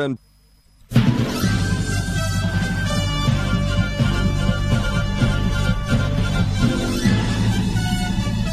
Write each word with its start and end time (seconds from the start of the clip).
And 0.00 0.18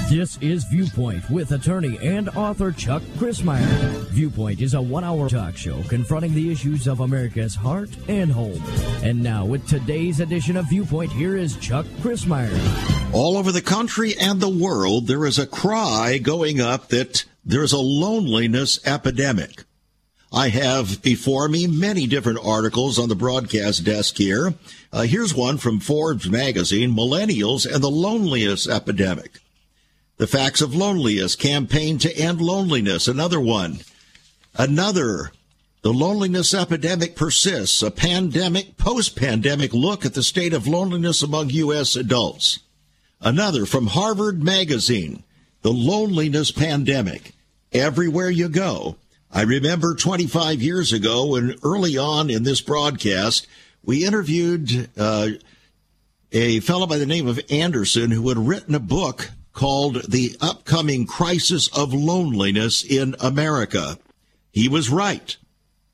This 0.09 0.39
is 0.41 0.63
Viewpoint 0.63 1.29
with 1.29 1.51
attorney 1.51 1.99
and 2.01 2.29
author 2.29 2.71
Chuck 2.71 3.03
Crismier. 3.19 4.07
Viewpoint 4.07 4.59
is 4.59 4.73
a 4.73 4.81
one 4.81 5.03
hour 5.03 5.29
talk 5.29 5.55
show 5.55 5.83
confronting 5.83 6.33
the 6.33 6.51
issues 6.51 6.87
of 6.87 7.01
America's 7.01 7.53
heart 7.53 7.91
and 8.07 8.31
home. 8.31 8.59
And 9.03 9.21
now, 9.21 9.45
with 9.45 9.67
today's 9.67 10.19
edition 10.19 10.57
of 10.57 10.65
Viewpoint, 10.67 11.11
here 11.11 11.37
is 11.37 11.57
Chuck 11.57 11.85
Crismier. 12.01 12.49
All 13.13 13.37
over 13.37 13.51
the 13.51 13.61
country 13.61 14.15
and 14.19 14.41
the 14.41 14.49
world, 14.49 15.05
there 15.05 15.27
is 15.27 15.37
a 15.37 15.45
cry 15.45 16.17
going 16.17 16.59
up 16.59 16.87
that 16.87 17.25
there's 17.45 17.71
a 17.73 17.77
loneliness 17.77 18.79
epidemic. 18.87 19.63
I 20.31 20.49
have 20.49 21.01
before 21.01 21.47
me 21.47 21.65
many 21.65 22.05
different 22.05 22.39
articles 22.43 22.99
on 22.99 23.09
the 23.09 23.15
broadcast 23.15 23.83
desk 23.83 24.17
here. 24.17 24.53
Uh, 24.93 25.01
here's 25.01 25.33
one 25.33 25.57
from 25.57 25.79
Forbes 25.79 26.29
magazine 26.29 26.95
Millennials 26.95 27.65
and 27.65 27.83
the 27.83 27.89
Loneliness 27.89 28.67
Epidemic. 28.67 29.39
The 30.17 30.27
Facts 30.27 30.61
of 30.61 30.75
Loneliness 30.75 31.35
Campaign 31.35 31.97
to 31.99 32.15
End 32.15 32.41
Loneliness, 32.41 33.07
another 33.07 33.39
one. 33.39 33.79
Another. 34.55 35.31
The 35.81 35.93
loneliness 35.93 36.53
epidemic 36.53 37.15
persists, 37.15 37.81
a 37.81 37.89
pandemic, 37.89 38.75
post 38.75 39.15
pandemic 39.15 39.73
look 39.73 40.05
at 40.05 40.13
the 40.13 40.23
state 40.23 40.51
of 40.51 40.67
loneliness 40.67 41.23
among 41.23 41.51
U.S. 41.51 41.95
adults. 41.95 42.59
Another 43.21 43.65
from 43.65 43.87
Harvard 43.87 44.43
Magazine, 44.43 45.23
The 45.61 45.71
Loneliness 45.71 46.51
Pandemic. 46.51 47.31
Everywhere 47.71 48.29
you 48.29 48.49
go. 48.49 48.97
I 49.31 49.43
remember 49.43 49.93
25 49.93 50.61
years 50.61 50.91
ago 50.91 51.27
when 51.27 51.55
early 51.63 51.97
on 51.97 52.31
in 52.31 52.43
this 52.43 52.61
broadcast, 52.61 53.47
we 53.83 54.03
interviewed 54.03 54.89
uh, 54.97 55.29
a 56.31 56.59
fellow 56.61 56.87
by 56.87 56.97
the 56.97 57.05
name 57.05 57.27
of 57.27 57.39
Anderson 57.51 58.09
who 58.09 58.27
had 58.29 58.39
written 58.39 58.73
a 58.73 58.79
book 58.79 59.29
called 59.53 60.11
The 60.11 60.35
Upcoming 60.41 61.05
Crisis 61.05 61.67
of 61.77 61.93
Loneliness 61.93 62.83
in 62.83 63.15
America. 63.19 63.99
He 64.51 64.67
was 64.67 64.89
right. 64.89 65.37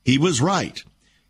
He 0.05 0.17
was 0.17 0.39
right. 0.39 0.81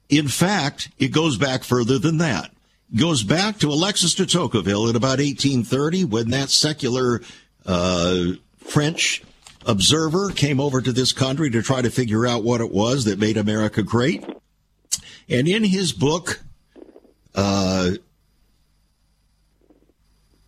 In 0.08 0.28
fact, 0.28 0.90
it 1.00 1.08
goes 1.08 1.38
back 1.38 1.64
further 1.64 1.98
than 1.98 2.20
that. 2.20 2.52
It 2.94 3.00
goes 3.00 3.24
back 3.24 3.58
to 3.60 3.72
Alexis 3.72 4.14
de 4.14 4.28
Tocqueville 4.28 4.90
in 4.90 4.96
about 4.96 5.18
1830 5.18 6.04
when 6.06 6.30
that 6.30 6.50
secular 6.50 7.22
uh, 7.66 8.34
French 8.60 9.24
observer 9.66 10.30
came 10.30 10.60
over 10.60 10.82
to 10.82 10.92
this 10.92 11.12
country 11.12 11.50
to 11.50 11.62
try 11.62 11.82
to 11.82 11.90
figure 11.90 12.26
out 12.26 12.44
what 12.44 12.62
it 12.62 12.72
was 12.72 13.06
that 13.06 13.20
made 13.20 13.38
America 13.38 13.84
great. 13.84 14.24
And 15.28 15.48
in 15.48 15.64
his 15.64 15.92
book, 15.92 16.42
uh, 17.34 17.92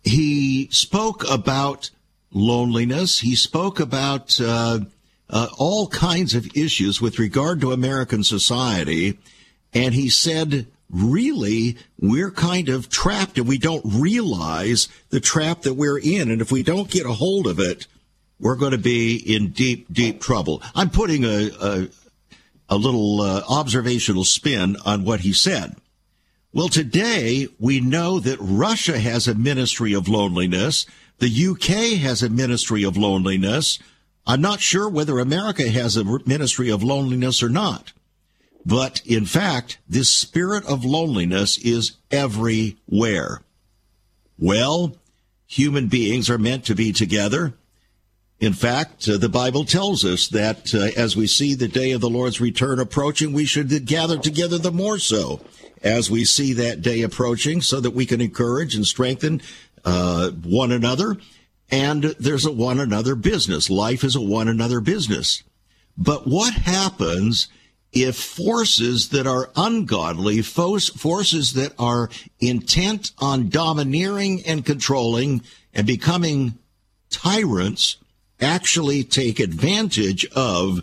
he 0.02 0.68
spoke 0.70 1.28
about 1.30 1.90
loneliness. 2.32 3.20
He 3.20 3.34
spoke 3.34 3.80
about 3.80 4.40
uh, 4.40 4.80
uh, 5.28 5.48
all 5.58 5.88
kinds 5.88 6.34
of 6.34 6.56
issues 6.56 7.00
with 7.00 7.18
regard 7.18 7.60
to 7.60 7.72
American 7.72 8.24
society. 8.24 9.18
And 9.74 9.94
he 9.94 10.08
said, 10.08 10.66
really, 10.90 11.76
we're 11.98 12.30
kind 12.30 12.68
of 12.68 12.88
trapped 12.88 13.38
and 13.38 13.46
we 13.46 13.58
don't 13.58 13.84
realize 13.84 14.88
the 15.10 15.20
trap 15.20 15.62
that 15.62 15.74
we're 15.74 15.98
in. 15.98 16.30
And 16.30 16.40
if 16.40 16.50
we 16.50 16.62
don't 16.62 16.90
get 16.90 17.04
a 17.04 17.12
hold 17.12 17.46
of 17.46 17.58
it, 17.58 17.86
we're 18.40 18.56
going 18.56 18.72
to 18.72 18.78
be 18.78 19.16
in 19.16 19.50
deep, 19.50 19.92
deep 19.92 20.20
trouble. 20.20 20.62
I'm 20.74 20.90
putting 20.90 21.24
a, 21.24 21.50
a, 21.60 21.88
a 22.68 22.76
little 22.76 23.20
uh, 23.20 23.42
observational 23.48 24.24
spin 24.24 24.76
on 24.84 25.04
what 25.04 25.20
he 25.20 25.32
said. 25.32 25.76
Well, 26.52 26.68
today 26.68 27.48
we 27.58 27.80
know 27.80 28.20
that 28.20 28.38
Russia 28.40 28.98
has 28.98 29.28
a 29.28 29.34
ministry 29.34 29.92
of 29.92 30.08
loneliness. 30.08 30.86
The 31.18 31.46
UK 31.48 31.98
has 32.00 32.22
a 32.22 32.30
ministry 32.30 32.84
of 32.84 32.96
loneliness. 32.96 33.78
I'm 34.26 34.40
not 34.40 34.60
sure 34.60 34.88
whether 34.88 35.18
America 35.18 35.68
has 35.68 35.96
a 35.96 36.04
ministry 36.26 36.70
of 36.70 36.82
loneliness 36.82 37.42
or 37.42 37.48
not. 37.48 37.92
But 38.64 39.02
in 39.06 39.24
fact, 39.24 39.78
this 39.88 40.10
spirit 40.10 40.64
of 40.66 40.84
loneliness 40.84 41.58
is 41.58 41.92
everywhere. 42.10 43.42
Well, 44.38 44.96
human 45.46 45.88
beings 45.88 46.28
are 46.28 46.38
meant 46.38 46.64
to 46.66 46.74
be 46.74 46.92
together. 46.92 47.54
In 48.40 48.52
fact, 48.52 49.08
uh, 49.08 49.16
the 49.16 49.28
Bible 49.28 49.64
tells 49.64 50.04
us 50.04 50.28
that 50.28 50.72
uh, 50.72 50.90
as 50.96 51.16
we 51.16 51.26
see 51.26 51.54
the 51.54 51.66
day 51.66 51.90
of 51.90 52.00
the 52.00 52.10
Lord's 52.10 52.40
return 52.40 52.78
approaching, 52.78 53.32
we 53.32 53.44
should 53.44 53.84
gather 53.84 54.16
together 54.16 54.58
the 54.58 54.70
more 54.70 54.98
so 54.98 55.40
as 55.82 56.10
we 56.10 56.24
see 56.24 56.52
that 56.52 56.80
day 56.80 57.02
approaching 57.02 57.60
so 57.60 57.80
that 57.80 57.90
we 57.90 58.06
can 58.06 58.20
encourage 58.20 58.76
and 58.76 58.86
strengthen 58.86 59.42
uh, 59.84 60.30
one 60.30 60.70
another. 60.70 61.16
And 61.70 62.04
there's 62.04 62.46
a 62.46 62.52
one 62.52 62.78
another 62.78 63.16
business. 63.16 63.68
Life 63.68 64.04
is 64.04 64.14
a 64.14 64.20
one 64.20 64.48
another 64.48 64.80
business. 64.80 65.42
But 65.96 66.26
what 66.26 66.54
happens 66.54 67.48
if 67.92 68.16
forces 68.16 69.08
that 69.08 69.26
are 69.26 69.50
ungodly, 69.56 70.42
forces 70.42 71.54
that 71.54 71.72
are 71.78 72.08
intent 72.38 73.10
on 73.18 73.48
domineering 73.48 74.44
and 74.46 74.64
controlling 74.64 75.42
and 75.74 75.86
becoming 75.86 76.58
tyrants, 77.10 77.96
actually 78.40 79.04
take 79.04 79.40
advantage 79.40 80.26
of 80.34 80.82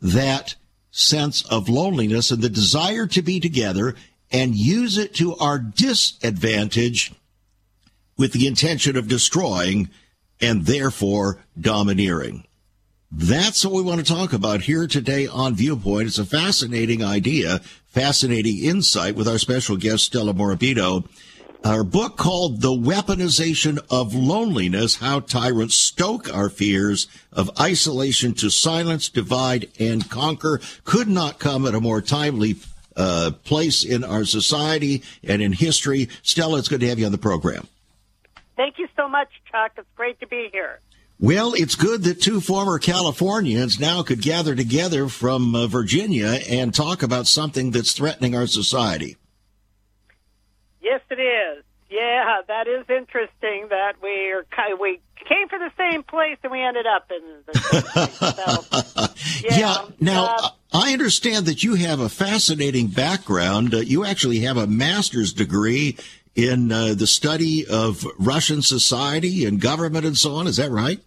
that 0.00 0.54
sense 0.90 1.42
of 1.46 1.68
loneliness 1.68 2.30
and 2.30 2.42
the 2.42 2.48
desire 2.48 3.06
to 3.06 3.22
be 3.22 3.40
together 3.40 3.94
and 4.30 4.54
use 4.54 4.98
it 4.98 5.14
to 5.14 5.34
our 5.36 5.58
disadvantage 5.58 7.12
with 8.16 8.32
the 8.32 8.46
intention 8.46 8.96
of 8.96 9.08
destroying 9.08 9.88
and 10.40 10.66
therefore 10.66 11.38
domineering. 11.58 12.44
That's 13.10 13.64
what 13.64 13.74
we 13.74 13.82
want 13.82 14.04
to 14.04 14.12
talk 14.12 14.32
about 14.32 14.62
here 14.62 14.86
today 14.86 15.26
on 15.26 15.54
Viewpoint. 15.54 16.08
It's 16.08 16.18
a 16.18 16.24
fascinating 16.24 17.04
idea, 17.04 17.58
fascinating 17.86 18.58
insight 18.58 19.16
with 19.16 19.28
our 19.28 19.38
special 19.38 19.76
guest, 19.76 20.04
Stella 20.04 20.32
Morabito. 20.32 21.06
Our 21.64 21.84
book 21.84 22.16
called 22.16 22.60
The 22.60 22.72
Weaponization 22.72 23.78
of 23.88 24.14
Loneliness 24.14 24.96
How 24.96 25.20
Tyrants 25.20 25.76
Stoke 25.76 26.32
Our 26.34 26.48
Fears 26.48 27.06
of 27.32 27.56
Isolation 27.60 28.34
to 28.34 28.50
Silence, 28.50 29.08
Divide, 29.08 29.68
and 29.78 30.10
Conquer 30.10 30.60
could 30.82 31.06
not 31.06 31.38
come 31.38 31.64
at 31.64 31.74
a 31.76 31.80
more 31.80 32.02
timely 32.02 32.56
uh, 32.96 33.30
place 33.44 33.84
in 33.84 34.02
our 34.02 34.24
society 34.24 35.04
and 35.22 35.40
in 35.40 35.52
history. 35.52 36.08
Stella, 36.22 36.58
it's 36.58 36.66
good 36.66 36.80
to 36.80 36.88
have 36.88 36.98
you 36.98 37.06
on 37.06 37.12
the 37.12 37.18
program. 37.18 37.68
Thank 38.56 38.80
you 38.80 38.88
so 38.96 39.08
much, 39.08 39.28
Chuck. 39.48 39.70
It's 39.78 39.86
great 39.94 40.18
to 40.18 40.26
be 40.26 40.48
here. 40.52 40.80
Well, 41.20 41.54
it's 41.54 41.76
good 41.76 42.02
that 42.02 42.20
two 42.20 42.40
former 42.40 42.80
Californians 42.80 43.78
now 43.78 44.02
could 44.02 44.20
gather 44.20 44.56
together 44.56 45.06
from 45.06 45.54
uh, 45.54 45.68
Virginia 45.68 46.40
and 46.50 46.74
talk 46.74 47.04
about 47.04 47.28
something 47.28 47.70
that's 47.70 47.92
threatening 47.92 48.34
our 48.34 48.48
society. 48.48 49.16
Yes, 50.82 51.00
it 51.10 51.20
is. 51.20 51.64
Yeah, 51.90 52.38
that 52.48 52.68
is 52.68 52.86
interesting. 52.88 53.68
That 53.68 53.94
we 54.02 54.32
are 54.32 54.44
we 54.80 55.00
came 55.28 55.48
from 55.48 55.60
the 55.60 55.72
same 55.76 56.02
place 56.02 56.38
and 56.42 56.50
we 56.50 56.62
ended 56.62 56.86
up 56.86 57.10
in 57.10 57.42
the 57.46 57.58
same 57.58 57.82
place. 57.82 59.10
So, 59.40 59.48
yeah. 59.48 59.58
yeah. 59.58 59.76
Now. 60.00 60.36
Uh, 60.38 60.48
I 60.74 60.94
understand 60.94 61.44
that 61.44 61.62
you 61.62 61.74
have 61.74 62.00
a 62.00 62.08
fascinating 62.08 62.86
background. 62.86 63.74
Uh, 63.74 63.80
you 63.80 64.06
actually 64.06 64.38
have 64.38 64.56
a 64.56 64.66
master's 64.66 65.34
degree 65.34 65.98
in 66.34 66.72
uh, 66.72 66.94
the 66.94 67.06
study 67.06 67.66
of 67.66 68.06
Russian 68.18 68.62
society 68.62 69.44
and 69.44 69.60
government 69.60 70.06
and 70.06 70.16
so 70.16 70.34
on. 70.36 70.46
Is 70.46 70.56
that 70.56 70.70
right? 70.70 70.98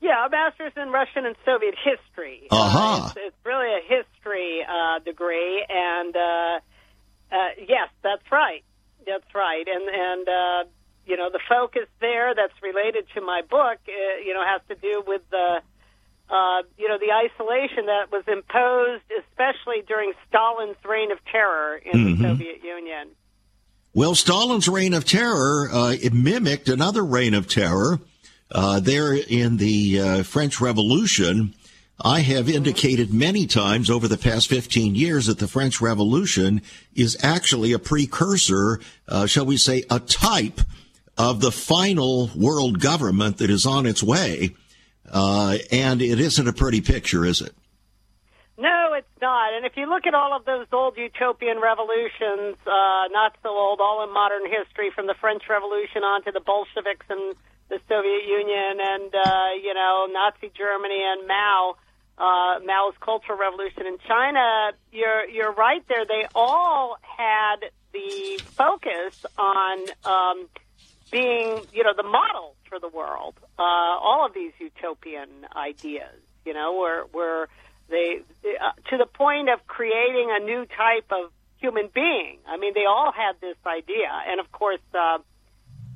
Yeah, 0.00 0.26
a 0.26 0.28
master's 0.28 0.72
in 0.76 0.90
Russian 0.90 1.26
and 1.26 1.36
Soviet 1.44 1.74
history. 1.82 2.46
Uh-huh. 2.50 2.78
Uh, 2.78 3.06
it's, 3.06 3.16
it's 3.16 3.36
really 3.44 3.72
a 3.72 3.80
history 3.80 4.60
uh, 4.68 4.98
degree, 5.00 5.64
and 5.68 6.14
uh, 6.14 6.60
uh, 7.32 7.48
yes, 7.58 7.88
that's 8.02 8.30
right. 8.30 8.64
That's 9.08 9.34
right, 9.34 9.64
and 9.66 9.88
and 9.88 10.28
uh, 10.28 10.70
you 11.06 11.16
know 11.16 11.30
the 11.30 11.40
focus 11.48 11.88
there 12.00 12.34
that's 12.34 12.52
related 12.62 13.06
to 13.14 13.20
my 13.20 13.40
book, 13.48 13.78
uh, 13.88 14.20
you 14.24 14.34
know, 14.34 14.44
has 14.44 14.60
to 14.68 14.74
do 14.74 15.02
with 15.06 15.22
the 15.30 15.62
uh, 16.30 16.62
you 16.76 16.88
know, 16.88 16.98
the 16.98 17.12
isolation 17.12 17.86
that 17.86 18.12
was 18.12 18.24
imposed, 18.28 19.02
especially 19.18 19.82
during 19.86 20.12
Stalin's 20.28 20.76
reign 20.84 21.10
of 21.10 21.18
terror 21.24 21.76
in 21.76 21.92
mm-hmm. 21.92 22.22
the 22.22 22.28
Soviet 22.28 22.62
Union. 22.62 23.08
Well, 23.94 24.14
Stalin's 24.14 24.68
reign 24.68 24.92
of 24.92 25.04
terror 25.06 25.70
uh, 25.72 25.92
it 25.92 26.12
mimicked 26.12 26.68
another 26.68 27.02
reign 27.02 27.32
of 27.32 27.48
terror 27.48 28.00
uh, 28.50 28.80
there 28.80 29.14
in 29.14 29.56
the 29.56 30.00
uh, 30.00 30.22
French 30.22 30.60
Revolution. 30.60 31.54
I 32.00 32.20
have 32.20 32.48
indicated 32.48 33.12
many 33.12 33.46
times 33.46 33.90
over 33.90 34.06
the 34.06 34.16
past 34.16 34.48
15 34.48 34.94
years 34.94 35.26
that 35.26 35.40
the 35.40 35.48
French 35.48 35.80
Revolution 35.80 36.62
is 36.94 37.16
actually 37.24 37.72
a 37.72 37.78
precursor, 37.80 38.78
uh, 39.08 39.26
shall 39.26 39.46
we 39.46 39.56
say, 39.56 39.82
a 39.90 39.98
type 39.98 40.60
of 41.16 41.40
the 41.40 41.50
final 41.50 42.30
world 42.36 42.78
government 42.78 43.38
that 43.38 43.50
is 43.50 43.66
on 43.66 43.84
its 43.84 44.00
way. 44.00 44.54
Uh, 45.10 45.58
and 45.72 46.00
it 46.00 46.20
isn't 46.20 46.46
a 46.46 46.52
pretty 46.52 46.80
picture, 46.80 47.24
is 47.24 47.40
it? 47.40 47.52
No, 48.56 48.94
it's 48.94 49.06
not. 49.20 49.54
And 49.54 49.66
if 49.66 49.76
you 49.76 49.88
look 49.88 50.06
at 50.06 50.14
all 50.14 50.36
of 50.36 50.44
those 50.44 50.66
old 50.72 50.96
utopian 50.96 51.58
revolutions, 51.60 52.56
uh, 52.64 53.08
not 53.10 53.34
so 53.42 53.50
old, 53.50 53.80
all 53.80 54.04
in 54.04 54.12
modern 54.14 54.46
history, 54.46 54.90
from 54.94 55.08
the 55.08 55.14
French 55.20 55.42
Revolution 55.50 56.04
on 56.04 56.22
to 56.24 56.30
the 56.30 56.40
Bolsheviks 56.40 57.06
and 57.10 57.34
the 57.70 57.80
Soviet 57.88 58.24
Union 58.26 58.78
and, 58.80 59.14
uh, 59.14 59.48
you 59.62 59.74
know, 59.74 60.06
Nazi 60.10 60.52
Germany 60.56 61.02
and 61.02 61.26
Mao, 61.26 61.76
uh, 62.18 62.58
Mao's 62.64 62.94
Cultural 63.00 63.38
Revolution 63.38 63.86
in 63.86 63.98
China, 64.06 64.72
you're, 64.92 65.28
you're 65.28 65.52
right 65.52 65.82
there. 65.88 66.04
They 66.04 66.26
all 66.34 66.96
had 67.00 67.70
the 67.92 68.42
focus 68.44 69.24
on 69.38 69.78
um, 70.04 70.48
being, 71.10 71.60
you 71.72 71.84
know, 71.84 71.92
the 71.96 72.02
model 72.02 72.56
for 72.68 72.78
the 72.80 72.88
world. 72.88 73.34
Uh, 73.58 73.62
all 73.62 74.26
of 74.26 74.34
these 74.34 74.52
utopian 74.58 75.28
ideas, 75.54 76.20
you 76.44 76.54
know, 76.54 76.76
were, 76.76 77.06
were 77.14 77.48
they, 77.88 78.20
uh, 78.44 78.72
to 78.90 78.98
the 78.98 79.06
point 79.06 79.48
of 79.48 79.66
creating 79.66 80.28
a 80.30 80.44
new 80.44 80.66
type 80.66 81.06
of 81.10 81.30
human 81.58 81.88
being. 81.94 82.38
I 82.46 82.56
mean, 82.56 82.74
they 82.74 82.84
all 82.84 83.12
had 83.12 83.40
this 83.40 83.56
idea. 83.66 84.10
And 84.28 84.40
of 84.40 84.50
course, 84.52 84.80
uh, 84.94 85.18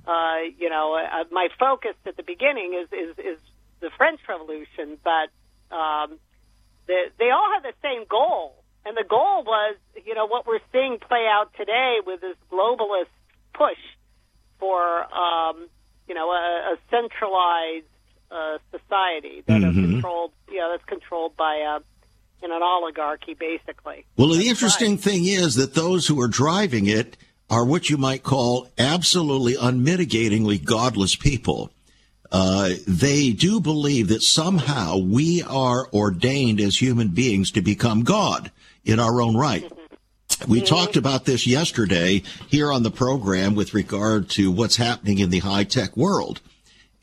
uh, 0.07 0.37
you 0.57 0.71
know, 0.71 0.95
uh, 0.95 1.25
my 1.31 1.49
focus 1.59 1.95
at 2.07 2.17
the 2.17 2.23
beginning 2.23 2.75
is, 2.81 2.89
is, 2.93 3.19
is 3.19 3.39
the 3.81 3.91
French 3.97 4.21
Revolution, 4.29 4.99
but 5.05 5.31
um, 5.73 6.19
the, 6.87 7.11
they 7.19 7.31
all 7.31 7.49
have 7.55 7.63
the 7.63 7.75
same 7.83 8.05
goal. 8.09 8.63
And 8.85 8.97
the 8.97 9.05
goal 9.09 9.45
was, 9.45 9.77
you 10.05 10.15
know, 10.15 10.27
what 10.27 10.47
we're 10.47 10.61
seeing 10.73 10.99
play 10.99 11.27
out 11.31 11.53
today 11.57 11.99
with 12.05 12.21
this 12.21 12.37
globalist 12.51 13.13
push 13.55 13.79
for, 14.59 15.05
um, 15.05 15.69
you 16.09 16.15
know, 16.15 16.31
a, 16.31 16.75
a 16.75 16.77
centralized 16.91 17.87
uh, 18.31 18.59
society 18.71 19.45
that 19.47 19.61
mm-hmm. 19.61 19.85
is 19.85 19.91
controlled, 19.91 20.33
you 20.51 20.59
know, 20.59 20.71
that's 20.73 20.85
controlled 20.89 21.37
by 21.37 21.57
a, 21.57 22.45
in 22.45 22.51
an 22.51 22.63
oligarchy, 22.63 23.35
basically. 23.35 24.05
Well, 24.17 24.29
the 24.29 24.49
interesting 24.49 24.93
right. 24.93 25.01
thing 25.01 25.25
is 25.27 25.55
that 25.55 25.75
those 25.75 26.09
who 26.09 26.21
are 26.21 26.29
driving 26.29 26.87
it 26.87 27.17
are 27.49 27.65
what 27.65 27.89
you 27.91 27.97
might 27.97 28.23
call 28.23 28.69
absolutely 28.79 29.55
unmitigatingly 29.55 30.65
godless 30.65 31.15
people. 31.15 31.71
Uh, 32.33 32.71
they 32.87 33.31
do 33.31 33.61
believe 33.61 34.09
that 34.09 34.23
somehow 34.23 34.97
we 34.97 35.43
are 35.43 35.87
ordained 35.93 36.61
as 36.61 36.81
human 36.81 37.09
beings 37.09 37.51
to 37.51 37.61
become 37.61 38.05
God 38.05 38.51
in 38.85 38.99
our 38.99 39.21
own 39.21 39.37
right. 39.37 39.71
We 40.49 40.59
mm-hmm. 40.59 40.67
talked 40.67 40.97
about 40.97 41.27
this 41.27 41.47
yesterday 41.47 42.23
here 42.49 42.73
on 42.73 42.83
the 42.83 42.91
program 42.91 43.55
with 43.55 43.75
regard 43.75 44.31
to 44.31 44.51
what's 44.51 44.77
happening 44.77 45.19
in 45.19 45.29
the 45.29 45.41
high 45.41 45.65
tech 45.65 45.95
world. 45.95 46.41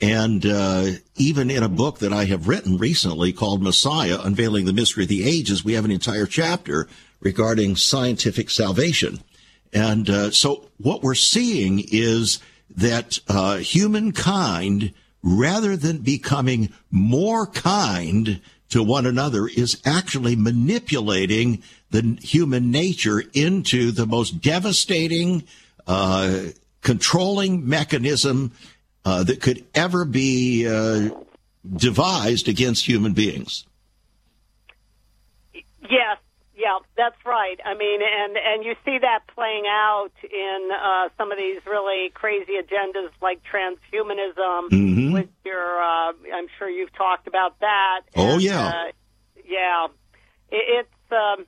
And 0.01 0.45
uh, 0.45 0.91
even 1.15 1.51
in 1.51 1.61
a 1.61 1.69
book 1.69 1.99
that 1.99 2.13
I 2.13 2.25
have 2.25 2.47
written 2.47 2.77
recently 2.77 3.31
called 3.31 3.61
Messiah, 3.61 4.17
Unveiling 4.23 4.65
the 4.65 4.73
Mystery 4.73 5.03
of 5.03 5.09
the 5.09 5.29
Ages, 5.29 5.63
we 5.63 5.73
have 5.73 5.85
an 5.85 5.91
entire 5.91 6.25
chapter 6.25 6.87
regarding 7.19 7.75
scientific 7.75 8.49
salvation. 8.49 9.19
And 9.73 10.09
uh, 10.09 10.31
so 10.31 10.69
what 10.77 11.03
we're 11.03 11.15
seeing 11.15 11.83
is 11.91 12.39
that 12.75 13.19
uh, 13.27 13.57
humankind, 13.57 14.93
rather 15.21 15.75
than 15.75 15.99
becoming 15.99 16.73
more 16.91 17.45
kind 17.47 18.41
to 18.69 18.83
one 18.83 19.05
another, 19.05 19.47
is 19.47 19.81
actually 19.85 20.35
manipulating 20.35 21.63
the 21.89 22.17
human 22.21 22.69
nature 22.69 23.23
into 23.33 23.91
the 23.91 24.05
most 24.05 24.41
devastating, 24.41 25.43
uh, 25.87 26.41
controlling 26.81 27.67
mechanism 27.67 28.51
uh, 29.05 29.23
that 29.23 29.41
could 29.41 29.65
ever 29.73 30.05
be 30.05 30.67
uh, 30.67 31.09
devised 31.75 32.47
against 32.47 32.87
human 32.87 33.13
beings. 33.13 33.65
Yes, 35.89 36.19
yeah, 36.69 36.79
that's 36.95 37.25
right. 37.25 37.59
I 37.65 37.73
mean, 37.73 38.01
and 38.01 38.37
and 38.37 38.63
you 38.63 38.75
see 38.85 38.97
that 38.99 39.21
playing 39.33 39.65
out 39.67 40.11
in 40.23 40.69
uh, 40.71 41.09
some 41.17 41.31
of 41.31 41.37
these 41.37 41.59
really 41.65 42.09
crazy 42.13 42.53
agendas 42.53 43.11
like 43.21 43.41
transhumanism, 43.51 44.69
mm-hmm. 44.69 45.13
which 45.13 45.29
you're, 45.45 45.81
uh, 45.81 46.13
I'm 46.33 46.47
sure 46.57 46.69
you've 46.69 46.93
talked 46.93 47.27
about 47.27 47.59
that. 47.59 48.01
Oh 48.15 48.33
and, 48.33 48.41
yeah, 48.41 48.67
uh, 48.67 48.91
yeah. 49.45 49.87
It, 50.51 50.85
it's 50.85 51.11
um, 51.11 51.45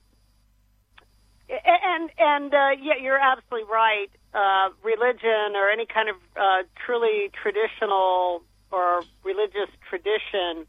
and 1.49 2.09
and 2.17 2.53
uh, 2.53 2.69
yeah, 2.81 3.01
you're 3.01 3.19
absolutely 3.19 3.69
right. 3.71 4.09
Uh, 4.33 4.69
religion 4.81 5.55
or 5.55 5.69
any 5.69 5.85
kind 5.85 6.07
of 6.07 6.15
uh, 6.37 6.63
truly 6.85 7.29
traditional 7.43 8.41
or 8.71 9.01
religious 9.25 9.69
tradition 9.89 10.65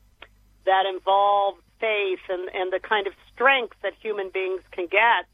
that 0.67 0.83
involves 0.93 1.61
faith 1.79 2.19
and, 2.29 2.49
and 2.55 2.73
the 2.73 2.81
kind 2.81 3.07
of 3.07 3.13
strength 3.43 3.77
that 3.83 3.93
human 4.01 4.31
beings 4.31 4.63
can 4.71 4.87
get 4.87 5.27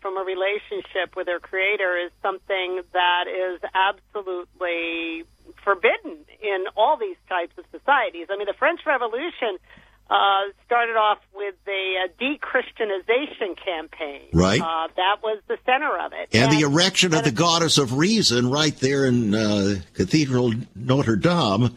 from 0.00 0.16
a 0.16 0.24
relationship 0.24 1.14
with 1.16 1.26
their 1.26 1.38
creator 1.38 1.96
is 1.96 2.10
something 2.20 2.80
that 2.92 3.24
is 3.30 3.60
absolutely 3.72 5.22
forbidden 5.62 6.26
in 6.42 6.64
all 6.76 6.96
these 6.98 7.16
types 7.28 7.54
of 7.56 7.64
societies. 7.70 8.26
I 8.28 8.36
mean, 8.36 8.46
the 8.46 8.58
French 8.58 8.80
Revolution 8.84 9.58
uh, 10.10 10.50
started 10.66 10.96
off 10.96 11.18
with 11.32 11.54
a, 11.68 12.04
a 12.04 12.08
de-Christianization 12.18 13.54
campaign. 13.64 14.28
Right. 14.32 14.60
Uh, 14.60 14.88
that 14.96 15.22
was 15.22 15.40
the 15.46 15.56
center 15.64 15.96
of 16.04 16.12
it. 16.12 16.34
And, 16.34 16.50
and 16.50 16.52
the 16.52 16.66
erection 16.66 17.14
of 17.14 17.22
the 17.22 17.30
goddess 17.30 17.78
of 17.78 17.96
reason 17.96 18.50
right 18.50 18.76
there 18.76 19.06
in 19.06 19.34
uh, 19.34 19.76
Cathedral 19.94 20.52
Notre 20.74 21.16
Dame, 21.16 21.76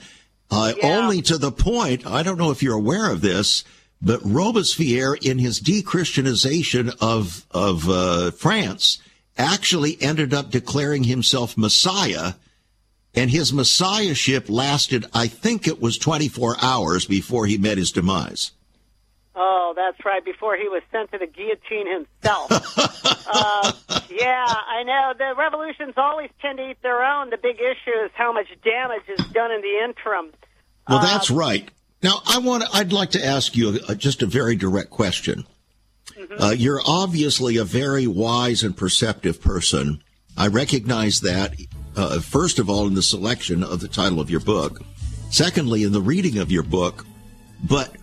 uh, 0.50 0.74
yeah. 0.76 0.98
only 0.98 1.22
to 1.22 1.38
the 1.38 1.52
point, 1.52 2.08
I 2.08 2.24
don't 2.24 2.40
know 2.40 2.50
if 2.50 2.64
you're 2.64 2.76
aware 2.76 3.12
of 3.12 3.22
this, 3.22 3.64
but 4.02 4.20
Robespierre, 4.24 5.16
in 5.16 5.40
his 5.40 5.60
de-Christianization 5.60 6.92
of 7.02 7.46
of 7.52 7.90
uh, 7.90 8.32
France, 8.32 9.00
actually 9.38 9.98
ended 10.02 10.34
up 10.34 10.50
declaring 10.50 11.04
himself 11.04 11.58
Messiah, 11.58 12.34
and 13.14 13.32
his 13.32 13.54
messiahship 13.54 14.50
lasted, 14.50 15.06
I 15.14 15.28
think 15.28 15.68
it 15.68 15.82
was 15.82 15.98
24 15.98 16.58
hours 16.62 17.06
before 17.06 17.46
he 17.46 17.58
met 17.58 17.78
his 17.78 17.92
demise. 17.92 18.52
Oh, 19.36 19.74
that's 19.76 20.04
right. 20.06 20.24
Before 20.24 20.56
he 20.56 20.70
was 20.70 20.82
sent 20.92 21.12
to 21.12 21.18
the 21.18 21.28
guillotine 21.28 21.92
himself. 21.92 22.52
uh, 23.28 23.72
yeah, 24.10 24.46
I 24.48 24.84
know. 24.84 25.14
The 25.18 25.34
revolutions 25.38 25.94
always 25.98 26.30
tend 26.42 26.58
to 26.60 26.70
eat 26.70 26.82
their 26.82 27.04
own. 27.04 27.30
The 27.30 27.38
big 27.38 27.58
issue 27.58 28.06
is 28.06 28.12
how 28.14 28.32
much 28.32 28.48
damage 28.64 29.04
is 29.10 29.26
done 29.28 29.52
in 29.52 29.62
the 29.62 29.84
interim. 29.84 30.32
Well, 30.88 31.02
that's 31.02 31.32
uh, 31.32 31.36
right. 31.36 31.70
Now, 32.04 32.22
I 32.28 32.40
want 32.40 32.64
I'd 32.74 32.94
like 32.94 33.12
to 33.12 33.26
ask 33.26 33.56
you 33.56 33.80
a, 33.88 33.96
just 33.96 34.22
a 34.22 34.26
very 34.26 34.56
direct 34.56 34.90
question. 34.90 35.46
Mm-hmm. 36.12 36.42
Uh, 36.42 36.52
you're 36.52 36.82
obviously 36.86 37.58
a 37.58 37.64
very 37.64 38.08
wise 38.08 38.64
and 38.64 38.76
perceptive 38.76 39.42
person. 39.42 40.04
I 40.38 40.48
recognize 40.48 41.22
that, 41.22 41.56
uh, 41.96 42.20
first 42.20 42.60
of 42.60 42.70
all, 42.70 42.88
in 42.88 42.94
the 42.94 43.02
selection 43.02 43.64
of 43.64 43.80
the 43.80 43.88
title 43.88 44.20
of 44.20 44.30
your 44.30 44.40
book. 44.42 44.82
Secondly, 45.30 45.84
in 45.84 45.92
the 45.92 46.02
reading 46.02 46.38
of 46.38 46.52
your 46.52 46.64
book. 46.64 47.06
But 47.68 47.96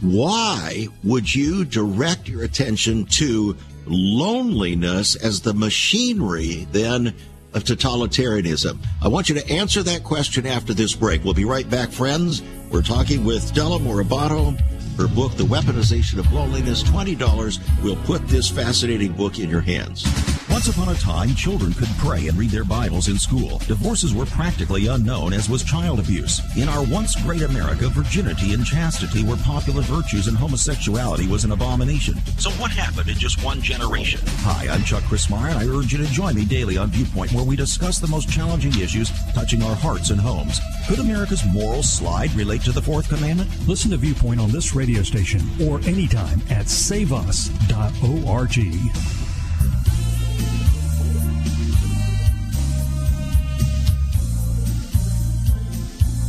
why 0.00 0.88
would 1.04 1.34
you 1.34 1.64
direct 1.64 2.28
your 2.28 2.42
attention 2.42 3.06
to 3.06 3.56
loneliness 3.86 5.16
as 5.16 5.40
the 5.40 5.54
machinery 5.54 6.66
then 6.72 7.14
of 7.54 7.64
totalitarianism? 7.64 8.78
I 9.02 9.08
want 9.08 9.28
you 9.28 9.36
to 9.36 9.50
answer 9.50 9.82
that 9.84 10.04
question 10.04 10.46
after 10.46 10.74
this 10.74 10.94
break. 10.94 11.24
We'll 11.24 11.34
be 11.34 11.44
right 11.44 11.68
back, 11.68 11.90
friends. 11.90 12.42
We're 12.70 12.82
talking 12.82 13.24
with 13.24 13.42
Stella 13.42 13.78
Morabito. 13.78 14.58
Her 14.96 15.08
book, 15.08 15.32
The 15.32 15.44
Weaponization 15.44 16.18
of 16.18 16.32
Loneliness, 16.32 16.82
$20 16.82 17.82
will 17.82 17.96
put 18.04 18.26
this 18.28 18.50
fascinating 18.50 19.12
book 19.12 19.38
in 19.38 19.50
your 19.50 19.60
hands. 19.60 20.06
Once 20.48 20.68
upon 20.68 20.88
a 20.88 20.94
time, 20.94 21.34
children 21.34 21.74
could 21.74 21.88
pray 21.98 22.28
and 22.28 22.38
read 22.38 22.48
their 22.48 22.64
Bibles 22.64 23.08
in 23.08 23.18
school. 23.18 23.58
Divorces 23.66 24.14
were 24.14 24.24
practically 24.24 24.86
unknown, 24.86 25.34
as 25.34 25.50
was 25.50 25.62
child 25.62 26.00
abuse. 26.00 26.40
In 26.56 26.66
our 26.66 26.82
once 26.86 27.14
great 27.22 27.42
America, 27.42 27.90
virginity 27.90 28.54
and 28.54 28.64
chastity 28.64 29.22
were 29.22 29.36
popular 29.36 29.82
virtues 29.82 30.28
and 30.28 30.36
homosexuality 30.36 31.26
was 31.26 31.44
an 31.44 31.52
abomination. 31.52 32.14
So 32.38 32.48
what 32.52 32.70
happened 32.70 33.10
in 33.10 33.18
just 33.18 33.44
one 33.44 33.60
generation? 33.60 34.20
Hi, 34.24 34.72
I'm 34.72 34.82
Chuck 34.82 35.02
Crismier, 35.02 35.50
and 35.50 35.58
I 35.58 35.66
urge 35.66 35.92
you 35.92 35.98
to 35.98 36.10
join 36.10 36.34
me 36.34 36.46
daily 36.46 36.78
on 36.78 36.88
Viewpoint, 36.88 37.32
where 37.32 37.44
we 37.44 37.54
discuss 37.54 37.98
the 37.98 38.06
most 38.06 38.30
challenging 38.30 38.80
issues 38.80 39.10
touching 39.34 39.62
our 39.62 39.74
hearts 39.74 40.08
and 40.08 40.18
homes. 40.18 40.58
Could 40.88 41.00
America's 41.00 41.44
moral 41.52 41.82
slide 41.82 42.32
relate 42.34 42.62
to 42.62 42.72
the 42.72 42.80
fourth 42.80 43.08
commandment? 43.10 43.50
Listen 43.68 43.90
to 43.90 43.98
Viewpoint 43.98 44.40
on 44.40 44.50
this 44.52 44.74
radio 44.74 44.85
station 45.04 45.42
or 45.60 45.80
anytime 45.80 46.40
at 46.50 46.66
saveus.org. 46.66 47.56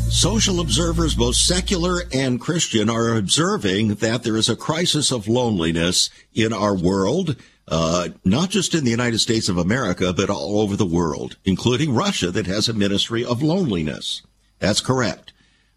Social 0.10 0.60
observers, 0.60 1.14
both 1.14 1.36
secular 1.36 2.02
and 2.12 2.42
Christian, 2.42 2.90
are 2.90 3.16
observing 3.16 3.96
that 3.96 4.24
there 4.24 4.36
is 4.36 4.50
a 4.50 4.56
crisis 4.56 5.12
of 5.12 5.28
loneliness 5.28 6.10
in 6.34 6.52
our 6.54 6.76
world, 6.76 7.36
uh, 7.68 8.10
not 8.26 8.50
just 8.50 8.74
in 8.74 8.84
the 8.84 8.90
United 8.90 9.20
States 9.20 9.48
of 9.48 9.60
America, 9.60 10.12
but 10.14 10.32
all 10.32 10.62
over 10.62 10.76
the 10.76 10.88
world, 10.88 11.38
including 11.46 11.94
Russia, 11.94 12.32
that 12.32 12.48
has 12.48 12.68
a 12.68 12.74
ministry 12.74 13.24
of 13.24 13.44
loneliness. 13.44 14.24
That's 14.58 14.82
correct. 14.82 15.27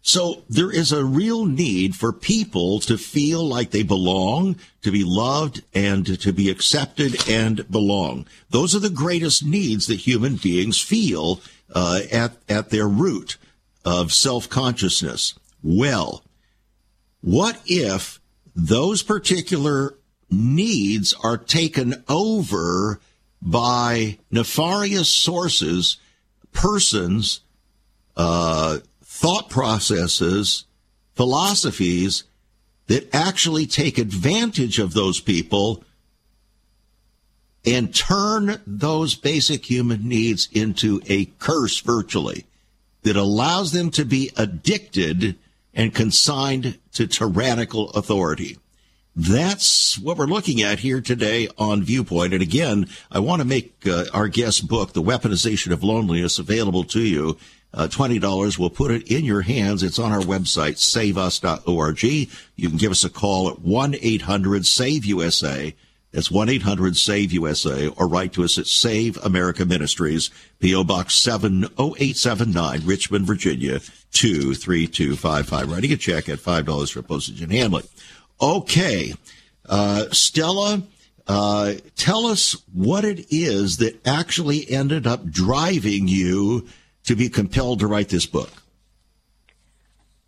So 0.01 0.43
there 0.49 0.71
is 0.71 0.91
a 0.91 1.05
real 1.05 1.45
need 1.45 1.95
for 1.95 2.11
people 2.11 2.79
to 2.81 2.97
feel 2.97 3.47
like 3.47 3.69
they 3.69 3.83
belong, 3.83 4.55
to 4.81 4.91
be 4.91 5.03
loved, 5.03 5.63
and 5.75 6.19
to 6.21 6.33
be 6.33 6.49
accepted 6.49 7.29
and 7.29 7.69
belong. 7.69 8.25
Those 8.49 8.75
are 8.75 8.79
the 8.79 8.89
greatest 8.89 9.45
needs 9.45 9.87
that 9.87 9.99
human 9.99 10.37
beings 10.37 10.81
feel 10.81 11.39
uh, 11.73 12.01
at 12.11 12.33
at 12.49 12.69
their 12.71 12.87
root 12.87 13.37
of 13.85 14.11
self 14.11 14.49
consciousness. 14.49 15.35
Well, 15.63 16.23
what 17.21 17.61
if 17.65 18.19
those 18.55 19.03
particular 19.03 19.95
needs 20.29 21.13
are 21.23 21.37
taken 21.37 22.03
over 22.09 22.99
by 23.41 24.17
nefarious 24.31 25.09
sources, 25.09 25.97
persons, 26.53 27.41
uh, 28.15 28.79
thought 29.21 29.51
processes, 29.51 30.65
philosophies 31.13 32.23
that 32.87 33.13
actually 33.13 33.67
take 33.67 33.99
advantage 33.99 34.79
of 34.79 34.95
those 34.95 35.19
people 35.19 35.83
and 37.63 37.93
turn 37.93 38.59
those 38.65 39.13
basic 39.13 39.69
human 39.69 40.07
needs 40.07 40.49
into 40.51 40.99
a 41.07 41.25
curse 41.37 41.81
virtually 41.81 42.47
that 43.03 43.15
allows 43.15 43.73
them 43.73 43.91
to 43.91 44.03
be 44.03 44.31
addicted 44.37 45.37
and 45.71 45.93
consigned 45.93 46.79
to 46.93 47.05
tyrannical 47.05 47.91
authority. 47.91 48.57
That's 49.15 49.99
what 49.99 50.17
we're 50.17 50.25
looking 50.25 50.63
at 50.63 50.79
here 50.79 50.99
today 50.99 51.47
on 51.59 51.83
Viewpoint. 51.83 52.33
And 52.33 52.41
again, 52.41 52.87
I 53.11 53.19
want 53.19 53.43
to 53.43 53.47
make 53.47 53.85
uh, 53.85 54.05
our 54.15 54.29
guest 54.29 54.67
book, 54.67 54.93
The 54.93 55.03
Weaponization 55.03 55.71
of 55.71 55.83
Loneliness, 55.83 56.39
available 56.39 56.85
to 56.85 57.01
you. 57.01 57.37
Uh, 57.73 57.87
$20. 57.87 58.59
We'll 58.59 58.69
put 58.69 58.91
it 58.91 59.09
in 59.09 59.23
your 59.23 59.39
hands. 59.41 59.81
It's 59.81 59.97
on 59.97 60.11
our 60.11 60.19
website, 60.19 60.77
saveus.org. 60.77 62.03
You 62.03 62.27
can 62.67 62.77
give 62.77 62.91
us 62.91 63.05
a 63.05 63.09
call 63.09 63.49
at 63.49 63.59
1-800-SAVE-USA. 63.59 65.73
That's 66.11 66.27
1-800-SAVE-USA 66.27 67.87
or 67.87 68.07
write 68.07 68.33
to 68.33 68.43
us 68.43 68.57
at 68.57 68.67
Save 68.67 69.15
America 69.23 69.65
Ministries, 69.65 70.29
P.O. 70.59 70.83
Box 70.83 71.15
70879, 71.15 72.85
Richmond, 72.85 73.25
Virginia, 73.25 73.79
23255. 74.11 75.71
Writing 75.71 75.93
a 75.93 75.97
check 75.97 76.27
at 76.27 76.39
$5 76.39 76.91
for 76.91 77.01
postage 77.01 77.41
and 77.41 77.53
handling. 77.53 77.87
Okay. 78.41 79.13
Uh, 79.69 80.07
Stella, 80.11 80.83
uh, 81.27 81.75
tell 81.95 82.25
us 82.25 82.57
what 82.73 83.05
it 83.05 83.27
is 83.29 83.77
that 83.77 84.05
actually 84.05 84.69
ended 84.69 85.07
up 85.07 85.29
driving 85.29 86.09
you 86.09 86.67
to 87.05 87.15
be 87.15 87.29
compelled 87.29 87.79
to 87.79 87.87
write 87.87 88.09
this 88.09 88.25
book. 88.25 88.49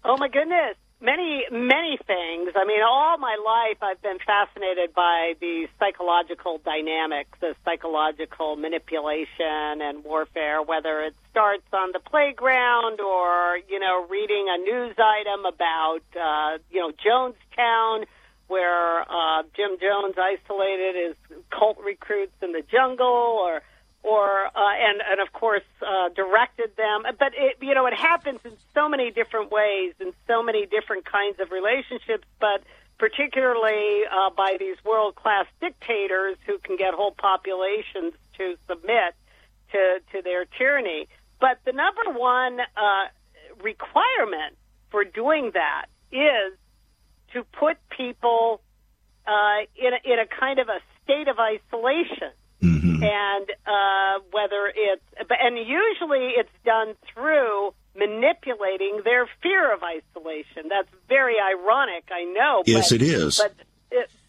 Oh 0.03 0.17
my 0.17 0.27
goodness, 0.27 0.75
many 1.01 1.45
many 1.51 1.97
things. 2.05 2.51
I 2.55 2.65
mean, 2.65 2.81
all 2.81 3.17
my 3.17 3.37
life 3.45 3.77
I've 3.81 4.01
been 4.01 4.17
fascinated 4.25 4.93
by 4.93 5.33
the 5.39 5.67
psychological 5.79 6.59
dynamics, 6.63 7.29
the 7.39 7.55
psychological 7.63 8.55
manipulation 8.55 9.81
and 9.81 10.03
warfare. 10.03 10.61
Whether 10.61 11.03
it 11.03 11.15
starts 11.31 11.67
on 11.71 11.91
the 11.93 11.99
playground 11.99 12.99
or 12.99 13.59
you 13.69 13.79
know 13.79 14.05
reading 14.09 14.47
a 14.49 14.57
news 14.57 14.95
item 14.97 15.45
about 15.45 16.03
uh, 16.19 16.57
you 16.71 16.79
know 16.79 16.91
Jonestown 16.91 18.05
where 18.47 19.01
uh, 19.01 19.43
Jim 19.55 19.77
Jones 19.79 20.15
isolated 20.17 20.95
his 20.95 21.37
cult 21.49 21.77
recruits 21.83 22.35
in 22.41 22.51
the 22.51 22.61
jungle, 22.71 23.39
or 23.41 23.61
or 24.03 24.45
uh, 24.45 24.49
and 24.55 25.01
and 25.09 25.21
of 25.21 25.31
course 25.33 25.63
uh, 25.81 26.09
directed 26.09 26.75
them. 26.75 27.03
But 27.17 27.33
it 27.35 27.57
you 27.61 27.73
know 27.73 27.85
it 27.85 27.93
happens 27.93 28.39
in 28.43 28.51
so 28.73 28.89
many 28.89 29.11
different 29.11 29.51
ways 29.51 29.93
in 29.99 30.13
so 30.27 30.43
many 30.43 30.65
different 30.65 31.05
kinds 31.05 31.39
of 31.39 31.51
relationships, 31.51 32.27
but 32.39 32.63
particularly 32.97 34.01
uh, 34.05 34.29
by 34.35 34.57
these 34.59 34.75
world 34.83 35.15
class 35.15 35.45
dictators 35.59 36.37
who 36.45 36.57
can 36.59 36.75
get 36.77 36.93
whole 36.93 37.11
populations 37.11 38.13
to 38.37 38.55
submit 38.67 39.15
to 39.71 39.99
to 40.11 40.21
their 40.21 40.45
tyranny. 40.45 41.07
But 41.39 41.59
the 41.65 41.71
number 41.71 42.17
one 42.17 42.59
uh, 42.59 43.07
requirement 43.61 44.55
for 44.91 45.03
doing 45.03 45.51
that 45.53 45.87
is 46.11 46.53
to 47.33 47.43
put 47.45 47.77
people 47.89 48.61
uh, 49.25 49.65
in 49.75 49.93
a, 49.93 50.13
in 50.13 50.19
a 50.19 50.27
kind 50.27 50.59
of 50.59 50.69
a 50.69 50.79
state 51.03 51.27
of 51.27 51.37
isolation. 51.39 52.31
Mm-hmm. 52.63 53.03
And 53.03 53.49
uh, 53.67 54.23
whether 54.31 54.71
it's, 54.73 55.03
and 55.29 55.57
usually 55.57 56.33
it's 56.37 56.49
done 56.63 56.95
through 57.13 57.73
manipulating 57.95 59.01
their 59.03 59.27
fear 59.41 59.73
of 59.73 59.81
isolation. 59.83 60.69
That's 60.69 60.89
very 61.07 61.35
ironic, 61.39 62.05
I 62.11 62.23
know. 62.23 62.63
Yes, 62.65 62.89
but, 62.89 62.95
it 62.95 63.01
is. 63.03 63.37
But 63.37 63.53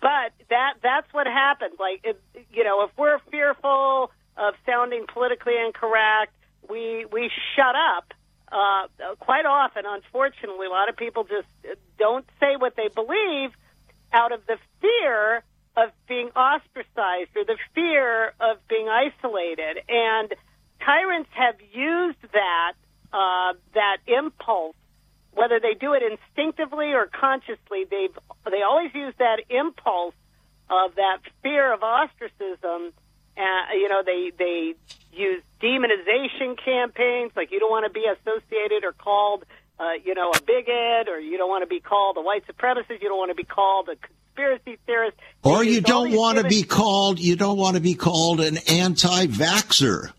but 0.01 0.33
that 0.51 0.75
that's 0.83 1.13
what 1.13 1.27
happens. 1.27 1.75
Like 1.79 2.01
if, 2.05 2.17
you 2.53 2.65
know, 2.65 2.85
if 2.85 2.91
we're 2.99 3.19
fearful 3.31 4.11
of 4.37 4.55
sounding 4.67 5.07
politically 5.07 5.55
incorrect, 5.65 6.35
we 6.69 7.07
we 7.11 7.31
shut 7.57 7.75
up. 7.75 8.13
Uh, 8.53 9.15
quite 9.19 9.47
often, 9.47 9.85
unfortunately, 9.87 10.67
a 10.67 10.71
lot 10.71 10.89
of 10.89 10.97
people 10.97 11.25
just 11.25 11.49
don't 11.99 12.27
say 12.39 12.57
what 12.57 12.77
they 12.77 12.89
believe 12.95 13.51
out 14.13 14.33
of 14.33 14.47
the 14.47 14.57
fear 14.81 15.43
of 15.77 15.91
being 16.09 16.29
ostracized 16.31 17.31
or 17.37 17.45
the 17.45 17.59
fear 17.75 18.33
of 18.41 18.59
being 18.69 18.89
isolated. 18.89 19.83
And 19.89 20.33
tyrants 20.85 21.31
have 21.33 21.57
used 21.73 22.23
that 22.33 22.75
uh, 23.13 23.55
that 23.75 23.99
impulse, 24.07 24.77
whether 25.33 25.61
they 25.61 25.75
do 25.75 25.95
it 25.95 26.03
instinctively 26.03 26.93
or 26.93 27.07
consciously. 27.07 27.85
They've 27.91 28.17
they 28.51 28.63
always 28.63 28.95
use 28.95 29.15
that 29.19 29.41
impulse 29.49 30.15
of 30.71 30.95
that 30.97 31.19
fear 31.43 31.73
of 31.73 31.83
ostracism. 31.83 32.93
Uh, 33.37 33.75
you 33.75 33.89
know, 33.89 34.03
they 34.05 34.31
they 34.37 34.75
use 35.13 35.43
demonization 35.61 36.57
campaigns, 36.63 37.33
like 37.37 37.51
you 37.51 37.61
don't 37.61 37.71
want 37.71 37.87
to 37.87 37.93
be 37.93 38.05
associated 38.07 38.85
or 38.85 38.93
called 38.93 39.45
uh, 39.79 39.93
you 40.05 40.15
know, 40.15 40.31
a 40.31 40.41
bigot, 40.41 41.09
or 41.09 41.19
you 41.21 41.37
don't 41.37 41.49
want 41.49 41.63
to 41.63 41.67
be 41.67 41.81
called 41.81 42.17
a 42.17 42.21
white 42.21 42.47
supremacist. 42.47 43.03
You 43.03 43.09
don't 43.09 43.19
want 43.19 43.31
to 43.31 43.35
be 43.35 43.45
called 43.45 43.89
a 43.89 43.97
conspiracy 43.97 44.79
theorist. 44.87 45.17
Or 45.43 45.65
you 45.65 45.81
don't 45.81 46.13
want 46.13 46.39
to 46.39 46.45
be 46.45 46.63
called. 46.63 47.19
You 47.19 47.37
don't 47.37 47.59
want 47.59 47.77
to 47.77 47.83
be 47.83 47.95
called 47.95 48.41
an 48.41 48.59
anti-vaxer. 48.69 50.13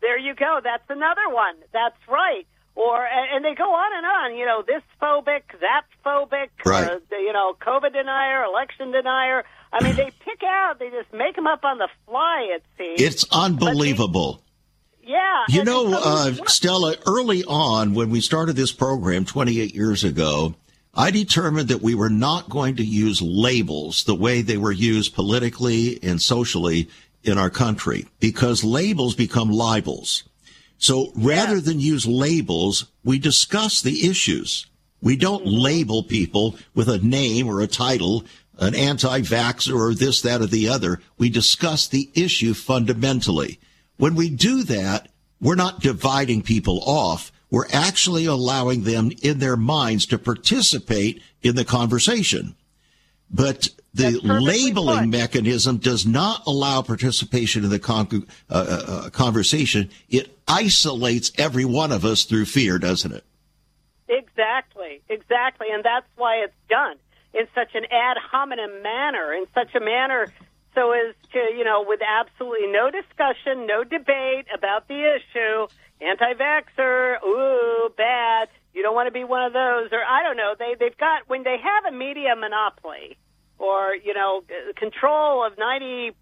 There 0.00 0.18
you 0.18 0.34
go. 0.34 0.60
That's 0.62 0.88
another 0.88 1.28
one. 1.28 1.54
That's 1.72 1.96
right. 2.08 2.46
Or 2.74 3.04
and 3.04 3.44
they 3.44 3.54
go 3.54 3.74
on 3.74 3.96
and 3.96 4.06
on. 4.06 4.38
You 4.38 4.46
know, 4.46 4.62
this 4.66 4.82
phobic, 5.00 5.42
that 5.60 5.82
phobic. 6.04 6.48
Right. 6.64 6.88
Uh, 6.88 6.98
you 7.10 7.32
know, 7.32 7.54
COVID 7.60 7.92
denier, 7.92 8.44
election 8.44 8.92
denier. 8.92 9.44
I 9.72 9.84
mean, 9.84 9.94
they 9.96 10.10
pick 10.24 10.42
out. 10.44 10.78
They 10.78 10.90
just 10.90 11.12
make 11.12 11.36
them 11.36 11.46
up 11.46 11.64
on 11.64 11.78
the 11.78 11.88
fly. 12.06 12.48
It 12.56 12.64
seems. 12.78 13.00
It's 13.00 13.26
unbelievable. 13.30 14.42
Yeah. 15.02 15.44
You 15.48 15.64
know, 15.64 15.92
uh, 15.94 16.34
Stella, 16.46 16.94
early 17.06 17.44
on 17.44 17.94
when 17.94 18.10
we 18.10 18.20
started 18.20 18.56
this 18.56 18.72
program 18.72 19.24
28 19.24 19.74
years 19.74 20.04
ago, 20.04 20.54
I 20.94 21.10
determined 21.10 21.68
that 21.68 21.82
we 21.82 21.94
were 21.94 22.10
not 22.10 22.48
going 22.48 22.76
to 22.76 22.84
use 22.84 23.22
labels 23.22 24.04
the 24.04 24.14
way 24.14 24.42
they 24.42 24.56
were 24.56 24.72
used 24.72 25.14
politically 25.14 25.98
and 26.02 26.20
socially 26.20 26.88
in 27.22 27.38
our 27.38 27.50
country 27.50 28.06
because 28.18 28.64
labels 28.64 29.14
become 29.14 29.50
libels. 29.50 30.24
So 30.78 31.12
rather 31.14 31.56
yeah. 31.56 31.62
than 31.62 31.80
use 31.80 32.06
labels, 32.06 32.86
we 33.04 33.18
discuss 33.18 33.82
the 33.82 34.08
issues. 34.08 34.66
We 35.00 35.16
don't 35.16 35.44
mm-hmm. 35.44 35.60
label 35.60 36.02
people 36.02 36.56
with 36.74 36.88
a 36.88 36.98
name 36.98 37.48
or 37.48 37.60
a 37.60 37.66
title, 37.66 38.24
an 38.58 38.74
anti-vaxxer 38.74 39.78
or 39.78 39.94
this, 39.94 40.22
that, 40.22 40.40
or 40.40 40.46
the 40.46 40.68
other. 40.68 41.00
We 41.18 41.30
discuss 41.30 41.86
the 41.86 42.10
issue 42.14 42.54
fundamentally. 42.54 43.60
When 44.00 44.14
we 44.14 44.30
do 44.30 44.62
that, 44.62 45.08
we're 45.42 45.56
not 45.56 45.80
dividing 45.80 46.40
people 46.40 46.80
off. 46.86 47.30
We're 47.50 47.68
actually 47.70 48.24
allowing 48.24 48.84
them 48.84 49.10
in 49.22 49.40
their 49.40 49.58
minds 49.58 50.06
to 50.06 50.18
participate 50.18 51.22
in 51.42 51.54
the 51.54 51.66
conversation. 51.66 52.54
But 53.30 53.68
the 53.92 54.18
labeling 54.22 55.10
put. 55.10 55.18
mechanism 55.18 55.76
does 55.76 56.06
not 56.06 56.46
allow 56.46 56.80
participation 56.80 57.62
in 57.62 57.68
the 57.68 57.78
con- 57.78 58.26
uh, 58.48 58.54
uh, 58.54 59.10
conversation. 59.10 59.90
It 60.08 60.34
isolates 60.48 61.30
every 61.36 61.66
one 61.66 61.92
of 61.92 62.06
us 62.06 62.24
through 62.24 62.46
fear, 62.46 62.78
doesn't 62.78 63.12
it? 63.12 63.24
Exactly, 64.08 65.02
exactly. 65.10 65.66
And 65.70 65.84
that's 65.84 66.06
why 66.16 66.36
it's 66.36 66.54
done 66.70 66.96
in 67.34 67.46
such 67.54 67.74
an 67.74 67.84
ad 67.90 68.16
hominem 68.32 68.82
manner, 68.82 69.34
in 69.34 69.44
such 69.54 69.74
a 69.74 69.80
manner 69.80 70.32
so 70.80 70.92
as 70.92 71.14
to, 71.32 71.38
you 71.54 71.64
know, 71.64 71.84
with 71.86 72.00
absolutely 72.00 72.68
no 72.68 72.90
discussion, 72.90 73.66
no 73.66 73.84
debate 73.84 74.46
about 74.54 74.88
the 74.88 74.96
issue, 74.96 75.66
anti-vaxxer, 76.00 77.22
ooh, 77.22 77.90
bad, 77.96 78.48
you 78.72 78.82
don't 78.82 78.94
want 78.94 79.06
to 79.06 79.12
be 79.12 79.24
one 79.24 79.44
of 79.44 79.52
those, 79.52 79.92
or 79.92 80.00
I 80.00 80.22
don't 80.22 80.38
know, 80.38 80.54
they, 80.58 80.76
they've 80.80 80.96
got, 80.96 81.28
when 81.28 81.42
they 81.42 81.56
have 81.58 81.92
a 81.92 81.94
media 81.94 82.34
monopoly, 82.34 83.18
or, 83.58 83.94
you 83.94 84.14
know, 84.14 84.42
control 84.76 85.44
of 85.44 85.56
95% 85.56 86.14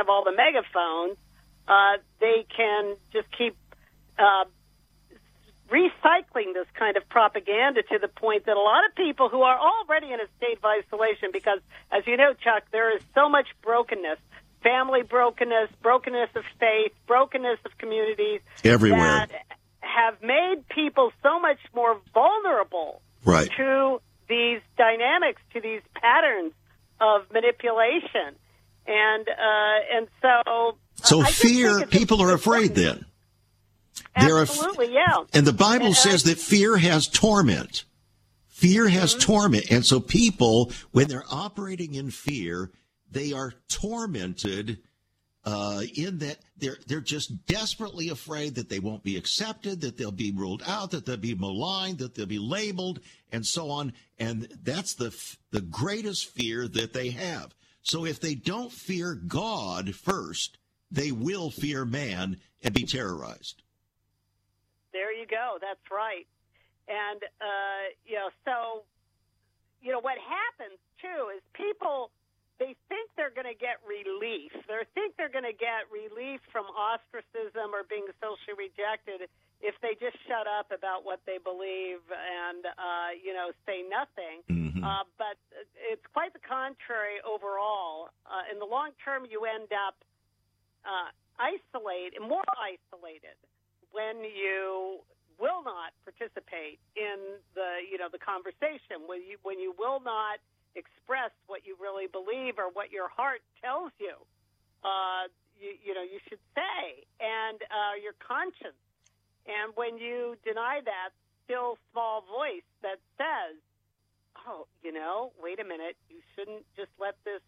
of 0.00 0.08
all 0.10 0.24
the 0.24 0.36
megaphones, 0.36 1.16
uh, 1.66 1.96
they 2.20 2.44
can 2.54 2.96
just 3.10 3.26
keep 3.38 3.56
uh, 4.18 4.44
recycling 5.72 6.52
this 6.52 6.68
kind 6.78 6.98
of 6.98 7.08
propaganda 7.08 7.82
to 7.82 7.98
the 7.98 8.08
point 8.08 8.44
that 8.44 8.56
a 8.56 8.60
lot 8.60 8.84
of 8.84 8.94
people 8.94 9.30
who 9.30 9.40
are 9.40 9.58
already 9.58 10.12
in 10.12 10.20
a 10.20 10.28
state 10.36 10.58
of 10.58 10.64
isolation, 10.64 11.30
because 11.32 11.60
as 11.90 12.06
you 12.06 12.16
know, 12.18 12.34
Chuck, 12.34 12.64
there 12.70 12.94
is 12.94 13.02
so 13.14 13.28
much 13.28 13.46
brokenness 13.62 14.18
family 14.62 15.02
brokenness, 15.02 15.70
brokenness 15.82 16.30
of 16.34 16.44
faith, 16.58 16.92
brokenness 17.06 17.58
of 17.64 17.76
communities 17.78 18.40
everywhere 18.64 19.26
that 19.28 19.30
have 19.80 20.22
made 20.22 20.66
people 20.68 21.12
so 21.22 21.40
much 21.40 21.58
more 21.74 22.00
vulnerable 22.14 23.02
right. 23.24 23.50
to 23.56 24.00
these 24.28 24.60
dynamics, 24.78 25.42
to 25.52 25.60
these 25.60 25.82
patterns 25.94 26.52
of 27.00 27.22
manipulation, 27.32 28.36
and 28.86 29.28
uh, 29.28 29.96
and 29.96 30.08
so 30.20 30.76
so 30.94 31.22
fear. 31.24 31.86
People 31.86 32.22
are 32.22 32.32
afraid 32.32 32.74
then. 32.74 33.04
Absolutely, 34.14 34.92
yeah. 34.92 35.24
And 35.32 35.46
the 35.46 35.52
Bible 35.52 35.86
and, 35.86 35.96
says 35.96 36.24
that 36.24 36.38
fear 36.38 36.76
has 36.76 37.08
torment. 37.08 37.84
Fear 38.48 38.88
has 38.88 39.12
mm-hmm. 39.12 39.32
torment, 39.32 39.70
and 39.70 39.84
so 39.84 39.98
people, 40.00 40.70
when 40.92 41.08
they're 41.08 41.24
operating 41.30 41.94
in 41.94 42.10
fear, 42.10 42.70
they 43.10 43.32
are 43.32 43.52
tormented 43.68 44.78
uh, 45.44 45.82
in 45.96 46.18
that 46.18 46.38
they're 46.56 46.76
they're 46.86 47.00
just 47.00 47.46
desperately 47.46 48.08
afraid 48.08 48.54
that 48.54 48.68
they 48.68 48.78
won't 48.78 49.02
be 49.02 49.16
accepted, 49.16 49.80
that 49.80 49.96
they'll 49.96 50.12
be 50.12 50.32
ruled 50.32 50.62
out, 50.66 50.92
that 50.92 51.04
they'll 51.04 51.16
be 51.16 51.34
maligned, 51.34 51.98
that 51.98 52.14
they'll 52.14 52.26
be 52.26 52.38
labeled, 52.38 53.00
and 53.32 53.44
so 53.44 53.70
on. 53.70 53.92
And 54.18 54.48
that's 54.62 54.94
the 54.94 55.14
the 55.50 55.60
greatest 55.60 56.28
fear 56.28 56.68
that 56.68 56.92
they 56.92 57.10
have. 57.10 57.54
So 57.82 58.04
if 58.04 58.20
they 58.20 58.34
don't 58.34 58.70
fear 58.70 59.14
God 59.14 59.94
first, 59.94 60.58
they 60.90 61.10
will 61.10 61.50
fear 61.50 61.84
man 61.84 62.36
and 62.62 62.72
be 62.72 62.84
terrorized. 62.84 63.61
You 65.22 65.30
go. 65.30 65.62
That's 65.62 65.86
right. 65.86 66.26
And 66.90 67.22
uh, 67.38 67.94
you 68.02 68.18
know, 68.18 68.34
so 68.42 68.82
you 69.78 69.94
know 69.94 70.02
what 70.02 70.18
happens 70.18 70.82
too 70.98 71.30
is 71.30 71.38
people 71.54 72.10
they 72.58 72.74
think 72.90 73.06
they're 73.14 73.30
going 73.30 73.46
to 73.46 73.54
get 73.54 73.78
relief. 73.86 74.50
They 74.66 74.82
think 74.98 75.14
they're 75.14 75.30
going 75.30 75.46
to 75.46 75.54
get 75.54 75.86
relief 75.94 76.42
from 76.50 76.66
ostracism 76.74 77.70
or 77.70 77.86
being 77.86 78.10
socially 78.18 78.66
rejected 78.66 79.30
if 79.62 79.78
they 79.78 79.94
just 79.94 80.18
shut 80.26 80.50
up 80.50 80.74
about 80.74 81.06
what 81.06 81.22
they 81.22 81.38
believe 81.38 82.02
and 82.10 82.66
uh, 82.66 83.14
you 83.14 83.30
know 83.30 83.54
say 83.62 83.86
nothing. 83.86 84.42
Mm-hmm. 84.50 84.82
Uh, 84.82 85.06
but 85.22 85.38
it's 85.78 86.02
quite 86.10 86.34
the 86.34 86.42
contrary 86.42 87.22
overall. 87.22 88.10
Uh, 88.26 88.50
in 88.50 88.58
the 88.58 88.66
long 88.66 88.90
term, 89.06 89.22
you 89.30 89.46
end 89.46 89.70
up 89.70 89.94
uh, 90.82 91.14
isolated, 91.38 92.18
more 92.18 92.42
isolated 92.58 93.38
when 93.92 94.24
you 94.24 95.00
will 95.40 95.64
not 95.64 95.92
participate 96.04 96.78
in 96.96 97.40
the 97.54 97.80
you 97.88 97.96
know 97.96 98.08
the 98.12 98.20
conversation 98.20 99.04
when 99.06 99.22
you 99.24 99.38
when 99.42 99.58
you 99.58 99.74
will 99.78 100.00
not 100.00 100.38
express 100.74 101.32
what 101.46 101.64
you 101.64 101.76
really 101.80 102.08
believe 102.08 102.56
or 102.56 102.72
what 102.72 102.88
your 102.90 103.08
heart 103.08 103.44
tells 103.60 103.92
you. 104.00 104.16
Uh, 104.82 105.28
you, 105.60 105.76
you 105.78 105.92
know, 105.94 106.02
you 106.02 106.18
should 106.26 106.40
say, 106.56 107.06
and 107.20 107.60
uh, 107.70 107.94
your 108.00 108.16
conscience. 108.18 108.78
And 109.46 109.70
when 109.76 109.98
you 109.98 110.34
deny 110.42 110.80
that 110.82 111.12
still 111.44 111.76
small 111.92 112.24
voice 112.26 112.66
that 112.82 112.98
says, 113.18 113.58
"Oh, 114.46 114.66
you 114.82 114.92
know, 114.92 115.32
wait 115.38 115.60
a 115.60 115.66
minute, 115.66 115.94
you 116.08 116.22
shouldn't 116.34 116.64
just 116.74 116.90
let 116.98 117.14
this 117.24 117.42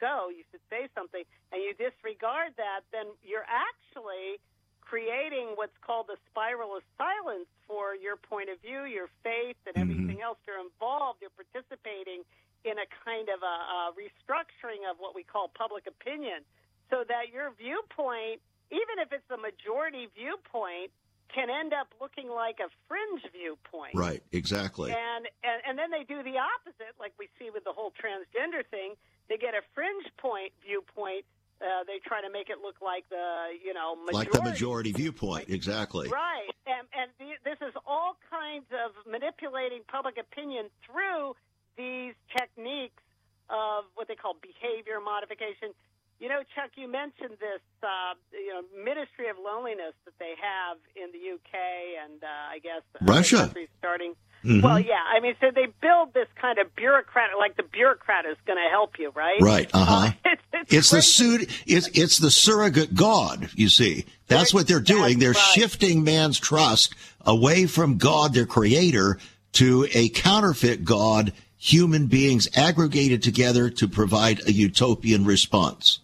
go. 0.00 0.28
You 0.30 0.44
should 0.50 0.62
say 0.70 0.88
something," 0.94 1.22
and 1.50 1.58
you 1.62 1.74
disregard 1.74 2.54
that, 2.58 2.82
then 2.92 3.06
you're 3.22 3.46
actually 3.46 4.38
creating 4.86 5.58
what's 5.58 5.76
called 5.82 6.06
the 6.06 6.16
spiral 6.30 6.78
of 6.78 6.82
silence 6.94 7.50
for 7.66 7.98
your 7.98 8.14
point 8.14 8.48
of 8.48 8.62
view, 8.62 8.86
your 8.86 9.10
faith, 9.26 9.58
and 9.66 9.74
mm-hmm. 9.74 9.82
everything 9.82 10.22
else. 10.22 10.38
You're 10.46 10.62
involved. 10.62 11.18
You're 11.18 11.34
participating 11.34 12.22
in 12.62 12.78
a 12.78 12.86
kind 13.02 13.26
of 13.26 13.42
a, 13.42 13.56
a 13.66 13.78
restructuring 13.98 14.86
of 14.86 15.02
what 15.02 15.14
we 15.14 15.26
call 15.26 15.50
public 15.50 15.90
opinion 15.90 16.46
so 16.90 17.02
that 17.02 17.34
your 17.34 17.50
viewpoint, 17.58 18.38
even 18.70 19.02
if 19.02 19.10
it's 19.10 19.26
a 19.34 19.38
majority 19.38 20.06
viewpoint, 20.14 20.94
can 21.26 21.50
end 21.50 21.74
up 21.74 21.90
looking 21.98 22.30
like 22.30 22.62
a 22.62 22.70
fringe 22.86 23.26
viewpoint. 23.34 23.98
Right, 23.98 24.22
exactly. 24.30 24.94
And, 24.94 25.26
and 25.42 25.58
and 25.66 25.74
then 25.74 25.90
they 25.90 26.06
do 26.06 26.22
the 26.22 26.38
opposite, 26.38 26.94
like 27.02 27.12
we 27.18 27.26
see 27.38 27.50
with 27.50 27.66
the 27.66 27.74
whole 27.74 27.90
transgender 27.98 28.62
thing. 28.70 28.94
They 29.28 29.36
get 29.36 29.58
a 29.58 29.62
fringe 29.74 30.06
point 30.22 30.54
viewpoint. 30.62 31.26
Uh, 31.56 31.84
they 31.86 31.98
try 32.04 32.20
to 32.20 32.28
make 32.30 32.50
it 32.50 32.58
look 32.60 32.76
like 32.82 33.08
the 33.08 33.56
you 33.64 33.72
know 33.72 33.96
majority. 33.96 34.16
like 34.16 34.30
the 34.30 34.42
majority 34.42 34.92
viewpoint, 34.92 35.48
exactly. 35.48 36.08
Right, 36.08 36.52
and 36.66 36.86
and 36.92 37.10
the, 37.18 37.32
this 37.48 37.56
is 37.66 37.74
all 37.86 38.16
kinds 38.28 38.66
of 38.72 38.92
manipulating 39.10 39.80
public 39.88 40.18
opinion 40.18 40.68
through 40.84 41.34
these 41.76 42.12
techniques 42.36 43.02
of 43.48 43.84
what 43.94 44.08
they 44.08 44.16
call 44.16 44.36
behavior 44.40 45.00
modification. 45.00 45.72
You 46.18 46.28
know, 46.28 46.40
Chuck, 46.54 46.72
you 46.76 46.88
mentioned 46.88 47.36
this, 47.40 47.60
uh, 47.82 48.16
you 48.32 48.48
know, 48.48 48.62
Ministry 48.72 49.28
of 49.28 49.36
Loneliness 49.36 49.92
that 50.06 50.16
they 50.18 50.32
have 50.40 50.78
in 50.96 51.12
the 51.12 51.20
UK 51.36 51.56
and 52.04 52.24
uh, 52.24 52.52
I 52.52 52.58
guess 52.58 52.80
Russia 53.02 53.52
starting. 53.78 54.14
Mm-hmm. 54.46 54.60
Well, 54.60 54.78
yeah, 54.78 55.02
I 55.12 55.18
mean, 55.18 55.34
so 55.40 55.50
they 55.52 55.66
build 55.80 56.14
this 56.14 56.28
kind 56.40 56.60
of 56.60 56.74
bureaucrat, 56.76 57.30
like 57.36 57.56
the 57.56 57.64
bureaucrat 57.64 58.26
is 58.26 58.36
going 58.46 58.58
to 58.58 58.70
help 58.70 58.96
you, 58.96 59.10
right? 59.12 59.40
Right. 59.40 59.68
Uh-huh. 59.74 59.92
Uh, 59.92 60.10
it's 60.24 60.42
it's, 60.52 60.72
it's 60.72 60.90
the 60.90 61.02
suit. 61.02 61.62
It's 61.66 61.88
it's 61.88 62.18
the 62.18 62.30
surrogate 62.30 62.94
god. 62.94 63.50
You 63.54 63.68
see, 63.68 64.06
that's 64.28 64.54
what 64.54 64.68
they're 64.68 64.78
doing. 64.78 65.18
They're 65.18 65.32
right. 65.32 65.52
shifting 65.54 66.04
man's 66.04 66.38
trust 66.38 66.94
away 67.22 67.66
from 67.66 67.98
God, 67.98 68.34
their 68.34 68.46
creator, 68.46 69.18
to 69.54 69.88
a 69.92 70.10
counterfeit 70.10 70.84
god 70.84 71.32
human 71.56 72.06
beings 72.06 72.48
aggregated 72.54 73.24
together 73.24 73.68
to 73.70 73.88
provide 73.88 74.46
a 74.46 74.52
utopian 74.52 75.24
response. 75.24 75.98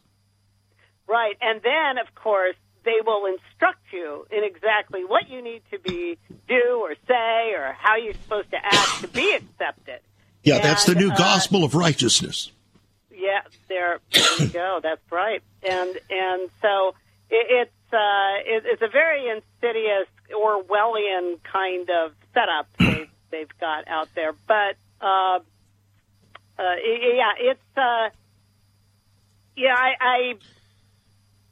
Right. 1.07 1.37
And 1.41 1.61
then, 1.63 1.99
of 1.99 2.13
course, 2.17 2.57
they 2.85 3.01
will 3.05 3.27
instruct 3.27 3.81
you 3.93 4.27
in 4.31 4.45
exactly 4.45 5.05
what 5.05 5.29
you 5.29 5.43
need 5.43 5.63
to 5.71 5.79
be 5.79 6.19
do 6.49 6.81
or 6.83 6.95
say 7.07 7.53
or 7.55 7.75
how 7.79 7.97
you're 7.97 8.15
supposed 8.15 8.51
to 8.51 8.57
act 8.63 9.01
to 9.01 9.09
be 9.09 9.35
accepted. 9.35 10.01
Yeah, 10.43 10.57
and, 10.57 10.65
that's 10.65 10.85
the 10.85 10.95
new 10.95 11.11
uh, 11.11 11.17
gospel 11.17 11.65
of 11.65 11.75
righteousness. 11.75 12.51
Yeah, 13.11 13.43
there, 13.69 14.01
there 14.13 14.41
you 14.41 14.49
go. 14.49 14.81
That's 14.83 15.13
right. 15.13 15.43
And 15.63 15.99
and 16.11 16.51
so 16.61 16.95
it, 17.31 17.47
it's 17.51 17.93
uh, 17.93 18.35
it, 18.45 18.65
it's 18.67 18.83
a 18.83 18.89
very 18.89 19.29
insidious 19.29 20.09
Orwellian 20.33 21.43
kind 21.45 21.89
of 21.91 22.13
setup 22.35 22.69
they've, 22.79 23.09
they've 23.31 23.59
got 23.61 23.87
out 23.89 24.09
there. 24.15 24.33
But 24.49 24.77
uh, 25.01 25.39
uh, 26.59 26.75
yeah, 26.85 27.33
it's 27.39 27.61
uh, 27.77 28.11
yeah. 29.57 29.75
I, 29.75 29.93
I 30.01 30.35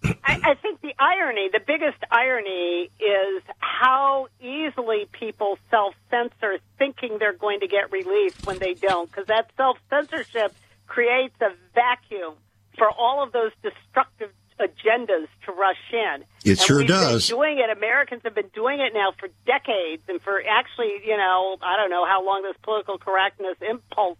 I 0.02 0.54
think 0.62 0.80
the 0.80 0.94
irony, 0.98 1.50
the 1.52 1.60
biggest 1.64 1.98
irony, 2.10 2.90
is 2.98 3.42
how 3.58 4.28
easily 4.40 5.06
people 5.12 5.58
self 5.70 5.94
censor, 6.10 6.58
thinking 6.78 7.18
they're 7.18 7.32
going 7.32 7.60
to 7.60 7.68
get 7.68 7.92
relief 7.92 8.46
when 8.46 8.58
they 8.58 8.74
don't, 8.74 9.10
because 9.10 9.26
that 9.26 9.50
self 9.56 9.78
censorship 9.90 10.54
creates 10.86 11.34
a 11.40 11.50
vacuum 11.74 12.34
for 12.78 12.90
all 12.90 13.22
of 13.22 13.32
those 13.32 13.52
destructive 13.62 14.30
agendas 14.60 15.26
to 15.46 15.52
rush 15.52 15.76
in. 15.92 16.24
It 16.44 16.50
and 16.50 16.58
sure 16.58 16.84
does. 16.84 17.28
Doing 17.28 17.58
it. 17.58 17.74
Americans 17.74 18.22
have 18.24 18.34
been 18.34 18.50
doing 18.54 18.80
it 18.80 18.92
now 18.94 19.12
for 19.18 19.28
decades, 19.46 20.02
and 20.08 20.20
for 20.20 20.40
actually, 20.46 20.92
you 21.04 21.16
know, 21.16 21.56
I 21.62 21.76
don't 21.76 21.90
know 21.90 22.06
how 22.06 22.24
long 22.24 22.42
this 22.42 22.56
political 22.62 22.98
correctness 22.98 23.56
impulse, 23.60 24.18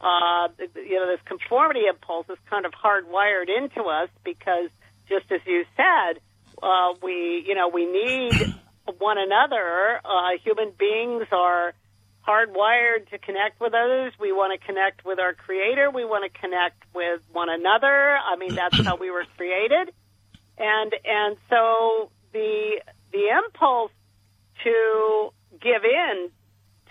uh, 0.00 0.48
you 0.76 0.96
know, 0.96 1.06
this 1.06 1.20
conformity 1.24 1.86
impulse 1.88 2.26
is 2.28 2.38
kind 2.48 2.66
of 2.66 2.72
hardwired 2.72 3.48
into 3.48 3.82
us 3.84 4.08
because, 4.24 4.70
just 5.08 5.30
as 5.30 5.40
you 5.46 5.64
said, 5.76 6.20
uh, 6.62 6.94
we, 7.02 7.44
you 7.46 7.54
know, 7.54 7.68
we 7.68 7.86
need 7.86 8.46
one 8.98 9.18
another. 9.18 10.00
Uh, 10.04 10.38
human 10.42 10.72
beings 10.78 11.26
are 11.32 11.72
hardwired 12.26 13.08
to 13.10 13.18
connect 13.18 13.60
with 13.60 13.72
others. 13.72 14.12
We 14.20 14.32
want 14.32 14.58
to 14.58 14.66
connect 14.66 15.04
with 15.04 15.18
our 15.18 15.32
creator. 15.32 15.90
We 15.90 16.04
want 16.04 16.30
to 16.30 16.40
connect 16.40 16.82
with 16.94 17.20
one 17.32 17.48
another. 17.48 18.16
I 18.16 18.36
mean, 18.36 18.54
that's 18.54 18.76
how 18.84 18.96
we 18.96 19.10
were 19.10 19.24
created. 19.36 19.94
And 20.58 20.92
and 21.04 21.36
so 21.48 22.10
the 22.32 22.82
the 23.12 23.28
impulse 23.44 23.92
to 24.64 25.32
give 25.60 25.84
in 25.84 26.30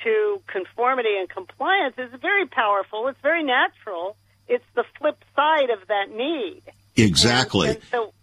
to 0.03 0.41
conformity 0.47 1.17
and 1.19 1.29
compliance 1.29 1.95
is 1.97 2.09
very 2.21 2.47
powerful. 2.47 3.07
It's 3.07 3.19
very 3.21 3.43
natural. 3.43 4.15
It's 4.47 4.65
the 4.75 4.85
flip 4.97 5.23
side 5.35 5.69
of 5.69 5.87
that 5.87 6.09
need. 6.09 6.63
Exactly. 6.97 7.67
And, 7.69 7.77
and 7.77 7.85
so 7.91 8.13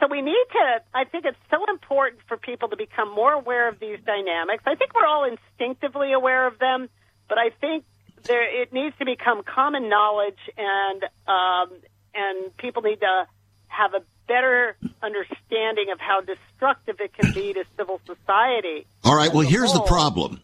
so 0.00 0.08
we 0.10 0.20
need 0.20 0.44
to, 0.52 0.82
I 0.94 1.04
think 1.04 1.24
it's 1.24 1.38
so 1.50 1.64
important 1.70 2.20
for 2.28 2.36
people 2.36 2.68
to 2.68 2.76
become 2.76 3.14
more 3.14 3.32
aware 3.32 3.68
of 3.68 3.80
these 3.80 3.98
dynamics. 4.04 4.62
I 4.66 4.74
think 4.74 4.94
we're 4.94 5.06
all 5.06 5.24
instinctively 5.24 6.12
aware 6.12 6.46
of 6.46 6.58
them, 6.58 6.88
but 7.28 7.38
I 7.38 7.50
think 7.60 7.84
there, 8.24 8.62
it 8.62 8.72
needs 8.72 8.94
to 8.98 9.06
become 9.06 9.42
common 9.42 9.88
knowledge 9.88 10.38
and, 10.56 11.02
um, 11.26 11.78
and 12.14 12.56
people 12.58 12.82
need 12.82 13.00
to 13.00 13.26
have 13.68 13.94
a 13.94 14.00
better 14.28 14.76
understanding 15.02 15.86
of 15.92 15.98
how 15.98 16.20
destructive 16.20 16.96
it 17.00 17.12
can 17.14 17.32
be 17.32 17.54
to 17.54 17.64
civil 17.78 18.00
society. 18.04 18.86
All 19.02 19.16
right. 19.16 19.32
Well, 19.32 19.46
here's 19.46 19.72
whole. 19.72 19.82
the 19.82 19.88
problem. 19.88 20.42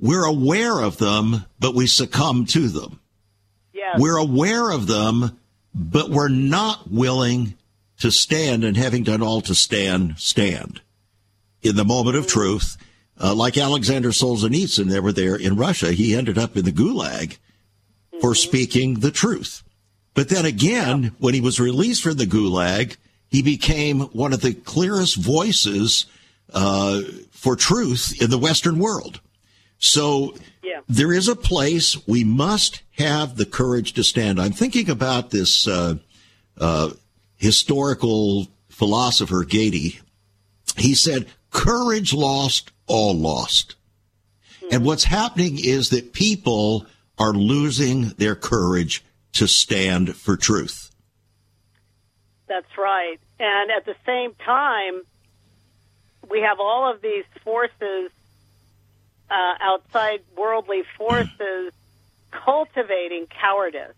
We're 0.00 0.24
aware 0.24 0.80
of 0.80 0.98
them, 0.98 1.44
but 1.60 1.74
we 1.74 1.86
succumb 1.86 2.44
to 2.46 2.68
them. 2.68 3.00
Yes. 3.72 3.96
We're 3.98 4.18
aware 4.18 4.70
of 4.70 4.86
them, 4.86 5.38
but 5.74 6.10
we're 6.10 6.28
not 6.28 6.90
willing 6.90 7.54
to 7.98 8.10
stand 8.10 8.64
and 8.64 8.76
having 8.76 9.04
done 9.04 9.22
all 9.22 9.40
to 9.42 9.54
stand, 9.54 10.18
stand 10.18 10.80
in 11.62 11.76
the 11.76 11.84
moment 11.84 12.16
of 12.16 12.26
truth. 12.26 12.76
Uh, 13.20 13.34
like 13.34 13.56
Alexander 13.56 14.10
Solzhenitsyn, 14.10 14.88
they 14.88 15.00
were 15.00 15.12
there 15.12 15.36
in 15.36 15.56
Russia. 15.56 15.92
He 15.92 16.14
ended 16.14 16.38
up 16.38 16.56
in 16.56 16.64
the 16.64 16.72
gulag 16.72 17.38
for 18.20 18.34
speaking 18.34 19.00
the 19.00 19.10
truth. 19.10 19.62
But 20.14 20.28
then 20.28 20.44
again, 20.44 21.14
when 21.18 21.34
he 21.34 21.40
was 21.40 21.60
released 21.60 22.02
from 22.02 22.16
the 22.16 22.26
gulag, 22.26 22.96
he 23.28 23.42
became 23.42 24.00
one 24.00 24.32
of 24.32 24.42
the 24.42 24.52
clearest 24.52 25.16
voices 25.16 26.06
uh, 26.52 27.00
for 27.30 27.56
truth 27.56 28.20
in 28.20 28.30
the 28.30 28.38
Western 28.38 28.78
world. 28.78 29.20
So 29.82 30.36
Yeah. 30.62 30.80
there 30.88 31.12
is 31.12 31.26
a 31.26 31.34
place 31.34 31.98
we 32.06 32.22
must 32.22 32.82
have 32.98 33.36
the 33.36 33.44
courage 33.44 33.92
to 33.94 34.04
stand. 34.04 34.40
I'm 34.40 34.52
thinking 34.52 34.88
about 34.88 35.30
this 35.30 35.66
uh, 35.66 35.96
uh, 36.56 36.90
historical 37.36 38.46
philosopher 38.68 39.44
Gady. 39.44 40.00
He 40.76 40.94
said, 40.94 41.26
"Courage 41.50 42.14
lost, 42.14 42.70
all 42.86 43.12
lost." 43.12 43.74
And 44.70 44.84
what's 44.84 45.04
happening 45.04 45.58
is 45.58 45.90
that 45.90 46.12
people 46.12 46.86
are 47.18 47.32
losing 47.32 48.10
their 48.10 48.36
courage 48.36 49.04
to 49.32 49.48
stand 49.48 50.16
for 50.16 50.36
truth. 50.36 50.90
That's 52.46 52.78
right. 52.78 53.18
And 53.40 53.70
at 53.72 53.84
the 53.84 53.96
same 54.06 54.34
time, 54.34 55.02
we 56.30 56.40
have 56.40 56.58
all 56.60 56.90
of 56.90 57.02
these 57.02 57.24
forces, 57.42 58.10
uh, 59.32 59.54
outside 59.60 60.20
worldly 60.36 60.82
forces, 60.98 61.72
cultivating 62.30 63.26
cowardice. 63.26 63.94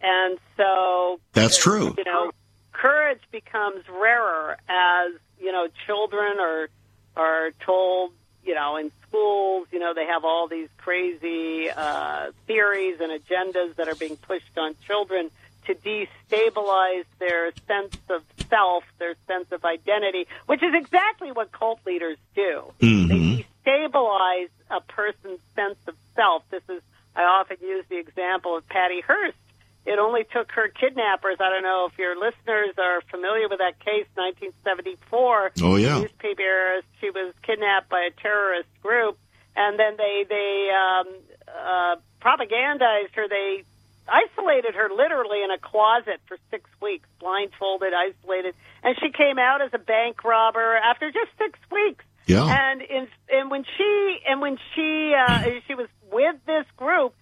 And 0.00 0.38
so. 0.56 1.20
That's 1.32 1.58
true. 1.58 1.94
You 1.98 2.04
know, 2.04 2.30
courage 2.72 3.22
becomes 3.32 3.82
rarer 3.88 4.56
as, 4.68 5.12
you 5.40 5.50
know, 5.50 5.66
children 5.86 6.38
are, 6.38 6.68
are 7.16 7.50
told, 7.64 8.12
you 8.44 8.54
know, 8.54 8.76
in 8.76 8.92
schools, 9.08 9.66
you 9.72 9.80
know, 9.80 9.94
they 9.94 10.06
have 10.06 10.24
all 10.24 10.46
these 10.46 10.68
crazy 10.76 11.68
uh, 11.70 12.30
theories 12.46 13.00
and 13.00 13.10
agendas 13.10 13.74
that 13.76 13.88
are 13.88 13.94
being 13.96 14.16
pushed 14.16 14.56
on 14.56 14.74
children 14.86 15.30
to 15.66 15.74
destabilize 15.74 17.04
their 17.18 17.50
sense 17.66 17.96
of 18.08 18.22
self, 18.48 18.84
their 18.98 19.16
sense 19.26 19.50
of 19.50 19.64
identity, 19.64 20.28
which 20.46 20.62
is 20.62 20.72
exactly 20.74 21.32
what 21.32 21.50
cult 21.50 21.80
leaders 21.84 22.18
do. 22.36 22.62
They 23.08 23.46
destabilize 23.66 24.48
a 24.70 24.80
person's 24.80 25.40
sense 25.54 25.78
of 25.86 25.94
self. 26.14 26.42
This 26.50 26.62
is, 26.68 26.82
I 27.14 27.22
often 27.22 27.58
use 27.60 27.84
the 27.88 27.98
example 27.98 28.56
of 28.56 28.68
Patty 28.68 29.00
Hearst. 29.00 29.36
It 29.84 30.00
only 30.00 30.24
took 30.24 30.50
her 30.52 30.68
kidnappers. 30.68 31.36
I 31.38 31.48
don't 31.48 31.62
know 31.62 31.88
if 31.90 31.96
your 31.96 32.16
listeners 32.16 32.74
are 32.76 33.00
familiar 33.08 33.48
with 33.48 33.60
that 33.60 33.78
case, 33.78 34.06
1974. 34.14 35.52
Oh, 35.62 35.76
yeah. 35.76 36.00
Newspaper. 36.00 36.82
She 37.00 37.10
was 37.10 37.32
kidnapped 37.42 37.88
by 37.88 38.08
a 38.10 38.20
terrorist 38.20 38.68
group, 38.82 39.16
and 39.54 39.78
then 39.78 39.96
they 39.96 40.26
they 40.28 40.70
um, 40.74 41.06
uh, 41.46 41.96
propagandized 42.20 43.14
her. 43.14 43.28
They 43.28 43.62
isolated 44.08 44.74
her 44.74 44.90
literally 44.90 45.44
in 45.44 45.52
a 45.52 45.58
closet 45.58 46.20
for 46.26 46.36
six 46.50 46.68
weeks, 46.82 47.08
blindfolded, 47.20 47.92
isolated, 47.94 48.56
and 48.82 48.96
she 49.00 49.10
came 49.10 49.38
out 49.38 49.62
as 49.62 49.70
a 49.72 49.78
bank 49.78 50.24
robber 50.24 50.74
after 50.76 51.12
just 51.12 51.30
six 51.38 51.58
weeks. 51.70 52.04
Yeah. 52.26 52.44
And 52.44 52.82
in, 52.82 53.08
and 53.30 53.50
when 53.50 53.64
she 53.64 54.18
and 54.28 54.40
when 54.40 54.58
she 54.74 55.14
uh, 55.14 55.44
she 55.66 55.74
was 55.74 55.88
with 56.12 56.36
this 56.46 56.66
group, 56.76 57.14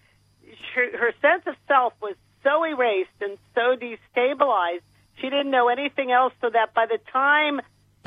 her, 0.74 0.98
her 0.98 1.12
sense 1.20 1.44
of 1.46 1.54
self 1.68 1.92
was 2.00 2.14
so 2.42 2.64
erased 2.64 3.10
and 3.20 3.38
so 3.54 3.76
destabilized. 3.76 4.82
She 5.20 5.30
didn't 5.30 5.50
know 5.50 5.68
anything 5.68 6.10
else, 6.10 6.32
so 6.40 6.50
that 6.50 6.74
by 6.74 6.86
the 6.86 6.98
time 7.12 7.60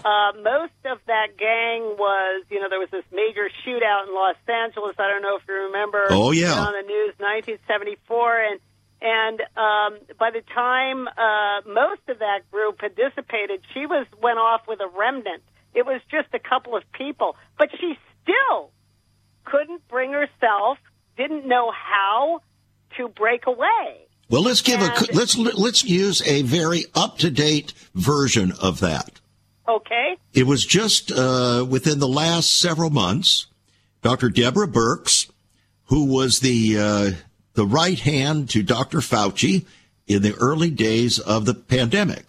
uh, 0.03 0.31
most 0.43 0.77
of 0.86 0.99
that 1.07 1.38
gang 1.38 1.97
was, 1.97 2.45
you 2.49 2.60
know, 2.60 2.69
there 2.69 2.79
was 2.79 2.89
this 2.91 3.05
major 3.12 3.49
shootout 3.65 4.07
in 4.07 4.13
Los 4.13 4.36
Angeles. 4.47 4.95
I 4.99 5.07
don't 5.10 5.21
know 5.21 5.38
if 5.38 5.43
you 5.47 5.55
remember. 5.71 6.05
Oh, 6.12 6.31
yeah. 6.31 6.53
On 6.53 6.73
the 6.73 6.86
news, 6.86 7.13
1974, 7.17 8.41
and 8.41 8.60
and 8.99 9.41
um, 9.55 9.99
by 10.17 10.31
the 10.31 10.41
time 10.53 11.07
uh, 11.07 11.62
most 11.67 12.01
of 12.10 12.19
that 12.19 12.49
group 12.51 12.81
had 12.81 12.95
dissipated, 12.95 13.62
she 13.73 13.86
was 13.86 14.07
went 14.21 14.39
off 14.39 14.62
with 14.67 14.79
a 14.81 14.89
remnant. 14.97 15.43
It 15.78 15.86
was 15.86 16.02
just 16.10 16.30
a 16.34 16.40
couple 16.40 16.76
of 16.76 16.82
people, 16.92 17.36
but 17.60 17.70
she 17.80 17.94
still 18.24 18.72
couldn't 19.46 19.88
bring 19.88 20.12
herself, 20.12 20.80
didn't 21.16 21.48
know 21.48 21.72
how 21.72 22.40
to 22.98 23.10
break 23.10 23.46
away. 23.46 24.08
Well, 24.28 24.42
let's 24.42 24.62
give 24.62 24.82
a 24.82 24.92
let's 25.13 25.38
let's 25.38 25.84
use 25.84 26.28
a 26.28 26.42
very 26.42 26.86
up 26.96 27.20
to 27.20 27.30
date 27.30 27.74
version 27.94 28.54
of 28.60 28.80
that. 28.80 29.22
Okay. 29.70 30.18
It 30.34 30.48
was 30.48 30.66
just 30.66 31.12
uh, 31.12 31.63
within 31.70 32.00
the 32.00 32.08
last 32.08 32.58
several 32.58 32.90
months. 32.90 33.46
Dr. 34.02 34.30
Deborah 34.30 34.68
Birx, 34.68 35.30
who 35.86 36.06
was 36.06 36.40
the 36.40 36.80
uh, 36.80 37.12
the 37.54 37.68
right 37.68 38.00
hand 38.00 38.50
to 38.50 38.63
Dr. 38.63 38.98
Fauci 38.98 39.66
in 40.08 40.24
the 40.24 40.34
early 40.36 40.72
days 40.72 41.20
of 41.20 41.46
the 41.46 41.54
pandemic, 41.54 42.26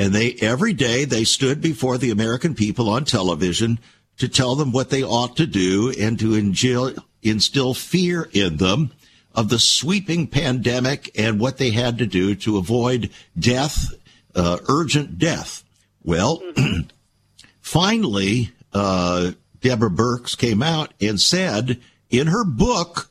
and 0.00 0.14
they 0.14 0.32
every 0.40 0.72
day 0.72 1.04
they 1.04 1.24
stood 1.24 1.60
before 1.60 1.98
the 1.98 2.10
American 2.10 2.54
people 2.54 2.88
on 2.88 3.04
television 3.04 3.78
to 4.16 4.28
tell 4.28 4.54
them 4.54 4.72
what 4.72 4.88
they 4.88 5.02
ought 5.02 5.36
to 5.36 5.46
do 5.46 5.92
and 6.00 6.18
to 6.18 6.34
instill, 6.34 6.94
instill 7.22 7.74
fear 7.74 8.26
in 8.32 8.56
them 8.56 8.92
of 9.34 9.50
the 9.50 9.58
sweeping 9.58 10.26
pandemic 10.26 11.10
and 11.18 11.38
what 11.38 11.58
they 11.58 11.70
had 11.70 11.98
to 11.98 12.06
do 12.06 12.34
to 12.34 12.56
avoid 12.56 13.10
death, 13.38 13.92
uh, 14.34 14.56
urgent 14.70 15.18
death. 15.18 15.64
Well, 16.02 16.42
finally, 17.60 18.52
uh, 18.72 19.32
Deborah 19.60 19.90
Birx 19.90 20.36
came 20.36 20.62
out 20.62 20.94
and 20.98 21.20
said 21.20 21.78
in 22.08 22.28
her 22.28 22.44
book, 22.44 23.10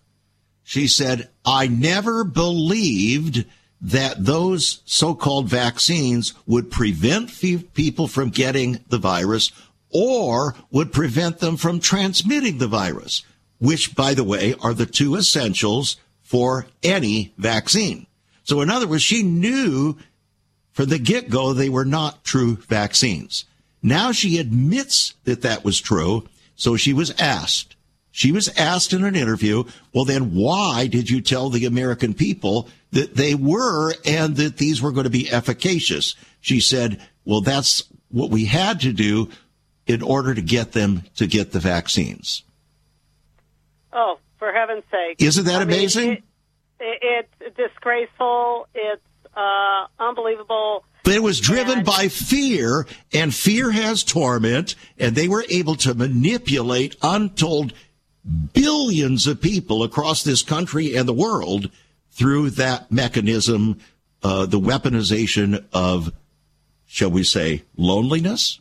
she 0.64 0.88
said, 0.88 1.30
I 1.46 1.68
never 1.68 2.24
believed 2.24 3.46
that 3.82 4.26
those 4.26 4.82
so-called 4.86 5.48
vaccines 5.48 6.34
would 6.46 6.70
prevent 6.70 7.32
people 7.74 8.08
from 8.08 8.30
getting 8.30 8.84
the 8.90 8.98
virus 8.98 9.52
or 9.90 10.56
would 10.72 10.92
prevent 10.92 11.40
them 11.40 11.58
from 11.58 11.80
transmitting 11.80 12.58
the 12.58 12.68
virus, 12.68 13.24
which, 13.60 13.96
by 13.96 14.14
the 14.14 14.24
way, 14.24 14.54
are 14.62 14.74
the 14.74 14.86
two 14.86 15.16
essentials 15.16 15.98
for 16.22 16.68
any 16.84 17.34
vaccine. 17.38 18.06
So 18.44 18.62
in 18.62 18.70
other 18.70 18.88
words, 18.88 19.02
she 19.02 19.24
knew 19.24 19.98
from 20.72 20.90
the 20.90 21.00
get 21.00 21.30
go, 21.30 21.54
they 21.54 21.70
were 21.70 21.86
not 21.86 22.24
true 22.24 22.58
vaccines. 22.68 23.46
Now 23.82 24.12
she 24.12 24.38
admits 24.38 25.14
that 25.24 25.42
that 25.42 25.64
was 25.64 25.80
true. 25.80 26.28
So 26.56 26.76
she 26.76 26.94
was 26.94 27.12
asked, 27.20 27.76
she 28.20 28.34
was 28.34 28.50
asked 28.58 28.92
in 28.92 29.06
an 29.06 29.16
interview, 29.16 29.64
well, 29.94 30.04
then 30.04 30.36
why 30.36 30.88
did 30.88 31.10
you 31.10 31.22
tell 31.22 31.50
the 31.50 31.66
American 31.66 32.14
people 32.14 32.68
that 32.92 33.16
they 33.16 33.34
were 33.34 33.94
and 34.04 34.36
that 34.36 34.58
these 34.58 34.82
were 34.82 34.92
going 34.92 35.06
to 35.06 35.10
be 35.10 35.32
efficacious? 35.32 36.16
She 36.42 36.60
said, 36.60 37.00
well, 37.24 37.40
that's 37.40 37.86
what 38.12 38.30
we 38.30 38.44
had 38.44 38.82
to 38.82 38.92
do 38.92 39.30
in 39.88 40.02
order 40.02 40.36
to 40.36 40.42
get 40.42 40.74
them 40.74 41.04
to 41.16 41.28
get 41.28 41.54
the 41.54 41.62
vaccines. 41.62 42.44
Oh, 43.94 44.20
for 44.38 44.52
heaven's 44.52 44.84
sake! 44.92 45.22
Isn't 45.22 45.46
that 45.46 45.62
I 45.62 45.66
mean, 45.66 45.78
amazing? 45.78 46.12
it- 46.12 46.24
it- 46.82 47.30
it's 47.40 47.56
disgraceful. 47.56 48.68
It's 48.76 49.02
uh, 49.34 49.88
unbelievable. 49.98 50.84
But 51.06 51.14
it 51.14 51.24
was 51.24 51.40
driven 51.40 51.78
And- 51.80 51.86
by 51.86 52.10
fear, 52.10 52.86
and 53.14 53.34
fear 53.34 53.72
has 53.72 54.04
torment, 54.04 54.76
and 54.98 55.16
they 55.16 55.30
were 55.30 55.46
able 55.50 55.76
to 55.78 55.94
manipulate 55.94 56.98
untold 57.02 57.72
billions 58.54 59.28
of 59.28 59.42
people 59.42 59.84
across 59.84 60.24
this 60.24 60.42
country 60.42 60.96
and 60.96 61.08
the 61.08 61.14
world 61.14 61.70
through 62.12 62.50
that 62.52 62.92
mechanism, 62.92 63.80
uh, 64.24 64.46
the 64.46 64.60
weaponization 64.60 65.66
of, 65.74 66.12
shall 66.86 67.12
we 67.12 67.24
say, 67.24 67.64
loneliness? 67.78 68.60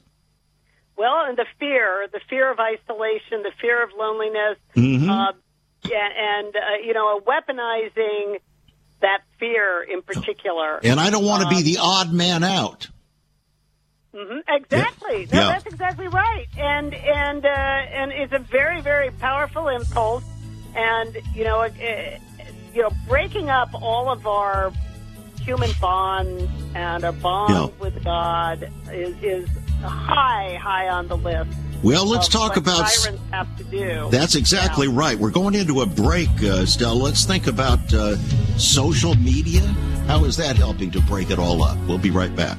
Well, 0.96 1.24
and 1.26 1.36
the 1.36 1.46
fear, 1.60 2.06
the 2.12 2.20
fear 2.28 2.50
of 2.50 2.58
isolation, 2.58 3.42
the 3.42 3.52
fear 3.60 3.82
of 3.82 3.90
loneliness, 3.96 4.58
Mm-hmm. 4.74 5.08
uh, 5.10 5.32
and 5.84 6.54
uh, 6.56 6.60
you 6.84 6.92
know, 6.92 7.20
weaponizing 7.20 8.38
that 9.00 9.20
fear 9.38 9.82
in 9.82 10.02
particular. 10.02 10.80
And 10.82 10.98
I 10.98 11.10
don't 11.10 11.24
want 11.24 11.44
to 11.44 11.48
be 11.48 11.56
Um, 11.58 11.62
the 11.62 11.78
odd 11.80 12.12
man 12.12 12.42
out. 12.42 12.88
Mhm, 14.18 14.42
Exactly. 14.48 15.20
Yeah. 15.30 15.34
No, 15.34 15.40
Yeah. 15.40 15.48
that's 15.52 15.66
exactly 15.66 16.08
right. 16.08 16.46
And 16.58 16.94
and 16.94 17.44
uh, 17.44 17.48
and 17.48 18.12
it's 18.12 18.32
a 18.32 18.38
very 18.40 18.80
very 18.80 19.10
powerful 19.12 19.68
impulse. 19.68 20.24
And 20.74 21.16
you 21.34 21.44
know, 21.44 21.62
it, 21.62 21.74
it, 21.78 22.20
you 22.74 22.82
know, 22.82 22.90
breaking 23.06 23.48
up 23.48 23.70
all 23.74 24.10
of 24.10 24.26
our 24.26 24.72
human 25.40 25.70
bonds 25.80 26.44
and 26.74 27.04
our 27.04 27.12
bond 27.12 27.50
Yeah. 27.54 27.66
with 27.80 28.02
God 28.04 28.70
is, 28.92 29.14
is 29.22 29.48
high, 29.82 30.58
high 30.60 30.88
on 30.88 31.08
the 31.08 31.16
list. 31.16 31.50
Well, 31.82 32.06
let's 32.06 32.26
talk 32.28 32.50
what 32.50 32.58
about. 32.58 32.90
have 33.30 33.56
to 33.56 33.64
do. 33.64 34.08
That's 34.10 34.34
exactly 34.34 34.88
Yeah. 34.88 34.94
right. 34.96 35.18
We're 35.18 35.30
going 35.30 35.54
into 35.54 35.80
a 35.80 35.86
break, 35.86 36.28
uh, 36.42 36.66
Stella. 36.66 36.94
Let's 36.94 37.24
think 37.24 37.46
about 37.46 37.92
uh, 37.94 38.16
social 38.58 39.14
media. 39.14 39.60
How 40.08 40.24
is 40.24 40.36
that 40.38 40.56
helping 40.56 40.90
to 40.90 41.00
break 41.02 41.30
it 41.30 41.38
all 41.38 41.62
up? 41.62 41.78
We'll 41.86 41.98
be 41.98 42.10
right 42.10 42.34
back. 42.34 42.58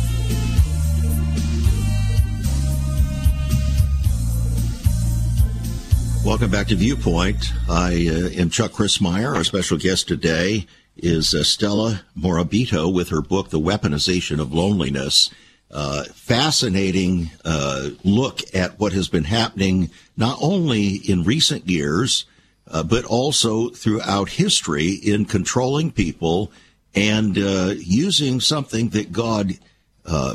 Welcome 6.23 6.51
back 6.51 6.67
to 6.67 6.75
Viewpoint. 6.75 7.51
I 7.67 8.07
uh, 8.07 8.39
am 8.39 8.51
Chuck 8.51 8.73
Crismier. 8.73 9.35
Our 9.35 9.43
special 9.43 9.79
guest 9.79 10.07
today 10.07 10.67
is 10.95 11.33
uh, 11.33 11.43
Stella 11.43 12.03
Morabito 12.15 12.93
with 12.93 13.09
her 13.09 13.23
book, 13.23 13.49
The 13.49 13.59
Weaponization 13.59 14.39
of 14.39 14.53
Loneliness. 14.53 15.31
Uh, 15.71 16.03
fascinating 16.13 17.31
uh, 17.43 17.89
look 18.03 18.41
at 18.53 18.79
what 18.79 18.93
has 18.93 19.09
been 19.09 19.23
happening 19.23 19.89
not 20.15 20.37
only 20.39 20.97
in 20.97 21.23
recent 21.23 21.67
years, 21.67 22.25
uh, 22.69 22.83
but 22.83 23.03
also 23.03 23.69
throughout 23.69 24.29
history 24.29 24.91
in 24.91 25.25
controlling 25.25 25.91
people 25.91 26.51
and 26.93 27.35
uh, 27.39 27.73
using 27.77 28.39
something 28.39 28.89
that 28.89 29.11
God 29.11 29.57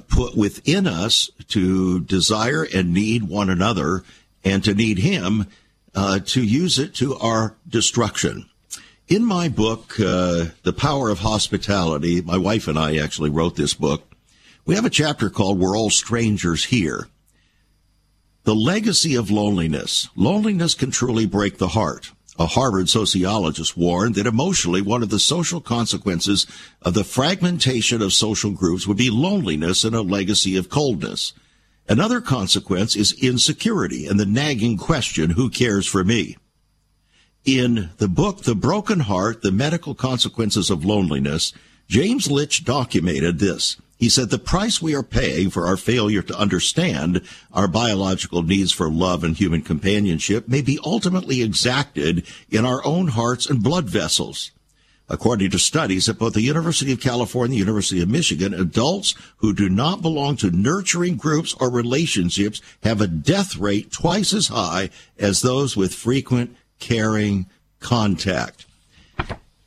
put 0.09 0.37
within 0.37 0.89
us 0.89 1.31
to 1.49 2.01
desire 2.01 2.67
and 2.75 2.93
need 2.93 3.23
one 3.23 3.49
another 3.49 4.03
and 4.45 4.65
to 4.65 4.75
need 4.75 4.99
Him 4.99 5.47
uh, 5.97 6.21
to 6.21 6.43
use 6.43 6.79
it 6.79 6.95
to 6.95 7.17
our 7.17 7.57
destruction. 7.67 8.49
In 9.09 9.25
my 9.25 9.49
book, 9.49 9.99
uh, 9.99 10.47
The 10.63 10.75
Power 10.77 11.09
of 11.09 11.21
Hospitality, 11.21 12.21
my 12.21 12.37
wife 12.37 12.69
and 12.69 12.79
I 12.79 12.99
actually 12.99 13.31
wrote 13.31 13.57
this 13.57 13.73
book. 13.73 14.13
We 14.67 14.75
have 14.75 14.85
a 14.85 14.91
chapter 14.91 15.31
called 15.31 15.59
We're 15.59 15.77
All 15.77 15.91
Strangers 15.91 16.67
Here. 16.67 17.09
The 18.45 18.55
legacy 18.55 19.15
of 19.15 19.31
loneliness. 19.31 20.09
Loneliness 20.17 20.75
can 20.75 20.91
truly 20.91 21.25
break 21.25 21.59
the 21.59 21.69
heart. 21.69 22.13
A 22.39 22.47
Harvard 22.47 22.91
sociologist 22.91 23.77
warned 23.77 24.17
that 24.17 24.27
emotionally 24.27 24.83
one 24.83 25.03
of 25.03 25.09
the 25.09 25.19
social 25.19 25.61
consequences 25.61 26.47
of 26.83 26.93
the 26.93 27.05
fragmentation 27.05 28.03
of 28.03 28.13
social 28.13 28.51
groups 28.51 28.87
would 28.87 28.99
be 28.99 29.09
loneliness 29.09 29.85
and 29.85 29.97
a 29.97 30.03
legacy 30.03 30.57
of 30.57 30.69
coldness. 30.69 31.33
Another 31.89 32.21
consequence 32.21 32.97
is 32.97 33.13
insecurity 33.13 34.07
and 34.07 34.19
the 34.19 34.27
nagging 34.27 34.77
question, 34.77 35.31
who 35.31 35.49
cares 35.49 35.87
for 35.87 36.03
me? 36.03 36.37
In 37.45 37.91
the 37.99 38.09
book, 38.09 38.43
The 38.43 38.57
Broken 38.57 39.01
Heart, 39.01 39.43
The 39.43 39.53
Medical 39.53 39.95
Consequences 39.95 40.69
of 40.69 40.85
Loneliness, 40.85 41.53
James 41.87 42.29
Lynch 42.29 42.65
documented 42.65 43.39
this. 43.39 43.77
He 43.99 44.09
said, 44.09 44.31
the 44.31 44.39
price 44.39 44.83
we 44.83 44.97
are 44.97 45.05
paying 45.05 45.49
for 45.49 45.67
our 45.67 45.77
failure 45.77 46.23
to 46.23 46.39
understand 46.39 47.23
our 47.53 47.69
biological 47.69 48.43
needs 48.43 48.73
for 48.73 48.91
love 48.91 49.23
and 49.23 49.37
human 49.37 49.63
companionship 49.63 50.49
may 50.49 50.63
be 50.63 50.81
ultimately 50.85 51.41
exacted 51.41 52.27
in 52.51 52.67
our 52.67 52.85
own 52.85 53.09
hearts 53.09 53.49
and 53.49 53.63
blood 53.63 53.89
vessels. 53.89 54.51
According 55.09 55.51
to 55.51 55.59
studies 55.59 56.09
at 56.09 56.19
both 56.19 56.35
the 56.35 56.43
University 56.43 56.93
of 56.93 57.01
California 57.01 57.45
and 57.45 57.53
the 57.55 57.59
University 57.59 58.03
of 58.03 58.09
Michigan, 58.09 58.53
adults 58.53 59.15
who 59.37 59.55
do 59.55 59.69
not 59.69 60.03
belong 60.03 60.37
to 60.39 60.51
nurturing 60.51 61.17
groups 61.17 61.55
or 61.61 61.71
relationships 61.71 62.61
have 62.83 63.01
a 63.01 63.07
death 63.07 63.57
rate 63.57 63.93
twice 63.93 64.35
as 64.35 64.49
high 64.49 64.91
as 65.17 65.43
those 65.43 65.77
with 65.77 65.95
frequent 65.95 66.57
caring 66.81 67.47
contact. 67.79 68.67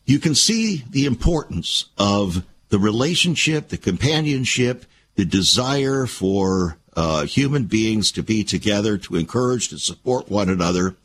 You 0.05 0.19
can 0.19 0.35
see 0.35 0.83
the 0.89 1.05
importance 1.05 1.85
of 1.97 2.43
the 2.67 2.79
relationship, 2.79 3.69
the 3.69 3.77
companionship, 3.77 4.85
the 5.15 5.25
desire 5.25 6.05
for 6.05 6.77
uh, 6.95 7.25
human 7.25 7.65
beings 7.65 8.11
to 8.11 8.23
be 8.23 8.43
together, 8.43 8.97
to 8.97 9.15
encourage, 9.15 9.69
to 9.69 9.79
support 9.79 10.29
one 10.29 10.49
another. 10.49 10.95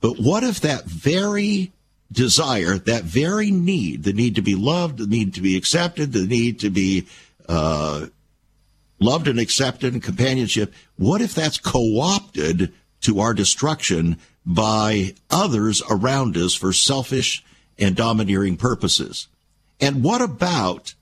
But 0.00 0.18
what 0.18 0.44
if 0.44 0.60
that 0.60 0.84
very 0.84 1.72
desire, 2.12 2.76
that 2.78 3.04
very 3.04 3.50
need, 3.50 4.02
the 4.02 4.12
need 4.12 4.34
to 4.34 4.42
be 4.42 4.54
loved, 4.54 4.98
the 4.98 5.06
need 5.06 5.34
to 5.34 5.40
be 5.40 5.56
accepted, 5.56 6.12
the 6.12 6.26
need 6.26 6.60
to 6.60 6.70
be 6.70 7.06
uh, 7.48 8.06
loved 8.98 9.28
and 9.28 9.40
accepted 9.40 9.92
and 9.92 10.02
companionship, 10.02 10.72
what 10.96 11.20
if 11.20 11.34
that's 11.34 11.58
co-opted 11.58 12.72
to 13.00 13.20
our 13.20 13.34
destruction 13.34 14.18
by 14.44 15.14
others 15.30 15.82
around 15.88 16.36
us 16.36 16.54
for 16.54 16.72
selfish 16.72 17.44
and 17.78 17.96
domineering 17.96 18.56
purposes? 18.56 19.28
And 19.80 20.02
what 20.02 20.20
about 20.20 20.94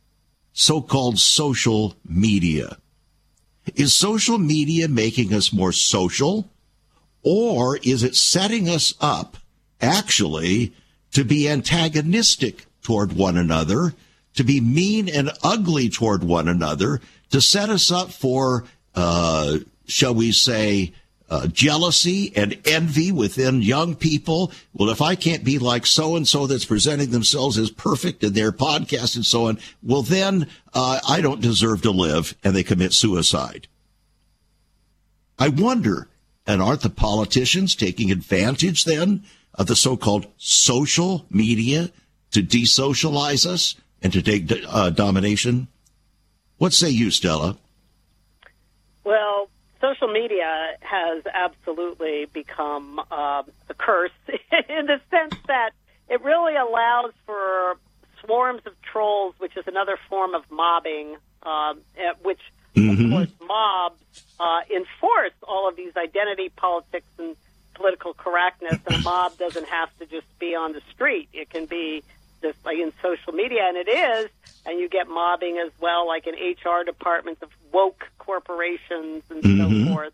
so-called 0.52 1.18
social 1.18 1.96
media? 2.08 2.76
Is 3.74 3.92
social 3.92 4.38
media 4.38 4.88
making 4.88 5.34
us 5.34 5.52
more 5.52 5.72
social 5.72 6.48
or 7.22 7.78
is 7.78 8.02
it 8.02 8.16
setting 8.16 8.68
us 8.68 8.94
up 9.00 9.36
actually 9.80 10.72
to 11.18 11.24
be 11.24 11.48
antagonistic 11.48 12.64
toward 12.80 13.12
one 13.12 13.36
another, 13.36 13.92
to 14.34 14.44
be 14.44 14.60
mean 14.60 15.08
and 15.08 15.32
ugly 15.42 15.88
toward 15.88 16.22
one 16.22 16.46
another, 16.46 17.00
to 17.28 17.40
set 17.40 17.68
us 17.70 17.90
up 17.90 18.12
for, 18.12 18.62
uh, 18.94 19.58
shall 19.88 20.14
we 20.14 20.30
say, 20.30 20.92
uh, 21.28 21.48
jealousy 21.48 22.32
and 22.36 22.56
envy 22.64 23.10
within 23.10 23.62
young 23.62 23.96
people. 23.96 24.52
Well, 24.72 24.90
if 24.90 25.02
I 25.02 25.16
can't 25.16 25.42
be 25.42 25.58
like 25.58 25.86
so 25.86 26.14
and 26.14 26.26
so 26.26 26.46
that's 26.46 26.64
presenting 26.64 27.10
themselves 27.10 27.58
as 27.58 27.72
perfect 27.72 28.22
in 28.22 28.34
their 28.34 28.52
podcast 28.52 29.16
and 29.16 29.26
so 29.26 29.46
on, 29.46 29.58
well, 29.82 30.02
then 30.02 30.46
uh, 30.72 31.00
I 31.08 31.20
don't 31.20 31.42
deserve 31.42 31.82
to 31.82 31.90
live, 31.90 32.36
and 32.44 32.54
they 32.54 32.62
commit 32.62 32.92
suicide. 32.92 33.66
I 35.36 35.48
wonder, 35.48 36.06
and 36.46 36.62
aren't 36.62 36.82
the 36.82 36.90
politicians 36.90 37.74
taking 37.74 38.12
advantage 38.12 38.84
then 38.84 39.24
of 39.58 39.66
the 39.66 39.76
so-called 39.76 40.26
social 40.38 41.26
media 41.30 41.90
to 42.30 42.42
desocialize 42.42 43.44
us 43.44 43.74
and 44.02 44.12
to 44.12 44.22
take 44.22 44.50
uh, 44.68 44.90
domination? 44.90 45.68
What 46.58 46.72
say 46.72 46.88
you, 46.88 47.10
Stella? 47.10 47.58
Well, 49.04 49.48
social 49.80 50.08
media 50.08 50.76
has 50.80 51.22
absolutely 51.32 52.26
become 52.32 52.98
um, 52.98 53.44
a 53.68 53.74
curse 53.76 54.10
in 54.28 54.86
the 54.86 55.00
sense 55.10 55.34
that 55.46 55.70
it 56.08 56.22
really 56.22 56.56
allows 56.56 57.12
for 57.26 57.76
swarms 58.24 58.62
of 58.66 58.72
trolls, 58.82 59.34
which 59.38 59.56
is 59.56 59.64
another 59.66 59.96
form 60.08 60.34
of 60.34 60.42
mobbing, 60.50 61.16
um, 61.42 61.80
at 61.96 62.24
which, 62.24 62.40
Mhm. 62.74 63.04
of 63.04 63.10
course, 63.10 63.48
mobs 63.48 64.02
uh, 64.40 64.60
enforce 64.70 65.32
all 65.42 65.68
of 65.68 65.76
these 65.76 65.96
identity 65.96 66.48
politics 66.50 67.06
and 67.18 67.36
political 67.78 68.12
correctness. 68.14 68.80
And 68.86 68.94
a 68.94 68.98
mob 68.98 69.38
doesn't 69.38 69.68
have 69.68 69.88
to 70.00 70.06
just 70.06 70.26
be 70.38 70.54
on 70.54 70.72
the 70.72 70.82
street; 70.92 71.28
it 71.32 71.50
can 71.50 71.66
be 71.66 72.04
just 72.42 72.58
like 72.64 72.78
in 72.78 72.92
social 73.02 73.32
media, 73.32 73.62
and 73.68 73.76
it 73.76 73.88
is. 73.88 74.30
And 74.66 74.78
you 74.80 74.88
get 74.90 75.08
mobbing 75.08 75.56
as 75.64 75.72
well, 75.80 76.06
like 76.06 76.26
in 76.26 76.34
HR 76.34 76.84
departments 76.84 77.40
of 77.42 77.48
woke 77.72 78.04
corporations 78.18 79.22
and 79.30 79.42
Mhm. 79.42 79.56
so 79.58 79.86
forth, 79.86 80.12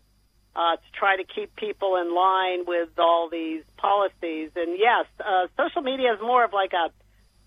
uh, 0.55 0.77
to 0.77 0.91
try 0.93 1.17
to 1.17 1.25
keep 1.25 1.53
people 1.57 1.97
in 1.97 2.13
line 2.15 2.63
with 2.65 2.97
all 2.97 3.27
these 3.29 3.63
policies. 3.77 4.51
And 4.55 4.77
yes, 4.79 5.05
uh, 5.19 5.47
social 5.57 5.81
media 5.81 6.13
is 6.13 6.21
more 6.21 6.43
of 6.45 6.53
like 6.53 6.73
a 6.73 6.91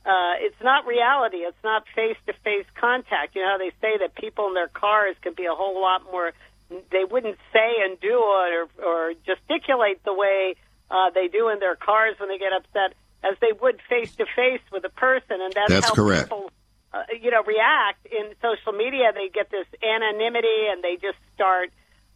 uh, 0.07 0.35
it's 0.41 0.61
not 0.63 0.87
reality. 0.87 1.39
It's 1.39 1.63
not 1.63 1.85
face 1.95 2.17
to 2.27 2.33
face 2.45 2.65
contact. 2.81 3.35
You 3.35 3.43
know 3.43 3.49
how 3.53 3.59
they 3.59 3.73
say 3.81 3.99
that 3.99 4.15
people 4.15 4.47
in 4.49 4.55
their 4.55 4.69
cars 4.69 5.17
can 5.21 5.35
be 5.35 5.45
a 5.47 5.55
whole 5.55 5.81
lot 5.83 6.05
more 6.11 6.33
they 6.69 7.05
wouldn't 7.11 7.39
say 7.53 7.71
and 7.85 7.99
do 8.01 8.09
it 8.09 8.53
or, 8.53 8.69
or 8.85 9.13
gesticulate 9.27 10.05
the 10.05 10.13
way 10.13 10.55
uh, 10.91 11.11
they 11.15 11.29
do 11.29 11.49
in 11.49 11.59
their 11.59 11.77
cars 11.77 12.17
when 12.19 12.29
they 12.29 12.39
get 12.39 12.53
upset 12.53 12.95
as 13.23 13.37
they 13.41 13.53
would 13.61 13.81
face 13.89 14.15
to 14.17 14.27
face 14.37 14.61
with 14.73 14.85
a 14.85 14.91
person, 14.91 15.41
and 15.41 15.53
that's, 15.53 15.73
that's 15.73 15.87
how 15.89 15.95
correct. 15.95 16.25
people, 16.29 16.51
uh, 16.93 17.03
you 17.21 17.31
know, 17.31 17.43
react 17.43 18.07
in 18.07 18.33
social 18.41 18.73
media. 18.73 19.13
They 19.13 19.29
get 19.29 19.51
this 19.51 19.67
anonymity, 19.83 20.71
and 20.71 20.83
they 20.83 20.97
just 20.97 21.19
start, 21.35 21.71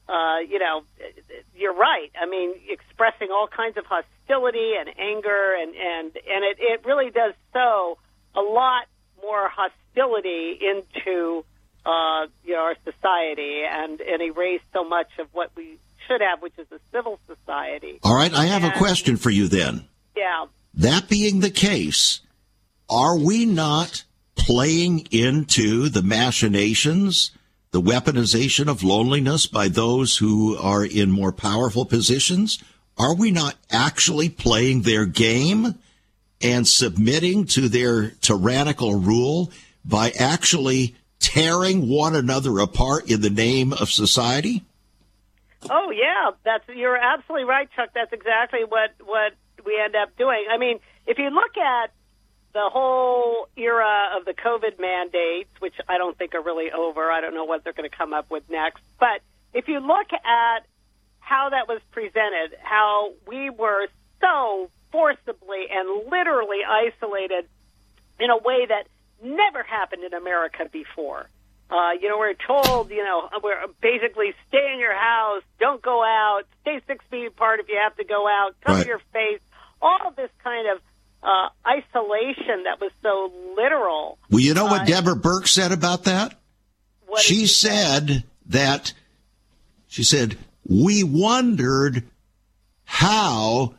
uh, 0.09 0.39
you 0.49 0.59
know, 0.59 0.85
you're 1.57 1.75
right. 1.75 2.11
I 2.21 2.27
mean, 2.27 2.55
expressing 2.69 3.29
all 3.33 3.49
kinds 3.49 3.77
of 3.77 3.85
hostility 3.87 4.75
and 4.79 4.89
anger, 4.97 5.57
and 5.61 5.75
and 5.75 6.07
and 6.15 6.45
it 6.45 6.59
it 6.61 6.85
really 6.85 7.11
does 7.11 7.35
sow 7.53 7.99
a 8.35 8.41
lot 8.41 8.87
more 9.21 9.49
hostility 9.49 10.59
into 10.61 11.45
uh, 11.85 12.27
you 12.45 12.55
know 12.55 12.61
our 12.61 12.77
society 12.85 13.63
and 13.69 14.01
and 14.01 14.23
erase 14.23 14.61
so 14.73 14.85
much 14.85 15.09
of 15.19 15.29
what 15.33 15.51
we 15.57 15.79
should 16.09 16.21
have, 16.21 16.43
which 16.43 16.55
is 16.59 16.67
a 16.73 16.81
civil 16.93 17.19
society. 17.27 17.99
All 18.03 18.15
right, 18.15 18.33
I 18.33 18.47
have 18.47 18.65
And- 18.65 18.73
a 18.73 18.77
question 18.77 19.17
for 19.17 19.31
you 19.31 19.49
then. 19.49 19.87
Yeah. 20.17 20.47
That 20.75 21.09
being 21.09 21.41
the 21.41 21.51
case, 21.51 22.21
are 22.89 23.17
we 23.17 23.47
not 23.47 24.05
playing 24.35 25.07
into 25.11 25.89
the 25.89 26.03
machinations, 26.03 27.31
the 27.71 27.81
weaponization 27.81 28.69
of 28.69 28.83
loneliness 28.83 29.47
by 29.47 29.69
those 29.69 30.17
who 30.19 30.57
are 30.59 30.85
in 30.85 31.11
more 31.11 31.33
powerful 31.33 31.85
positions? 31.85 32.59
Are 32.99 33.15
we 33.15 33.31
not 33.31 33.57
actually 33.71 34.29
playing 34.29 34.83
their 34.83 35.07
game 35.07 35.77
and 36.41 36.67
submitting 36.67 37.47
to 37.47 37.69
their 37.69 38.11
tyrannical 38.21 38.95
rule 38.97 39.51
by 39.85 40.11
actually 40.19 40.95
tearing 41.23 41.89
one 41.89 42.15
another 42.15 42.59
apart 42.59 43.11
in 43.11 43.23
the 43.23 43.31
name 43.31 43.73
of 43.73 43.91
society? 43.91 44.63
Oh 45.71 45.91
yeah, 45.91 46.33
that's 46.45 46.65
you're 46.69 46.97
absolutely 46.97 47.47
right, 47.47 47.69
Chuck. 47.75 47.91
That's 47.95 48.13
exactly 48.13 48.61
what 48.69 48.91
what 49.05 49.33
we 49.65 49.81
end 49.83 49.95
up 49.95 50.17
doing. 50.19 50.45
I 50.51 50.59
mean, 50.59 50.81
if 51.07 51.19
you 51.19 51.31
look 51.31 51.57
at 51.57 51.93
the 52.53 52.69
whole 52.71 53.49
era 53.57 54.11
of 54.19 54.25
the 54.25 54.35
COVID 54.35 54.79
mandates, 54.79 55.49
which 55.61 55.75
I 55.89 55.97
don't 55.99 56.19
think 56.19 56.35
are 56.35 56.43
really 56.43 56.71
over, 56.71 57.11
I 57.11 57.21
don't 57.21 57.35
know 57.35 57.45
what 57.45 57.65
they're 57.65 57.73
going 57.73 57.89
to 57.89 57.97
come 57.97 58.13
up 58.13 58.31
with 58.31 58.43
next. 58.51 58.83
But 58.99 59.23
if 59.55 59.69
you 59.69 59.81
look 59.81 60.13
at 60.13 60.67
how 61.21 61.51
that 61.51 61.69
was 61.69 61.81
presented, 61.93 62.59
how 62.61 63.13
we 63.27 63.49
were 63.49 63.87
so 64.21 64.69
forcibly 64.91 65.67
and 65.71 66.11
literally 66.11 66.59
isolated 66.69 67.49
in 68.21 68.31
a 68.31 68.37
way 68.37 68.67
that 68.67 68.87
never 69.23 69.63
happened 69.63 70.05
in 70.05 70.15
America 70.15 70.69
before. 70.73 71.29
Uh, 71.71 71.93
you 72.01 72.09
know, 72.09 72.19
we're 72.19 72.35
told, 72.35 72.91
you 72.91 73.03
know, 73.03 73.29
we're 73.43 73.67
basically 73.81 74.35
stay 74.49 74.73
in 74.75 74.79
your 74.79 74.95
house, 74.95 75.43
don't 75.59 75.81
go 75.81 76.03
out, 76.05 76.43
stay 76.61 76.81
six 76.87 77.03
feet 77.11 77.27
apart 77.27 77.61
if 77.61 77.69
you 77.69 77.79
have 77.83 77.97
to 77.97 78.05
go 78.05 78.27
out, 78.29 78.55
cover 78.61 78.79
Right. 78.79 78.87
your 78.87 79.01
face, 79.13 79.41
all 79.81 80.07
of 80.09 80.17
this 80.17 80.31
kind 80.45 80.69
of 80.69 80.79
uh, 81.23 81.49
isolation 81.67 82.65
that 82.65 82.79
was 82.81 82.91
so 83.03 83.33
literal. 83.57 84.19
Well, 84.31 84.41
you 84.41 84.53
know 84.55 84.67
what 84.67 84.83
Uh, 84.83 84.85
Deborah 84.85 85.15
Birx 85.17 85.49
said 85.49 85.73
about 85.73 86.05
that? 86.05 86.35
She 87.19 87.47
say? 87.47 87.69
said 87.69 88.25
that 88.47 88.93
she 89.87 90.03
said 90.05 90.37
we 90.67 91.03
wondered 91.05 92.05
how 92.85 93.75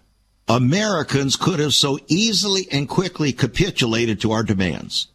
Americans 0.47 1.36
could 1.36 1.60
have 1.60 1.73
so 1.73 1.99
easily 2.08 2.67
and 2.71 2.88
quickly 2.89 3.34
capitulated 3.34 4.21
to 4.21 4.32
our 4.32 4.43
demands. 4.43 5.08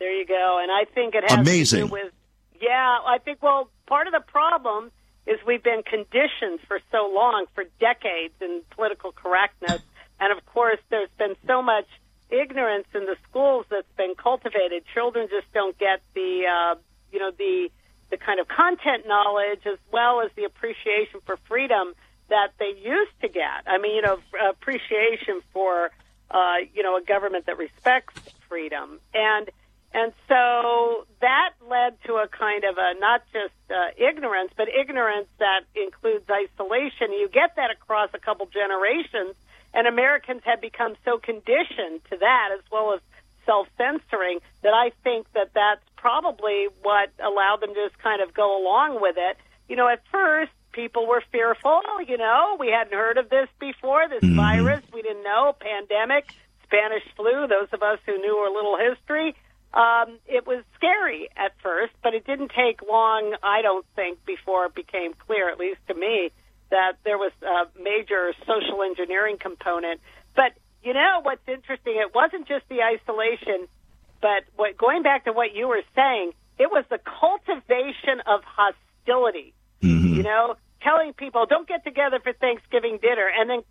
There 0.00 0.18
you 0.18 0.26
go. 0.26 0.58
And 0.60 0.72
I 0.72 0.86
think 0.92 1.14
it 1.14 1.30
has 1.30 1.38
Amazing. 1.38 1.82
to 1.82 1.86
do 1.86 1.92
with, 1.92 2.12
yeah, 2.60 2.98
I 3.06 3.18
think, 3.18 3.42
well, 3.42 3.70
part 3.86 4.08
of 4.08 4.12
the 4.12 4.24
problem 4.26 4.90
is 5.26 5.38
we've 5.46 5.62
been 5.62 5.82
conditioned 5.82 6.58
for 6.66 6.80
so 6.90 7.12
long, 7.14 7.44
for 7.54 7.64
decades, 7.78 8.34
in 8.40 8.62
political 8.70 9.12
correctness. 9.12 9.82
And 10.18 10.36
of 10.36 10.44
course, 10.46 10.78
there's 10.88 11.10
been 11.18 11.36
so 11.46 11.62
much 11.62 11.86
ignorance 12.30 12.86
in 12.94 13.04
the 13.04 13.16
schools 13.28 13.66
that's 13.70 13.92
been 13.96 14.14
cultivated. 14.14 14.84
Children 14.94 15.28
just 15.30 15.52
don't 15.52 15.78
get 15.78 16.00
the, 16.14 16.46
uh, 16.46 16.74
you 17.12 17.18
know, 17.18 17.30
the, 17.36 17.70
the 18.10 18.16
kind 18.16 18.40
of 18.40 18.48
content 18.48 19.06
knowledge 19.06 19.60
as 19.66 19.78
well 19.92 20.22
as 20.22 20.30
the 20.34 20.44
appreciation 20.44 21.20
for 21.26 21.36
freedom 21.46 21.92
that 22.30 22.52
they 22.58 22.72
used 22.82 23.12
to 23.20 23.28
get. 23.28 23.66
I 23.66 23.78
mean, 23.78 23.96
you 23.96 24.02
know, 24.02 24.18
appreciation 24.48 25.42
for, 25.52 25.90
uh, 26.30 26.56
you 26.72 26.82
know, 26.82 26.96
a 26.96 27.02
government 27.02 27.46
that 27.46 27.58
respects 27.58 28.14
freedom. 28.48 28.98
And, 29.12 29.50
and 29.92 30.12
so 30.28 31.06
that 31.20 31.50
led 31.68 32.00
to 32.06 32.14
a 32.14 32.28
kind 32.28 32.62
of 32.64 32.76
a 32.78 32.98
not 33.00 33.22
just 33.32 33.54
uh, 33.70 33.90
ignorance, 33.98 34.52
but 34.56 34.68
ignorance 34.68 35.26
that 35.38 35.62
includes 35.74 36.24
isolation. 36.30 37.12
You 37.12 37.28
get 37.32 37.56
that 37.56 37.70
across 37.70 38.10
a 38.14 38.18
couple 38.18 38.46
generations, 38.46 39.34
and 39.74 39.88
Americans 39.88 40.42
have 40.44 40.60
become 40.60 40.94
so 41.04 41.18
conditioned 41.18 42.04
to 42.10 42.18
that, 42.18 42.50
as 42.54 42.62
well 42.70 42.94
as 42.94 43.00
self-censoring, 43.46 44.38
that 44.62 44.74
I 44.74 44.92
think 45.02 45.26
that 45.34 45.50
that's 45.54 45.82
probably 45.96 46.68
what 46.82 47.10
allowed 47.18 47.60
them 47.60 47.74
to 47.74 47.88
just 47.88 47.98
kind 47.98 48.22
of 48.22 48.32
go 48.32 48.62
along 48.62 49.00
with 49.00 49.16
it. 49.18 49.38
You 49.68 49.74
know, 49.74 49.88
at 49.88 50.02
first 50.12 50.52
people 50.72 51.08
were 51.08 51.22
fearful. 51.32 51.80
You 52.06 52.16
know, 52.16 52.56
we 52.60 52.68
hadn't 52.68 52.92
heard 52.92 53.18
of 53.18 53.28
this 53.28 53.48
before, 53.58 54.08
this 54.08 54.22
virus. 54.22 54.82
We 54.94 55.02
didn't 55.02 55.24
know 55.24 55.54
pandemic, 55.58 56.30
Spanish 56.62 57.02
flu. 57.16 57.48
Those 57.48 57.68
of 57.72 57.82
us 57.82 57.98
who 58.06 58.18
knew 58.18 58.38
a 58.38 58.54
little 58.54 58.78
history 58.78 59.34
um, 59.72 60.18
it 60.26 60.46
was 60.46 60.64
scary 60.76 61.28
at 61.36 61.52
first, 61.62 61.92
but 62.02 62.14
it 62.14 62.26
didn't 62.26 62.50
take 62.50 62.80
long, 62.82 63.34
I 63.42 63.62
don't 63.62 63.86
think, 63.94 64.24
before 64.24 64.66
it 64.66 64.74
became 64.74 65.14
clear, 65.14 65.48
at 65.48 65.58
least 65.58 65.80
to 65.88 65.94
me, 65.94 66.30
that 66.70 66.94
there 67.04 67.18
was 67.18 67.32
a 67.42 67.66
major 67.80 68.32
social 68.46 68.82
engineering 68.82 69.36
component. 69.38 70.00
But 70.34 70.52
you 70.82 70.92
know 70.92 71.20
what's 71.22 71.46
interesting? 71.46 71.94
It 71.96 72.14
wasn't 72.14 72.48
just 72.48 72.68
the 72.68 72.82
isolation, 72.82 73.68
but 74.20 74.44
what, 74.56 74.76
going 74.76 75.02
back 75.02 75.24
to 75.24 75.32
what 75.32 75.54
you 75.54 75.68
were 75.68 75.82
saying, 75.94 76.32
it 76.58 76.70
was 76.70 76.84
the 76.90 76.98
cultivation 76.98 78.20
of 78.26 78.42
hostility. 78.44 79.54
You 80.16 80.22
know, 80.22 80.56
telling 80.82 81.12
people 81.12 81.46
don't 81.46 81.68
get 81.68 81.84
together 81.84 82.20
for 82.22 82.32
Thanksgiving 82.32 82.98
dinner, 83.00 83.28
and 83.38 83.48
then 83.48 83.62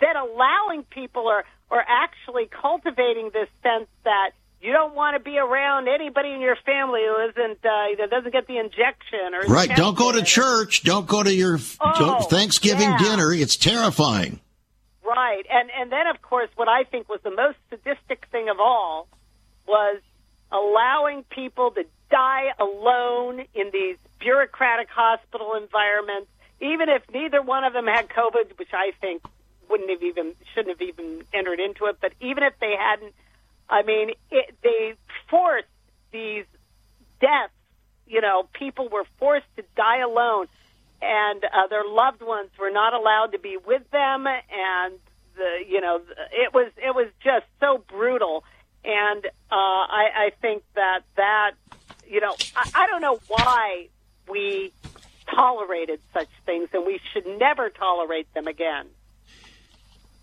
then 0.00 0.16
allowing 0.16 0.82
people 0.84 1.22
or 1.22 1.44
or 1.70 1.82
actually 1.86 2.46
cultivating 2.46 3.30
this 3.32 3.48
sense 3.62 3.88
that 4.04 4.30
you 4.64 4.72
don't 4.72 4.94
want 4.94 5.14
to 5.16 5.20
be 5.22 5.36
around 5.36 5.88
anybody 5.88 6.30
in 6.32 6.40
your 6.40 6.56
family 6.64 7.00
who 7.06 7.28
isn't 7.28 7.58
uh, 7.64 7.92
either 7.92 8.06
doesn't 8.06 8.32
get 8.32 8.46
the 8.46 8.56
injection 8.58 9.34
or 9.34 9.42
Right. 9.46 9.68
Don't 9.76 9.96
go 9.96 10.10
to 10.10 10.22
church. 10.22 10.82
Don't 10.84 11.06
go 11.06 11.22
to 11.22 11.32
your 11.32 11.58
Oh, 11.80 12.22
Thanksgiving 12.22 12.88
yeah. 12.90 12.98
dinner. 12.98 13.32
It's 13.32 13.56
terrifying. 13.56 14.40
Right, 15.06 15.44
and 15.50 15.70
and 15.78 15.92
then 15.92 16.06
of 16.06 16.22
course 16.22 16.48
what 16.56 16.66
I 16.68 16.84
think 16.84 17.08
was 17.10 17.20
the 17.22 17.30
most 17.30 17.58
sadistic 17.70 18.26
thing 18.32 18.48
of 18.48 18.58
all 18.58 19.06
was 19.66 20.00
allowing 20.50 21.24
people 21.24 21.70
to 21.72 21.84
die 22.10 22.48
alone 22.58 23.44
in 23.54 23.70
these 23.72 23.96
bureaucratic 24.18 24.88
hospital 24.88 25.52
environments, 25.60 26.30
even 26.60 26.88
if 26.88 27.02
neither 27.12 27.42
one 27.42 27.64
of 27.64 27.72
them 27.74 27.86
had 27.86 28.08
COVID, 28.08 28.58
which 28.58 28.72
I 28.72 28.92
think 29.00 29.22
wouldn't 29.68 29.90
have 29.90 30.02
even 30.02 30.32
shouldn't 30.54 30.78
have 30.80 30.88
even 30.88 31.22
entered 31.34 31.60
into 31.60 31.84
it. 31.86 31.96
But 32.00 32.12
even 32.20 32.42
if 32.42 32.54
they 32.60 32.74
hadn't, 32.78 33.14
I 33.68 33.82
mean, 33.82 34.10
it, 34.30 34.54
they 34.62 34.94
forced 35.30 35.66
these 36.12 36.44
deaths. 37.20 37.52
You 38.06 38.20
know, 38.20 38.48
people 38.52 38.88
were 38.88 39.04
forced 39.18 39.46
to 39.56 39.64
die 39.76 40.00
alone, 40.00 40.46
and 41.00 41.44
uh, 41.44 41.66
their 41.68 41.84
loved 41.86 42.22
ones 42.22 42.50
were 42.58 42.70
not 42.70 42.92
allowed 42.92 43.32
to 43.32 43.38
be 43.38 43.56
with 43.56 43.90
them. 43.90 44.26
And 44.26 44.98
the, 45.36 45.64
you 45.66 45.80
know, 45.80 46.00
it 46.32 46.52
was 46.52 46.70
it 46.76 46.94
was 46.94 47.08
just 47.22 47.46
so 47.60 47.82
brutal. 47.88 48.44
And 48.84 49.24
uh, 49.24 49.30
I, 49.50 50.08
I 50.14 50.32
think 50.42 50.62
that 50.74 51.00
that, 51.16 51.52
you 52.06 52.20
know, 52.20 52.34
I, 52.54 52.70
I 52.74 52.86
don't 52.86 53.00
know 53.00 53.18
why 53.28 53.88
we 54.28 54.72
tolerated 55.34 56.00
such 56.12 56.28
things, 56.44 56.68
and 56.74 56.84
we 56.84 57.00
should 57.12 57.26
never 57.26 57.70
tolerate 57.70 58.32
them 58.34 58.46
again. 58.46 58.86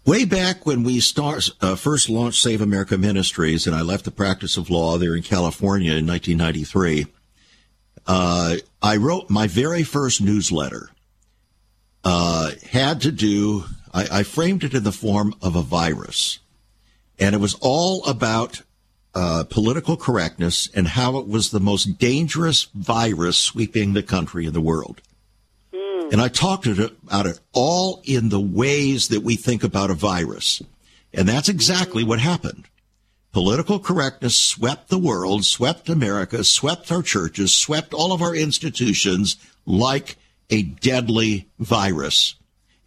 Way 0.03 0.25
back 0.25 0.65
when 0.65 0.81
we 0.81 0.99
start, 0.99 1.47
uh, 1.61 1.75
first 1.75 2.09
launched 2.09 2.41
Save 2.41 2.59
America 2.59 2.97
Ministries, 2.97 3.67
and 3.67 3.75
I 3.75 3.81
left 3.81 4.03
the 4.03 4.11
practice 4.11 4.57
of 4.57 4.71
law 4.71 4.97
there 4.97 5.15
in 5.15 5.21
California 5.21 5.93
in 5.93 6.07
1993, 6.07 7.05
uh, 8.07 8.55
I 8.81 8.97
wrote 8.97 9.29
my 9.29 9.45
very 9.45 9.83
first 9.83 10.19
newsletter. 10.19 10.89
Uh, 12.03 12.51
had 12.71 13.01
to 13.01 13.11
do, 13.11 13.65
I, 13.93 14.07
I 14.19 14.23
framed 14.23 14.63
it 14.63 14.73
in 14.73 14.83
the 14.83 14.91
form 14.91 15.35
of 15.39 15.55
a 15.55 15.61
virus. 15.61 16.39
And 17.19 17.35
it 17.35 17.39
was 17.39 17.55
all 17.61 18.03
about 18.05 18.63
uh, 19.13 19.43
political 19.51 19.97
correctness 19.97 20.67
and 20.73 20.87
how 20.87 21.19
it 21.19 21.27
was 21.27 21.51
the 21.51 21.59
most 21.59 21.99
dangerous 21.99 22.63
virus 22.73 23.37
sweeping 23.37 23.93
the 23.93 24.01
country 24.01 24.47
and 24.47 24.55
the 24.55 24.61
world. 24.61 24.99
And 26.11 26.21
I 26.21 26.27
talked 26.27 26.67
about 26.67 27.25
it 27.25 27.39
all 27.53 28.01
in 28.03 28.27
the 28.27 28.39
ways 28.39 29.07
that 29.07 29.23
we 29.23 29.37
think 29.37 29.63
about 29.63 29.89
a 29.89 29.93
virus. 29.93 30.61
And 31.13 31.27
that's 31.27 31.47
exactly 31.47 32.03
what 32.03 32.19
happened. 32.19 32.65
Political 33.31 33.79
correctness 33.79 34.37
swept 34.37 34.89
the 34.89 34.97
world, 34.97 35.45
swept 35.45 35.87
America, 35.87 36.43
swept 36.43 36.91
our 36.91 37.01
churches, 37.01 37.53
swept 37.53 37.93
all 37.93 38.11
of 38.11 38.21
our 38.21 38.35
institutions 38.35 39.37
like 39.65 40.17
a 40.49 40.63
deadly 40.63 41.47
virus. 41.59 42.35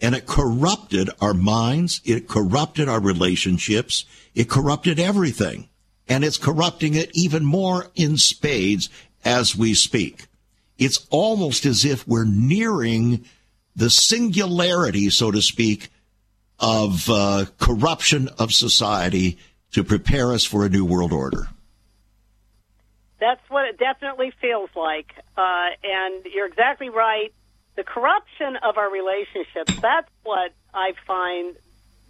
And 0.02 0.14
it 0.14 0.26
corrupted 0.26 1.08
our 1.22 1.32
minds. 1.32 2.02
It 2.04 2.28
corrupted 2.28 2.90
our 2.90 3.00
relationships. 3.00 4.04
It 4.34 4.50
corrupted 4.50 5.00
everything. 5.00 5.70
And 6.06 6.24
it's 6.24 6.36
corrupting 6.36 6.92
it 6.92 7.10
even 7.14 7.42
more 7.42 7.86
in 7.94 8.18
spades 8.18 8.90
as 9.24 9.56
we 9.56 9.72
speak. 9.72 10.26
It's 10.78 11.06
almost 11.10 11.66
as 11.66 11.84
if 11.84 12.06
we're 12.06 12.24
nearing 12.24 13.24
the 13.76 13.90
singularity, 13.90 15.10
so 15.10 15.30
to 15.30 15.42
speak, 15.42 15.88
of 16.58 17.08
uh, 17.08 17.46
corruption 17.58 18.28
of 18.38 18.52
society 18.52 19.38
to 19.72 19.82
prepare 19.82 20.32
us 20.32 20.44
for 20.44 20.64
a 20.64 20.68
new 20.68 20.84
world 20.84 21.12
order. 21.12 21.48
That's 23.18 23.42
what 23.48 23.66
it 23.66 23.78
definitely 23.78 24.32
feels 24.40 24.70
like. 24.76 25.12
Uh, 25.36 25.66
and 25.82 26.24
you're 26.26 26.46
exactly 26.46 26.90
right. 26.90 27.32
The 27.76 27.82
corruption 27.82 28.56
of 28.62 28.78
our 28.78 28.90
relationships, 28.90 29.74
that's 29.80 30.10
what 30.22 30.52
I 30.72 30.92
find 31.06 31.56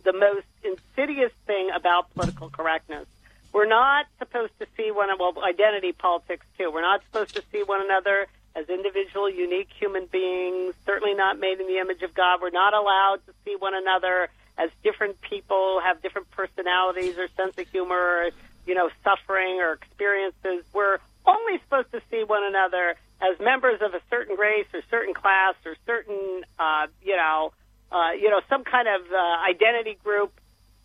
the 0.05 0.12
most 0.12 0.47
insidious 0.62 1.33
thing 1.47 1.71
about 1.75 2.12
political 2.15 2.51
correctness. 2.51 3.07
We're 3.53 3.67
not 3.67 4.07
supposed 4.19 4.53
to 4.59 4.67
see 4.77 4.91
one, 4.91 5.09
well, 5.19 5.33
identity 5.43 5.93
politics 5.93 6.45
too. 6.59 6.71
We're 6.71 6.83
not 6.83 7.03
supposed 7.05 7.37
to 7.37 7.43
see 7.51 7.62
one 7.62 7.83
another 7.83 8.27
as 8.55 8.68
individual, 8.68 9.28
unique 9.28 9.70
human 9.78 10.07
beings, 10.07 10.74
certainly 10.86 11.14
not 11.14 11.38
made 11.38 11.61
in 11.61 11.66
the 11.66 11.78
image 11.78 12.02
of 12.02 12.14
God. 12.14 12.40
We're 12.40 12.50
not 12.50 12.74
allowed 12.74 13.20
to 13.26 13.32
see 13.44 13.57
one 13.59 13.74
another 13.74 14.28
as 14.57 14.70
different 14.82 15.20
people, 15.20 15.80
have 15.82 16.00
different 16.02 16.30
personalities 16.30 17.18
or 17.18 17.26
sense 17.36 17.59
of 17.59 17.68
humor, 17.68 17.96
or, 17.96 18.30
you 18.66 18.74
know, 18.74 18.90
suffering 19.02 19.61
or 19.61 19.72
experiences. 19.72 20.64
We're 20.72 20.98
only 21.26 21.59
supposed 21.64 21.90
to 21.92 22.00
see 22.11 22.22
one 22.22 22.44
another 22.44 22.94
as 23.20 23.38
members 23.40 23.80
of 23.80 23.94
a 23.94 24.00
certain 24.11 24.36
race 24.36 24.66
or 24.72 24.80
certain 24.90 25.14
class 25.14 25.55
or 25.66 25.74
certain, 25.86 26.44
uh, 26.59 26.86
you 27.02 27.16
know, 27.16 27.52
uh, 27.90 28.12
you 28.12 28.30
know, 28.30 28.40
some 28.48 28.64
kind 28.64 28.88
of 28.88 29.00
uh, 29.11 29.50
identity 29.50 29.98
group, 30.02 30.32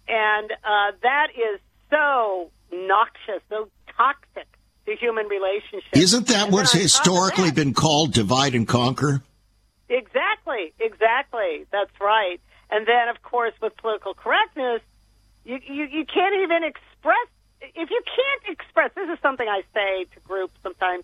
and 0.08 0.52
uh, 0.52 0.92
that 1.02 1.28
is 1.36 1.60
so 1.90 2.52
noxious, 2.72 3.42
so 3.50 3.68
toxic 3.98 4.48
to 4.90 4.96
human 4.96 5.28
relationships. 5.28 5.88
Isn't 5.94 6.28
that 6.28 6.46
and 6.46 6.54
what's 6.54 6.74
historically 6.74 7.46
that, 7.46 7.56
been 7.56 7.74
called 7.74 8.14
divide 8.14 8.56
and 8.56 8.68
conquer? 8.68 9.22
Exactly, 9.88 10.74
exactly. 10.80 11.66
That's 11.72 11.92
right. 12.00 12.40
And 12.70 12.88
then, 12.88 13.10
of 13.10 13.22
course, 13.22 13.54
with 13.62 13.76
political 13.78 14.14
correctness, 14.14 14.82
you, 15.46 15.60
you, 15.66 15.86
you 15.86 16.06
can't 16.06 16.36
even 16.44 16.64
express, 16.64 17.28
if 17.62 17.90
you 17.90 18.02
can't 18.06 18.60
express, 18.60 18.92
this 18.96 19.10
is 19.10 19.18
something 19.22 19.48
I 19.48 19.62
say 19.74 20.06
to 20.14 20.20
groups 20.22 20.54
sometimes, 20.62 21.04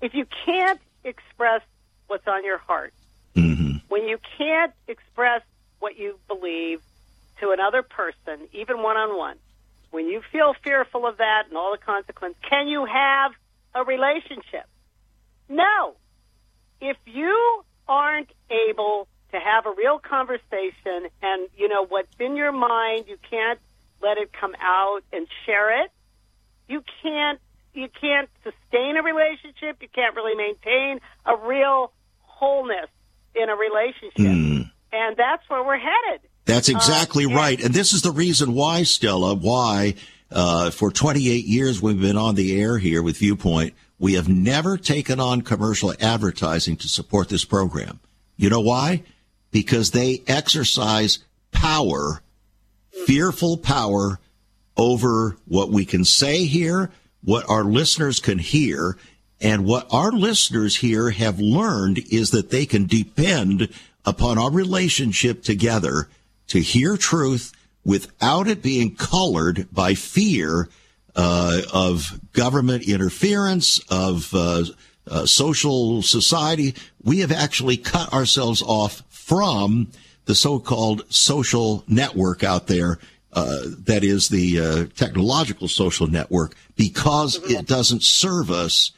if 0.00 0.14
you 0.14 0.26
can't 0.44 0.80
express 1.04 1.62
what's 2.06 2.26
on 2.28 2.44
your 2.44 2.58
heart, 2.58 2.92
mm-hmm. 3.34 3.78
when 3.88 4.06
you 4.06 4.18
can't 4.38 4.72
express 4.86 5.42
what 5.80 5.98
you 5.98 6.18
believe 6.28 6.80
to 7.40 7.50
another 7.50 7.82
person, 7.82 8.48
even 8.52 8.82
one 8.82 8.96
on 8.96 9.16
one, 9.16 9.36
when 9.96 10.08
you 10.08 10.20
feel 10.30 10.52
fearful 10.62 11.06
of 11.06 11.16
that 11.16 11.44
and 11.48 11.56
all 11.56 11.72
the 11.72 11.82
consequences, 11.82 12.38
can 12.46 12.68
you 12.68 12.84
have 12.84 13.32
a 13.74 13.82
relationship? 13.82 14.68
No. 15.48 15.96
If 16.82 16.98
you 17.06 17.64
aren't 17.88 18.28
able 18.50 19.08
to 19.32 19.38
have 19.38 19.64
a 19.64 19.72
real 19.74 19.98
conversation 19.98 21.08
and, 21.22 21.48
you 21.56 21.68
know, 21.68 21.86
what's 21.86 22.12
in 22.20 22.36
your 22.36 22.52
mind, 22.52 23.06
you 23.08 23.16
can't 23.30 23.58
let 24.02 24.18
it 24.18 24.34
come 24.38 24.54
out 24.60 25.00
and 25.14 25.26
share 25.46 25.82
it. 25.82 25.90
You 26.68 26.82
can't, 27.02 27.40
you 27.72 27.88
can't 27.98 28.28
sustain 28.44 28.98
a 28.98 29.02
relationship. 29.02 29.80
You 29.80 29.88
can't 29.94 30.14
really 30.14 30.36
maintain 30.36 31.00
a 31.24 31.36
real 31.38 31.90
wholeness 32.20 32.90
in 33.34 33.48
a 33.48 33.56
relationship. 33.56 34.12
Mm. 34.18 34.70
And 34.92 35.16
that's 35.16 35.48
where 35.48 35.64
we're 35.64 35.78
headed. 35.78 36.20
That's 36.46 36.68
exactly 36.68 37.26
uh, 37.26 37.34
right. 37.34 37.62
And 37.62 37.74
this 37.74 37.92
is 37.92 38.02
the 38.02 38.12
reason 38.12 38.54
why, 38.54 38.84
Stella, 38.84 39.34
why 39.34 39.96
uh, 40.30 40.70
for 40.70 40.90
28 40.90 41.44
years 41.44 41.82
we've 41.82 42.00
been 42.00 42.16
on 42.16 42.36
the 42.36 42.60
air 42.60 42.78
here 42.78 43.02
with 43.02 43.18
Viewpoint, 43.18 43.74
we 43.98 44.14
have 44.14 44.28
never 44.28 44.76
taken 44.76 45.20
on 45.20 45.42
commercial 45.42 45.92
advertising 46.00 46.76
to 46.76 46.88
support 46.88 47.28
this 47.28 47.44
program. 47.44 48.00
You 48.36 48.48
know 48.48 48.60
why? 48.60 49.02
Because 49.50 49.90
they 49.90 50.22
exercise 50.26 51.18
power, 51.50 52.22
fearful 53.06 53.56
power 53.56 54.20
over 54.76 55.36
what 55.46 55.70
we 55.70 55.84
can 55.84 56.04
say 56.04 56.44
here, 56.44 56.90
what 57.24 57.48
our 57.48 57.64
listeners 57.64 58.20
can 58.20 58.38
hear, 58.38 58.96
and 59.40 59.64
what 59.64 59.86
our 59.90 60.12
listeners 60.12 60.76
here 60.76 61.10
have 61.10 61.40
learned 61.40 61.98
is 62.10 62.30
that 62.30 62.50
they 62.50 62.66
can 62.66 62.86
depend 62.86 63.68
upon 64.04 64.38
our 64.38 64.50
relationship 64.50 65.42
together 65.42 66.08
to 66.48 66.60
hear 66.60 66.96
truth 66.96 67.52
without 67.84 68.48
it 68.48 68.62
being 68.62 68.94
colored 68.94 69.68
by 69.72 69.94
fear 69.94 70.68
uh, 71.14 71.62
of 71.72 72.20
government 72.32 72.86
interference, 72.86 73.78
of 73.88 74.34
uh, 74.34 74.64
uh, 75.08 75.24
social 75.24 76.02
society. 76.02 76.74
We 77.02 77.20
have 77.20 77.32
actually 77.32 77.76
cut 77.76 78.12
ourselves 78.12 78.60
off 78.60 79.02
from 79.08 79.88
the 80.26 80.34
so-called 80.34 81.02
social 81.08 81.84
network 81.86 82.44
out 82.44 82.66
there. 82.66 82.98
Uh, 83.32 83.62
that 83.84 84.02
is 84.02 84.28
the 84.28 84.60
uh, 84.60 84.86
technological 84.96 85.68
social 85.68 86.06
network 86.06 86.54
because 86.74 87.36
it 87.50 87.66
doesn't 87.66 88.02
serve 88.02 88.50
us, 88.50 88.92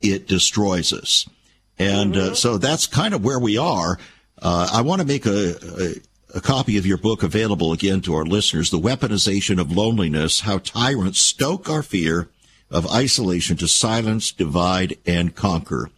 it 0.00 0.26
destroys 0.28 0.92
us. 0.92 1.28
And 1.78 2.16
uh, 2.16 2.20
mm-hmm. 2.20 2.34
so 2.34 2.56
that's 2.56 2.86
kind 2.86 3.14
of 3.14 3.24
where 3.24 3.38
we 3.38 3.58
are. 3.58 3.98
I 4.40 4.82
want 4.82 5.00
to 5.00 5.06
make 5.06 5.24
a, 5.24 5.54
a 5.82 5.94
a 6.34 6.40
copy 6.40 6.76
of 6.76 6.84
your 6.84 6.98
book 6.98 7.22
available 7.22 7.72
again 7.72 8.00
to 8.00 8.14
our 8.14 8.24
listeners, 8.24 8.70
The 8.70 8.78
Weaponization 8.78 9.60
of 9.60 9.70
Loneliness, 9.70 10.40
How 10.40 10.58
Tyrants 10.58 11.20
Stoke 11.20 11.70
Our 11.70 11.82
Fear 11.82 12.28
of 12.72 12.90
Isolation 12.90 13.56
to 13.58 13.68
Silence, 13.68 14.32
Divide, 14.32 14.98
and 15.06 15.36
Conquer. 15.36 15.90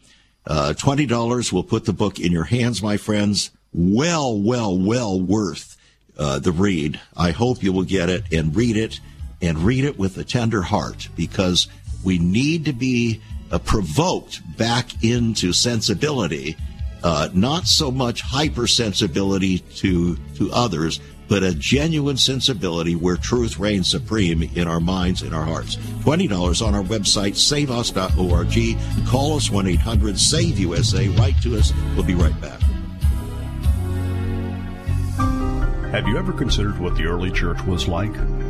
Uh, 0.47 0.75
$20 0.77 1.53
will 1.53 1.65
put 1.65 1.87
the 1.87 1.95
book 1.95 2.21
in 2.21 2.33
your 2.33 2.45
hands, 2.45 2.83
my 2.83 2.99
friends. 2.99 3.51
Well, 3.73 4.39
well, 4.39 4.79
well 4.79 5.19
worth 5.19 5.79
uh, 6.19 6.39
the 6.39 6.53
read. 6.53 7.01
I 7.17 7.31
hope 7.31 7.63
you 7.63 7.73
will 7.73 7.85
get 7.85 8.11
it 8.11 8.25
and 8.31 8.55
read 8.55 8.77
it 8.77 9.01
and 9.41 9.61
read 9.61 9.85
it 9.85 9.99
with 9.99 10.19
a 10.19 10.25
tender 10.25 10.63
heart 10.63 11.09
because 11.17 11.67
we 12.05 12.19
need 12.19 12.67
to 12.67 12.75
be 12.75 13.23
uh, 13.51 13.59
provoked 13.59 14.43
back 14.59 15.03
into 15.03 15.55
sensibility 15.55 16.57
uh, 17.07 17.29
not 17.35 17.69
so 17.69 17.89
much 17.93 18.21
hypersensibility 18.21 19.61
to 19.77 20.17
to 20.35 20.51
others, 20.53 20.99
but 21.29 21.45
a 21.45 21.55
genuine 21.55 22.17
sensibility 22.17 22.97
where 22.97 23.17
truth 23.17 23.61
reigns 23.61 23.89
supreme 23.89 24.43
in 24.43 24.67
our 24.67 24.81
minds 24.81 25.23
and 25.23 25.33
our 25.33 25.45
hearts. 25.45 25.77
$20 25.77 26.67
on 26.67 26.75
our 26.75 26.83
website, 26.83 27.37
saveus.org. 27.37 29.07
Call 29.07 29.37
us 29.37 29.49
1 29.49 29.69
800 29.69 30.19
SAVE 30.19 30.59
USA. 30.59 31.07
Write 31.11 31.41
to 31.43 31.57
us. 31.57 31.73
We'll 31.95 32.03
be 32.05 32.17
right 32.17 32.39
back. 32.41 32.61
Have 35.93 36.09
you 36.09 36.19
ever 36.19 36.33
considered 36.33 36.77
what 36.81 36.97
the 36.97 37.05
early 37.05 37.31
church 37.31 37.63
was 37.63 37.87
like? 37.87 38.15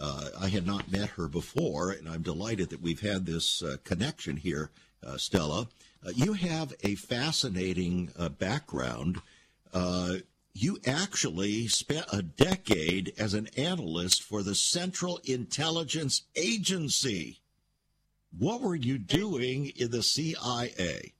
Uh, 0.00 0.30
I 0.40 0.48
had 0.48 0.66
not 0.66 0.90
met 0.90 1.10
her 1.10 1.28
before, 1.28 1.90
and 1.90 2.08
I'm 2.08 2.22
delighted 2.22 2.70
that 2.70 2.80
we've 2.80 3.00
had 3.00 3.26
this 3.26 3.62
uh, 3.62 3.76
connection 3.84 4.38
here, 4.38 4.70
uh, 5.06 5.18
Stella. 5.18 5.68
Uh, 6.04 6.12
you 6.14 6.32
have 6.32 6.72
a 6.82 6.94
fascinating 6.94 8.10
uh, 8.18 8.30
background. 8.30 9.20
Uh, 9.74 10.14
you 10.54 10.78
actually 10.86 11.68
spent 11.68 12.06
a 12.12 12.22
decade 12.22 13.12
as 13.18 13.34
an 13.34 13.48
analyst 13.56 14.22
for 14.22 14.42
the 14.42 14.54
Central 14.54 15.20
Intelligence 15.24 16.22
Agency. 16.34 17.40
What 18.36 18.62
were 18.62 18.74
you 18.74 18.98
doing 18.98 19.72
in 19.76 19.90
the 19.90 20.02
CIA? 20.02 21.12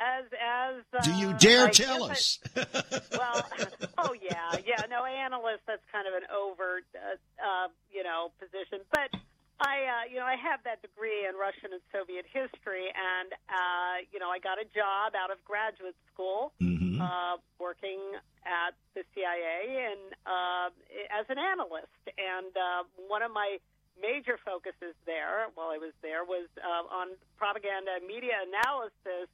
As 0.00 0.24
as 0.32 0.80
uh, 0.96 1.04
do 1.04 1.12
you 1.12 1.34
dare 1.34 1.66
I 1.66 1.70
tell 1.70 2.04
us? 2.04 2.40
well, 2.56 3.44
oh 3.98 4.16
yeah, 4.16 4.56
yeah. 4.64 4.88
No, 4.88 5.04
analyst. 5.04 5.60
That's 5.66 5.84
kind 5.92 6.08
of 6.08 6.14
an 6.14 6.24
overt, 6.32 6.88
uh, 6.96 7.20
uh, 7.36 7.68
you 7.92 8.02
know, 8.02 8.32
position. 8.40 8.80
But 8.88 9.12
I, 9.60 9.76
uh, 9.84 10.04
you 10.08 10.16
know, 10.16 10.24
I 10.24 10.40
have 10.40 10.64
that 10.64 10.80
degree 10.80 11.28
in 11.28 11.36
Russian 11.36 11.76
and 11.76 11.84
Soviet 11.92 12.24
history, 12.32 12.88
and 12.88 13.28
uh, 13.52 14.08
you 14.08 14.16
know, 14.16 14.32
I 14.32 14.40
got 14.40 14.56
a 14.56 14.64
job 14.64 15.12
out 15.12 15.28
of 15.28 15.36
graduate 15.44 15.96
school, 16.08 16.56
mm-hmm. 16.56 16.96
uh, 16.96 17.36
working 17.60 18.00
at 18.48 18.72
the 18.96 19.04
CIA 19.12 19.92
and 19.92 20.16
uh, 20.24 20.72
as 21.12 21.28
an 21.28 21.36
analyst. 21.36 21.92
And 22.16 22.56
uh, 22.56 22.88
one 23.04 23.20
of 23.20 23.36
my 23.36 23.60
major 24.00 24.40
focuses 24.40 24.96
there, 25.04 25.52
while 25.54 25.68
I 25.68 25.76
was 25.76 25.92
there, 26.00 26.24
was 26.24 26.48
uh, 26.56 26.88
on 26.88 27.12
propaganda 27.36 28.00
and 28.00 28.08
media 28.08 28.40
analysis 28.40 29.28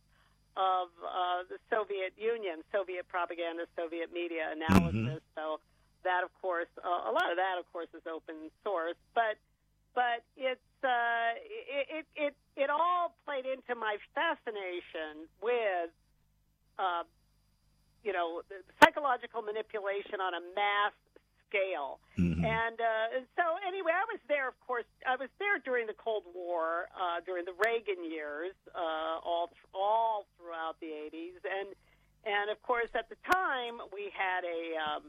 of 0.56 0.88
uh, 1.04 1.44
the 1.48 1.58
Soviet 1.70 2.12
Union, 2.16 2.64
Soviet 2.72 3.06
propaganda, 3.08 3.64
Soviet 3.76 4.12
media 4.12 4.50
analysis. 4.52 5.20
Mm-hmm. 5.22 5.36
So 5.36 5.60
that, 6.04 6.24
of 6.24 6.32
course, 6.40 6.68
uh, 6.80 7.10
a 7.10 7.12
lot 7.12 7.30
of 7.30 7.36
that, 7.36 7.56
of 7.60 7.70
course, 7.72 7.88
is 7.94 8.02
open 8.08 8.50
source. 8.64 8.98
But 9.14 9.36
but 9.94 10.24
it's 10.36 10.60
uh, 10.84 11.36
it, 11.40 11.86
it 11.88 12.06
it 12.16 12.34
it 12.56 12.70
all 12.70 13.14
played 13.24 13.46
into 13.46 13.74
my 13.74 13.96
fascination 14.14 15.28
with. 15.40 15.90
Uh, 16.78 17.04
you 18.04 18.12
know, 18.12 18.42
psychological 18.78 19.42
manipulation 19.42 20.22
on 20.22 20.30
a 20.30 20.42
mass 20.54 20.94
scale. 21.48 21.98
Mm-hmm. 22.18 22.44
And 22.44 22.78
uh, 22.80 23.20
so, 23.36 23.44
anyway, 23.66 23.92
I 23.92 24.04
was 24.10 24.20
there. 24.28 24.48
Of 24.48 24.58
course, 24.66 24.88
I 25.06 25.16
was 25.16 25.28
there 25.38 25.58
during 25.64 25.86
the 25.86 25.94
Cold 25.94 26.24
War, 26.34 26.88
uh, 26.94 27.20
during 27.24 27.44
the 27.44 27.56
Reagan 27.64 28.04
years, 28.04 28.54
uh, 28.74 29.20
all 29.24 29.50
all 29.74 30.26
throughout 30.38 30.76
the 30.80 30.88
'80s, 30.88 31.40
and 31.44 31.68
and 32.24 32.50
of 32.50 32.60
course, 32.62 32.88
at 32.94 33.08
the 33.08 33.16
time, 33.32 33.80
we 33.92 34.10
had 34.12 34.44
a 34.44 34.60
um, 34.78 35.02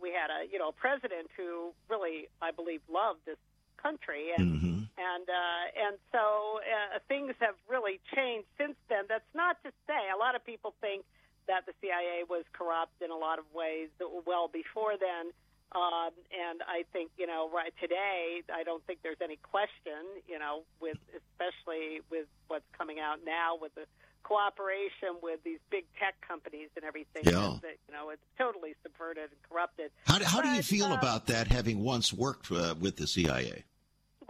we 0.00 0.10
had 0.10 0.30
a 0.30 0.50
you 0.50 0.58
know 0.58 0.68
a 0.68 0.76
president 0.76 1.28
who 1.36 1.72
really, 1.88 2.28
I 2.40 2.50
believe, 2.50 2.80
loved 2.92 3.20
this 3.26 3.40
country, 3.76 4.32
and 4.36 4.60
Mm-hmm. 4.60 4.84
and 5.00 5.26
uh, 5.28 5.86
and 5.88 5.96
so 6.12 6.60
uh, 6.60 6.98
things 7.08 7.34
have 7.40 7.54
really 7.68 8.00
changed 8.14 8.46
since 8.58 8.76
then. 8.88 9.04
That's 9.08 9.28
not 9.34 9.56
to 9.64 9.70
say 9.86 10.10
a 10.14 10.18
lot 10.18 10.34
of 10.34 10.44
people 10.44 10.74
think 10.80 11.04
that 11.50 11.66
the 11.66 11.74
CIA 11.82 12.22
was 12.30 12.46
corrupt 12.54 13.02
in 13.02 13.10
a 13.10 13.18
lot 13.18 13.38
of 13.42 13.44
ways 13.52 13.90
well 14.24 14.46
before 14.46 14.94
then. 14.94 15.34
Um, 15.74 16.10
and 16.34 16.62
I 16.66 16.82
think, 16.92 17.10
you 17.18 17.26
know, 17.26 17.50
right 17.50 17.74
today, 17.80 18.42
I 18.52 18.62
don't 18.64 18.84
think 18.86 19.00
there's 19.02 19.22
any 19.22 19.36
question, 19.36 20.02
you 20.26 20.38
know, 20.38 20.62
with 20.80 20.98
especially 21.10 22.00
with 22.10 22.26
what's 22.48 22.66
coming 22.76 22.98
out 22.98 23.18
now 23.24 23.54
with 23.60 23.74
the 23.74 23.86
cooperation 24.22 25.18
with 25.22 25.42
these 25.44 25.58
big 25.70 25.84
tech 25.98 26.14
companies 26.26 26.68
and 26.76 26.84
everything. 26.84 27.22
Yeah. 27.24 27.58
That, 27.62 27.78
you 27.88 27.94
know, 27.94 28.10
it's 28.10 28.22
totally 28.38 28.74
subverted 28.82 29.30
and 29.30 29.42
corrupted. 29.48 29.90
How, 30.06 30.18
do- 30.18 30.24
how 30.24 30.40
do 30.40 30.48
you 30.50 30.62
feel 30.62 30.86
uh, 30.86 30.96
about 30.96 31.26
that, 31.26 31.48
having 31.48 31.82
once 31.82 32.12
worked 32.12 32.50
uh, 32.50 32.74
with 32.78 32.96
the 32.96 33.06
CIA? 33.06 33.64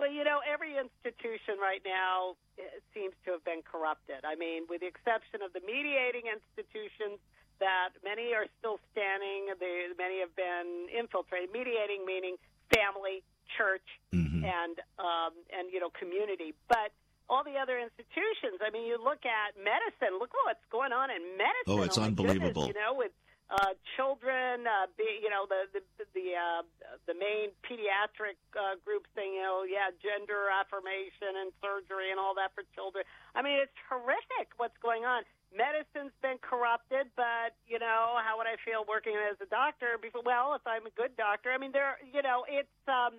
Well, 0.00 0.08
you 0.08 0.24
know, 0.24 0.40
every 0.40 0.80
institution 0.80 1.60
right 1.60 1.84
now 1.84 2.40
eh, 2.56 2.64
seems 2.96 3.12
to 3.28 3.36
have 3.36 3.44
been 3.44 3.60
corrupted. 3.60 4.24
I 4.24 4.32
mean, 4.32 4.64
with 4.64 4.80
the 4.80 4.88
exception 4.88 5.44
of 5.44 5.52
the 5.52 5.60
mediating 5.60 6.24
institutions, 6.24 7.20
that 7.60 7.92
many 8.00 8.32
are 8.32 8.48
still 8.58 8.80
standing. 8.96 9.52
They, 9.60 9.92
many 10.00 10.24
have 10.24 10.32
been 10.32 10.88
infiltrated. 10.88 11.52
Mediating 11.52 12.08
meaning 12.08 12.40
family, 12.72 13.20
church, 13.60 13.84
Mhm. 14.16 14.40
and 14.40 14.80
um, 14.96 15.36
and 15.52 15.68
you 15.68 15.80
know 15.84 15.90
community. 15.90 16.54
But 16.72 16.96
all 17.28 17.44
the 17.44 17.60
other 17.60 17.78
institutions. 17.78 18.58
I 18.64 18.70
mean, 18.72 18.88
you 18.88 18.96
look 18.96 19.22
at 19.28 19.54
medicine. 19.60 20.18
Look 20.18 20.32
what's 20.48 20.64
going 20.72 20.92
on 20.96 21.10
in 21.12 21.36
medicine. 21.36 21.76
Oh, 21.76 21.82
it's 21.82 21.98
my 22.00 22.06
unbelievable. 22.06 22.66
Goodness, 22.66 22.74
you 22.74 22.80
know, 22.80 22.94
with 22.96 23.12
uh, 23.50 23.74
children, 23.98 24.62
uh, 24.62 24.86
be, 24.94 25.18
you 25.18 25.26
know, 25.26 25.42
the 25.50 25.66
the 25.74 25.82
the, 26.14 26.26
uh, 26.38 26.62
the 27.10 27.14
main 27.18 27.50
pediatric 27.66 28.38
uh, 28.54 28.78
group 28.86 29.10
saying, 29.18 29.34
you 29.34 29.42
know, 29.42 29.66
yeah, 29.66 29.90
gender 29.98 30.46
affirmation 30.54 31.34
and 31.34 31.50
surgery 31.58 32.14
and 32.14 32.22
all 32.22 32.38
that 32.38 32.54
for 32.54 32.62
children. 32.78 33.02
I 33.34 33.42
mean, 33.42 33.58
it's 33.58 33.74
horrific 33.90 34.54
what's 34.56 34.78
going 34.78 35.02
on. 35.02 35.26
Medicine's 35.50 36.14
been 36.22 36.38
corrupted, 36.38 37.10
but 37.18 37.58
you 37.66 37.82
know, 37.82 38.22
how 38.22 38.38
would 38.38 38.46
I 38.46 38.54
feel 38.62 38.86
working 38.86 39.18
as 39.18 39.34
a 39.42 39.50
doctor? 39.50 39.98
Before, 39.98 40.22
well, 40.22 40.54
if 40.54 40.62
I'm 40.62 40.86
a 40.86 40.94
good 40.94 41.18
doctor, 41.18 41.50
I 41.50 41.58
mean, 41.58 41.74
there, 41.74 41.98
you 42.06 42.22
know, 42.22 42.46
it's, 42.46 42.78
um, 42.86 43.18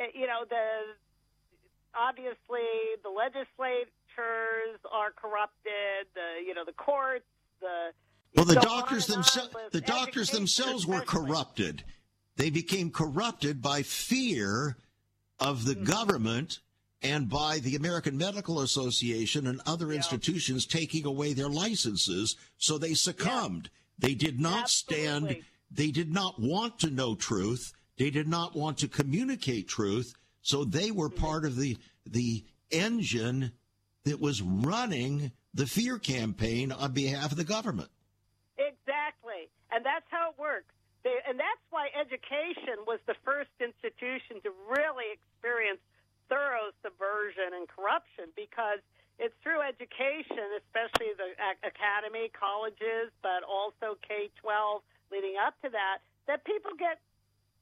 it, 0.00 0.16
you 0.16 0.24
know, 0.24 0.48
the 0.48 0.96
obviously 1.92 2.96
the 3.04 3.12
legislatures 3.12 4.80
are 4.88 5.12
corrupted. 5.12 6.08
The 6.16 6.40
you 6.40 6.56
know 6.56 6.64
the 6.64 6.76
courts, 6.76 7.28
the 7.60 7.92
Well, 8.34 8.44
the 8.44 8.54
doctors 8.54 9.06
themselves—the 9.06 9.80
doctors 9.80 10.30
themselves 10.30 10.86
were 10.86 11.00
corrupted. 11.00 11.84
They 12.36 12.50
became 12.50 12.90
corrupted 12.90 13.60
by 13.60 13.82
fear 13.82 14.76
of 15.38 15.64
the 15.64 15.74
government 15.74 16.60
and 17.02 17.28
by 17.28 17.58
the 17.58 17.76
American 17.76 18.16
Medical 18.16 18.60
Association 18.60 19.46
and 19.46 19.60
other 19.66 19.90
institutions 19.92 20.66
taking 20.66 21.06
away 21.06 21.32
their 21.32 21.48
licenses. 21.48 22.36
So 22.58 22.78
they 22.78 22.94
succumbed. 22.94 23.70
They 23.98 24.14
did 24.14 24.38
not 24.38 24.70
stand. 24.70 25.38
They 25.70 25.90
did 25.90 26.12
not 26.12 26.38
want 26.38 26.78
to 26.80 26.90
know 26.90 27.14
truth. 27.14 27.72
They 27.98 28.10
did 28.10 28.28
not 28.28 28.54
want 28.56 28.78
to 28.78 28.88
communicate 28.88 29.68
truth. 29.68 30.14
So 30.42 30.64
they 30.64 30.90
were 30.90 31.10
part 31.10 31.44
of 31.44 31.56
the 31.56 31.76
the 32.06 32.44
engine 32.70 33.52
that 34.04 34.20
was 34.20 34.40
running 34.40 35.32
the 35.52 35.66
fear 35.66 35.98
campaign 35.98 36.72
on 36.72 36.92
behalf 36.92 37.32
of 37.32 37.36
the 37.36 37.44
government. 37.44 37.90
And 39.72 39.84
that's 39.84 40.06
how 40.10 40.30
it 40.30 40.38
works. 40.38 40.70
They, 41.02 41.16
and 41.24 41.38
that's 41.40 41.64
why 41.70 41.88
education 41.96 42.84
was 42.86 43.00
the 43.06 43.16
first 43.24 43.50
institution 43.58 44.42
to 44.44 44.50
really 44.68 45.16
experience 45.16 45.80
thorough 46.28 46.70
subversion 46.84 47.56
and 47.56 47.64
corruption 47.66 48.28
because 48.36 48.78
it's 49.18 49.34
through 49.42 49.60
education, 49.64 50.60
especially 50.60 51.12
the 51.16 51.32
academy, 51.64 52.28
colleges, 52.36 53.12
but 53.22 53.42
also 53.44 53.96
K 54.06 54.30
12 54.40 54.82
leading 55.12 55.36
up 55.40 55.56
to 55.62 55.68
that, 55.70 55.98
that 56.28 56.44
people 56.44 56.72
get 56.78 57.00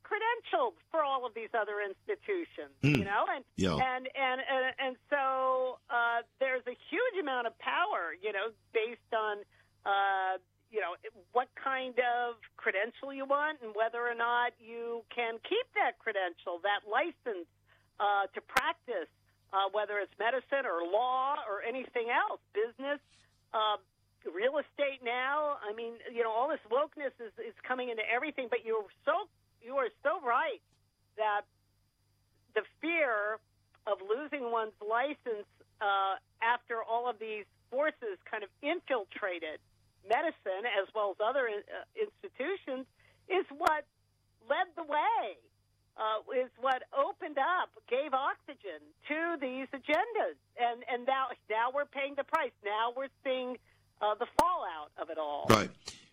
credentialed 0.04 0.72
for 0.90 1.04
all 1.04 1.26
of 1.26 1.34
these 1.34 1.52
other 1.52 1.80
institutions, 1.84 2.72
you 2.80 3.04
know, 3.04 3.26
and 3.28 3.44
Yeah. 3.56 3.76
and 3.76 4.09
and 4.09 4.40
and, 4.40 4.64
and 4.78 4.96
so 5.11 5.78
uh, 5.90 6.22
there's 6.40 6.64
a 6.66 6.76
huge 6.90 7.16
amount 7.20 7.46
of 7.46 7.59
power, 7.59 8.14
you 8.22 8.32
know, 8.32 8.48
based 8.72 9.12
on 9.12 9.38
uh, 9.84 10.38
you 10.71 10.81
know 10.81 10.97
what 11.33 11.49
kind 11.57 11.97
of 11.99 12.37
credential 12.57 13.12
you 13.12 13.25
want 13.25 13.59
and 13.62 13.73
whether 13.75 14.01
or 14.05 14.14
not 14.14 14.53
you 14.61 15.03
can 15.14 15.41
keep 15.49 15.66
that 15.75 15.99
credential, 15.99 16.61
that 16.62 16.85
license 16.85 17.49
uh, 18.01 18.29
to 18.35 18.41
practice, 18.45 19.11
uh, 19.53 19.69
whether 19.73 19.99
it's 19.99 20.12
medicine 20.19 20.69
or 20.69 20.85
law 20.85 21.37
or 21.49 21.62
anything 21.62 22.12
else, 22.12 22.41
business. 22.53 23.01
Uh, 23.53 23.81
real 24.35 24.59
estate 24.61 25.01
now. 25.01 25.57
I 25.64 25.73
mean, 25.73 25.95
you 26.12 26.23
know, 26.23 26.31
all 26.31 26.49
this 26.49 26.61
wokeness 26.69 27.16
is, 27.16 27.33
is 27.41 27.57
coming 27.66 27.89
into 27.89 28.03
everything, 28.05 28.49
but 28.51 28.61
you're 28.64 28.85
so 29.05 29.29
you 29.62 29.77
are 29.77 29.89
so 30.03 30.21
right 30.21 30.61
that 31.16 31.43
the 32.55 32.62
fear 32.81 33.39
of 33.87 33.99
losing 34.05 34.51
one's 34.51 34.77
license 34.83 35.49
uh, 35.81 36.19
after 36.43 36.83
all 36.83 37.09
of 37.09 37.19
these 37.19 37.45
forces 37.71 38.19
kind 38.31 38.43
of 38.43 38.51
infiltrated 38.62 39.61
medicine 40.09 40.64
as 40.80 40.88
well 40.94 41.12
as 41.12 41.18
other 41.20 41.46
uh, 41.48 41.84
institutions 41.94 42.86
is 43.28 43.44
what 43.56 43.84
led 44.48 44.66
the 44.76 44.84
way. 44.84 45.36
Uh, 45.98 46.22
is 46.30 46.48
what 46.61 46.84
opened 46.94 47.38
up, 47.38 47.70
gave 47.90 48.14
oxygen 48.14 48.78
to 49.09 49.34
these 49.40 49.66
agendas, 49.74 50.38
and 50.56 50.84
and 50.88 51.04
now 51.09 51.26
now 51.50 51.72
we're 51.74 51.86
paying 51.86 52.14
the 52.16 52.22
price. 52.22 52.52
Now 52.64 52.92
we're 52.96 53.09
seeing 53.24 53.56
uh, 54.00 54.14
the 54.14 54.26
fallout 54.38 54.92
of 54.96 55.11
it 55.11 55.18
all. 55.18 55.46
Right. 55.50 55.70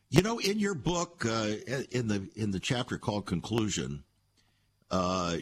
You 0.10 0.24
know, 0.24 0.40
in 0.40 0.58
your 0.58 0.74
book, 0.74 1.24
uh, 1.24 1.54
in 1.92 2.08
the 2.08 2.28
in 2.36 2.50
the 2.50 2.60
chapter 2.60 2.98
called 2.98 3.28
"Conclusion," 3.28 4.04
uh, 4.90 5.38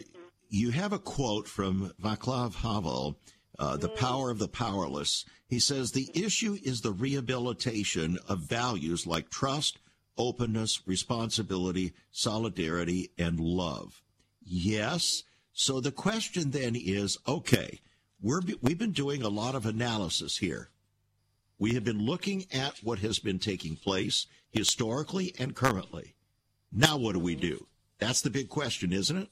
you 0.50 0.70
have 0.72 0.92
a 0.92 0.98
quote 0.98 1.48
from 1.48 1.92
Václav 2.00 2.54
Havel 2.56 3.18
uh, 3.58 3.76
The 3.76 3.88
Power 3.88 4.30
of 4.30 4.38
the 4.38 4.48
Powerless. 4.48 5.24
He 5.46 5.58
says 5.58 5.92
the 5.92 6.10
issue 6.14 6.58
is 6.62 6.80
the 6.80 6.92
rehabilitation 6.92 8.18
of 8.28 8.40
values 8.40 9.06
like 9.06 9.30
trust, 9.30 9.78
openness, 10.16 10.82
responsibility, 10.86 11.92
solidarity, 12.10 13.10
and 13.18 13.38
love. 13.38 14.02
Yes. 14.42 15.22
So 15.52 15.80
the 15.80 15.92
question 15.92 16.50
then 16.50 16.74
is 16.76 17.18
okay, 17.26 17.80
we're, 18.20 18.40
we've 18.60 18.78
been 18.78 18.92
doing 18.92 19.22
a 19.22 19.28
lot 19.28 19.54
of 19.54 19.66
analysis 19.66 20.38
here. 20.38 20.70
We 21.58 21.74
have 21.74 21.84
been 21.84 22.04
looking 22.04 22.46
at 22.52 22.78
what 22.82 22.98
has 23.00 23.18
been 23.18 23.38
taking 23.38 23.76
place 23.76 24.26
historically 24.50 25.34
and 25.38 25.54
currently. 25.54 26.14
Now, 26.72 26.96
what 26.96 27.12
do 27.12 27.20
we 27.20 27.36
do? 27.36 27.66
That's 27.98 28.22
the 28.22 28.30
big 28.30 28.48
question, 28.48 28.92
isn't 28.92 29.16
it? 29.16 29.28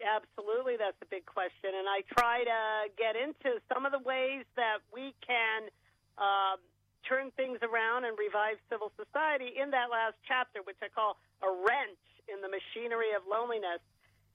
Absolutely, 0.00 0.80
that's 0.80 0.96
a 1.04 1.08
big 1.12 1.26
question. 1.28 1.76
And 1.76 1.84
I 1.84 2.00
try 2.16 2.44
to 2.44 2.88
get 2.96 3.16
into 3.16 3.60
some 3.68 3.84
of 3.84 3.92
the 3.92 4.00
ways 4.00 4.48
that 4.56 4.80
we 4.92 5.12
can 5.20 5.68
uh, 6.16 6.56
turn 7.04 7.30
things 7.36 7.60
around 7.60 8.04
and 8.08 8.16
revive 8.16 8.56
civil 8.72 8.92
society 8.96 9.52
in 9.60 9.70
that 9.76 9.92
last 9.92 10.16
chapter, 10.24 10.64
which 10.64 10.80
I 10.80 10.88
call 10.88 11.20
a 11.44 11.48
wrench 11.52 12.00
in 12.32 12.40
the 12.40 12.48
machinery 12.48 13.12
of 13.12 13.28
loneliness. 13.28 13.84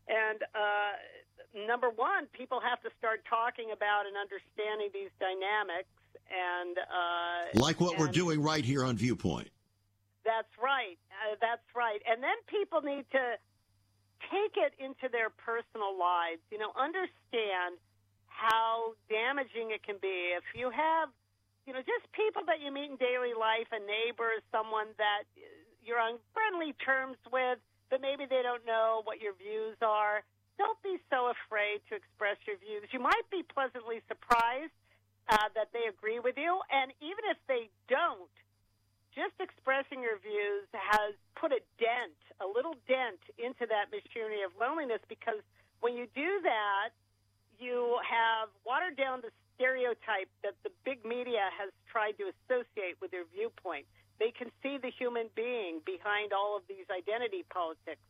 And 0.06 0.46
uh, 0.54 1.66
number 1.66 1.90
one, 1.90 2.30
people 2.34 2.62
have 2.62 2.82
to 2.86 2.90
start 2.98 3.26
talking 3.26 3.74
about 3.74 4.06
and 4.06 4.14
understanding 4.14 4.94
these 4.94 5.10
dynamics. 5.18 5.90
And 6.30 6.78
uh, 6.78 7.58
like 7.58 7.82
what 7.82 7.98
and 7.98 8.00
we're 8.02 8.14
doing 8.14 8.42
right 8.42 8.66
here 8.66 8.84
on 8.84 8.98
Viewpoint. 8.98 9.50
That's 10.26 10.50
right. 10.62 10.98
Uh, 11.10 11.38
that's 11.42 11.66
right. 11.76 12.02
And 12.06 12.22
then 12.22 12.38
people 12.48 12.82
need 12.82 13.06
to 13.14 13.38
take 14.32 14.58
it 14.58 14.74
into 14.80 15.12
their 15.12 15.30
personal 15.30 15.98
lives. 15.98 16.42
You 16.52 16.58
know, 16.58 16.72
understand 16.76 17.78
how 18.28 18.94
damaging 19.08 19.72
it 19.72 19.82
can 19.84 19.96
be 20.02 20.36
if 20.36 20.44
you 20.54 20.70
have, 20.70 21.10
you 21.66 21.74
know, 21.74 21.80
just 21.82 22.06
people 22.12 22.44
that 22.46 22.60
you 22.60 22.70
meet 22.70 22.92
in 22.92 22.98
daily 23.00 23.34
life, 23.34 23.72
a 23.72 23.80
neighbor, 23.80 24.30
someone 24.52 24.92
that 25.00 25.24
you're 25.82 26.02
on 26.02 26.20
friendly 26.36 26.76
terms 26.84 27.18
with, 27.32 27.58
but 27.90 28.02
maybe 28.02 28.26
they 28.28 28.44
don't 28.44 28.66
know 28.66 29.02
what 29.06 29.22
your 29.22 29.34
views 29.38 29.78
are. 29.82 30.22
Don't 30.58 30.80
be 30.84 30.98
so 31.10 31.32
afraid 31.32 31.80
to 31.90 31.96
express 31.96 32.38
your 32.48 32.58
views. 32.58 32.88
You 32.92 33.00
might 33.00 33.28
be 33.32 33.44
pleasantly 33.44 34.02
surprised 34.08 34.76
uh, 35.30 35.50
that 35.56 35.72
they 35.74 35.88
agree 35.90 36.20
with 36.20 36.38
you, 36.38 36.60
and 36.72 36.92
even 37.02 37.24
if 37.32 37.38
they 37.48 37.70
don't, 37.90 38.32
just 39.16 39.34
expressing 39.40 40.04
your 40.04 40.20
views 40.20 40.68
has 40.76 41.16
put 41.40 41.56
a 41.56 41.64
dent, 41.80 42.20
a 42.44 42.48
little 42.48 42.76
dent 42.86 43.24
into 43.40 43.64
that 43.66 43.88
machinery 43.90 44.44
of 44.44 44.52
loneliness 44.60 45.00
because 45.08 45.40
when 45.80 45.96
you 45.96 46.06
do 46.12 46.44
that, 46.44 46.92
you 47.56 47.96
have 48.04 48.52
watered 48.68 49.00
down 49.00 49.24
the 49.24 49.32
stereotype 49.56 50.28
that 50.44 50.60
the 50.68 50.72
big 50.84 51.08
media 51.08 51.48
has 51.56 51.72
tried 51.88 52.20
to 52.20 52.28
associate 52.28 53.00
with 53.00 53.16
their 53.16 53.24
viewpoint. 53.32 53.88
They 54.20 54.36
can 54.36 54.52
see 54.60 54.76
the 54.76 54.92
human 54.92 55.32
being 55.36 55.80
behind 55.88 56.36
all 56.36 56.60
of 56.60 56.68
these 56.68 56.88
identity 56.92 57.48
politics. 57.48 58.04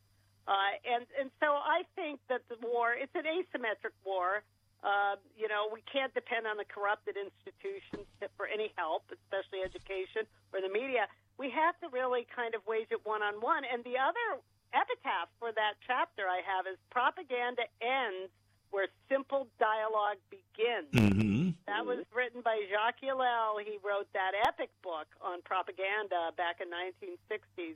Uh, 0.49 0.77
and, 0.85 1.05
and 1.17 1.29
so 1.41 1.53
I 1.53 1.85
think 1.95 2.19
that 2.29 2.41
the 2.49 2.57
war, 2.61 2.93
it's 2.93 3.13
an 3.13 3.25
asymmetric 3.25 3.93
war. 4.05 4.41
Uh, 4.85 5.17
you 5.33 5.49
know, 5.49 5.65
we 5.73 5.81
can't 5.89 6.13
depend 6.13 6.45
on 6.45 6.61
the 6.61 6.67
corrupted 6.69 7.17
institutions 7.17 8.05
for 8.37 8.45
any 8.45 8.69
help, 8.77 9.01
especially 9.09 9.65
education 9.65 10.29
or 10.53 10.61
the 10.61 10.69
media. 10.69 11.09
We 11.41 11.49
have 11.49 11.73
to 11.81 11.89
really 11.89 12.29
kind 12.29 12.53
of 12.53 12.61
wage 12.69 12.93
it 12.93 13.01
one 13.01 13.25
on 13.25 13.41
one. 13.41 13.65
And 13.65 13.81
the 13.81 13.97
other 13.97 14.37
epitaph 14.77 15.33
for 15.41 15.49
that 15.57 15.81
chapter 15.89 16.29
I 16.29 16.45
have 16.45 16.69
is 16.69 16.77
propaganda 16.93 17.65
ends 17.81 18.29
where 18.69 18.85
simple 19.09 19.49
dialogue 19.57 20.21
begins. 20.29 20.93
Mm-hmm. 20.93 21.57
That 21.65 21.81
was 21.81 22.05
written 22.13 22.45
by 22.45 22.61
Jacques 22.69 23.01
Ellul. 23.01 23.57
He 23.65 23.81
wrote 23.81 24.05
that 24.13 24.37
epic 24.45 24.69
book 24.85 25.09
on 25.17 25.41
propaganda 25.41 26.29
back 26.37 26.61
in 26.61 26.69
1960s. 26.69 27.73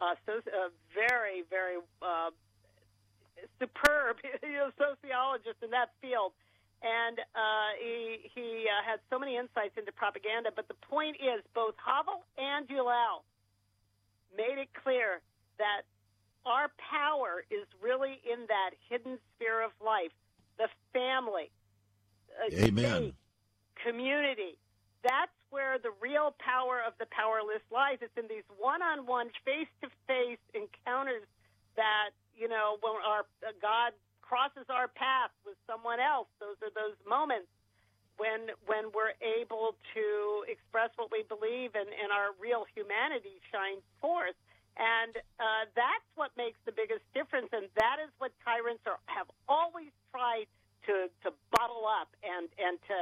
Uh, 0.00 0.16
so, 0.24 0.40
a 0.48 0.72
very, 0.94 1.44
very 1.50 1.76
uh, 2.00 2.30
superb 3.58 4.16
you 4.42 4.52
know, 4.52 4.70
sociologist 4.78 5.60
in 5.62 5.70
that 5.70 5.92
field. 6.00 6.32
And 6.82 7.18
uh, 7.18 7.70
he, 7.80 8.30
he 8.34 8.66
uh, 8.68 8.84
had 8.84 9.00
so 9.10 9.18
many 9.18 9.36
insights 9.36 9.76
into 9.76 9.92
propaganda. 9.92 10.50
But 10.54 10.68
the 10.68 10.78
point 10.88 11.16
is, 11.16 11.42
both 11.54 11.74
Havel 11.80 12.24
and 12.36 12.68
Ellul 12.68 13.24
made 14.36 14.58
it 14.60 14.68
clear 14.84 15.20
that 15.58 15.82
our 16.44 16.70
power 16.78 17.42
is 17.50 17.66
really 17.82 18.20
in 18.22 18.46
that 18.48 18.70
hidden 18.88 19.18
sphere 19.34 19.64
of 19.64 19.72
life 19.84 20.12
the 20.58 20.68
family, 20.92 21.50
uh, 22.32 22.64
Amen. 22.64 23.12
Community. 23.84 24.56
That's 25.02 25.32
where 25.50 25.78
the 25.78 25.92
real 26.00 26.34
power 26.40 26.80
of 26.86 26.94
the 26.98 27.06
powerless 27.12 27.62
lies. 27.70 27.98
It's 28.00 28.16
in 28.16 28.26
these 28.28 28.46
one-on-one, 28.58 29.30
face-to-face 29.44 30.42
encounters 30.54 31.22
that 31.76 32.10
you 32.34 32.48
know 32.48 32.78
when 32.80 32.94
our 33.04 33.20
uh, 33.46 33.52
God 33.60 33.92
crosses 34.26 34.66
our 34.68 34.90
path 34.90 35.30
with 35.46 35.54
someone 35.70 36.02
else. 36.02 36.26
Those 36.42 36.58
are 36.66 36.74
those 36.74 36.98
moments 37.06 37.46
when 38.18 38.50
when 38.66 38.90
we're 38.90 39.14
able 39.22 39.78
to 39.94 40.06
express 40.50 40.90
what 40.98 41.14
we 41.14 41.22
believe 41.30 41.78
and, 41.78 41.88
and 41.88 42.10
our 42.10 42.34
real 42.42 42.66
humanity 42.74 43.38
shines 43.54 43.86
forth. 44.02 44.36
And 44.76 45.16
uh, 45.40 45.72
that's 45.72 46.08
what 46.20 46.36
makes 46.36 46.60
the 46.68 46.74
biggest 46.74 47.00
difference, 47.16 47.48
and 47.48 47.64
that 47.80 47.96
is 47.96 48.12
what 48.20 48.28
tyrants 48.44 48.84
are, 48.84 49.00
have 49.08 49.24
always 49.48 49.88
tried 50.12 50.50
to 50.84 51.08
to 51.24 51.32
bottle 51.54 51.88
up 51.88 52.12
and 52.20 52.50
and 52.60 52.76
to 52.90 52.98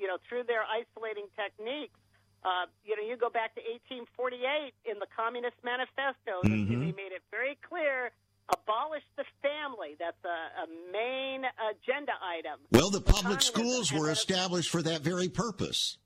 you 0.00 0.08
know 0.08 0.18
through 0.26 0.48
their 0.48 0.66
isolating 0.66 1.28
techniques. 1.36 1.94
Uh, 2.42 2.66
you 2.82 2.98
know, 2.98 3.06
you 3.06 3.14
go 3.14 3.30
back 3.30 3.54
to 3.54 3.62
1848 3.62 4.74
in 4.82 4.98
the 4.98 5.06
Communist 5.14 5.54
Manifesto, 5.62 6.42
mm-hmm. 6.42 6.74
they 6.74 6.90
made 6.90 7.14
it 7.14 7.22
very 7.30 7.54
clear 7.62 8.10
abolish 8.50 9.02
the 9.16 9.24
family. 9.40 9.96
That's 9.98 10.16
a, 10.24 10.62
a 10.62 10.92
main 10.92 11.42
agenda 11.70 12.12
item. 12.22 12.60
Well, 12.70 12.90
the 12.90 13.00
public 13.00 13.42
schools 13.42 13.92
were 13.92 14.10
established 14.10 14.70
for 14.70 14.82
that 14.82 15.02
very 15.02 15.28
purpose. 15.28 15.98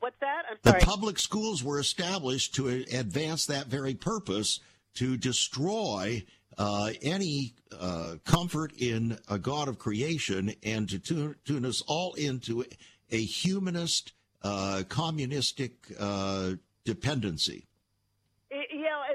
What's 0.00 0.18
that? 0.20 0.42
I'm 0.50 0.56
sorry. 0.64 0.80
The 0.80 0.86
public 0.86 1.18
schools 1.18 1.62
were 1.62 1.78
established 1.78 2.56
to 2.56 2.68
advance 2.68 3.46
that 3.46 3.68
very 3.68 3.94
purpose 3.94 4.58
to 4.94 5.16
destroy 5.16 6.24
uh, 6.58 6.90
any 7.02 7.54
uh, 7.78 8.16
comfort 8.24 8.72
in 8.76 9.18
a 9.28 9.38
God 9.38 9.68
of 9.68 9.78
creation 9.78 10.54
and 10.64 10.88
to 10.88 10.98
tune, 10.98 11.36
tune 11.44 11.64
us 11.64 11.82
all 11.86 12.14
into 12.14 12.64
a 13.10 13.22
humanist, 13.22 14.12
uh, 14.42 14.82
communistic 14.88 15.72
uh, 15.98 16.52
dependency. 16.84 17.68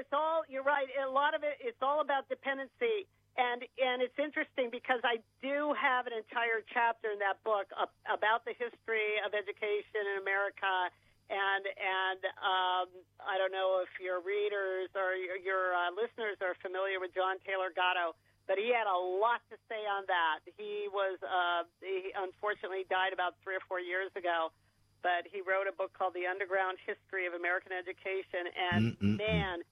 It, 0.08 0.48
you 0.48 0.56
know, 0.56 0.64
it's 0.64 0.64
all, 0.64 0.64
you're 0.64 0.64
right. 0.64 0.88
A 0.96 1.10
lot 1.10 1.34
of 1.34 1.44
it, 1.44 1.60
it's 1.60 1.82
all 1.82 2.00
about 2.00 2.28
dependency. 2.28 3.06
And 3.38 3.62
and 3.78 4.02
it's 4.02 4.18
interesting 4.18 4.66
because 4.66 4.98
I 5.06 5.22
do 5.38 5.70
have 5.78 6.10
an 6.10 6.12
entire 6.12 6.58
chapter 6.74 7.14
in 7.14 7.22
that 7.22 7.38
book 7.46 7.70
about 8.10 8.42
the 8.42 8.50
history 8.50 9.14
of 9.22 9.30
education 9.30 10.10
in 10.10 10.18
America, 10.18 10.90
and 11.30 11.62
and 11.70 12.20
um, 12.42 12.90
I 13.22 13.38
don't 13.38 13.54
know 13.54 13.78
if 13.86 13.94
your 14.02 14.18
readers 14.18 14.90
or 14.98 15.14
your, 15.14 15.38
your 15.38 15.70
uh, 15.70 15.94
listeners 15.94 16.34
are 16.42 16.58
familiar 16.58 16.98
with 16.98 17.14
John 17.14 17.38
Taylor 17.46 17.70
Gatto, 17.70 18.18
but 18.50 18.58
he 18.58 18.74
had 18.74 18.90
a 18.90 18.98
lot 18.98 19.38
to 19.54 19.56
say 19.70 19.86
on 19.86 20.02
that. 20.10 20.42
He 20.58 20.90
was 20.90 21.22
uh, 21.22 21.62
he 21.78 22.10
unfortunately 22.18 22.90
died 22.90 23.14
about 23.14 23.38
three 23.46 23.54
or 23.54 23.62
four 23.70 23.78
years 23.78 24.10
ago, 24.18 24.50
but 24.98 25.30
he 25.30 25.46
wrote 25.46 25.70
a 25.70 25.74
book 25.78 25.94
called 25.94 26.18
The 26.18 26.26
Underground 26.26 26.82
History 26.82 27.30
of 27.30 27.38
American 27.38 27.70
Education, 27.70 28.50
and 28.50 28.98
Mm-mm-mm. 28.98 29.14
man, 29.14 29.62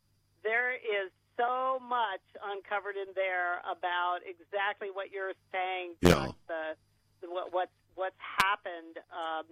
there 0.47 0.79
is 0.79 1.11
so 1.35 1.83
much 1.83 2.23
uncovered 2.39 2.95
in 2.95 3.11
there 3.19 3.59
about 3.67 4.23
exactly 4.23 4.89
what 4.95 5.11
you're 5.11 5.35
saying. 5.51 5.99
Yeah. 6.01 6.31
The, 6.47 6.79
the, 7.21 7.27
what, 7.29 7.53
what's 7.53 7.77
what's 7.99 8.21
happened. 8.21 9.03
Um, 9.11 9.51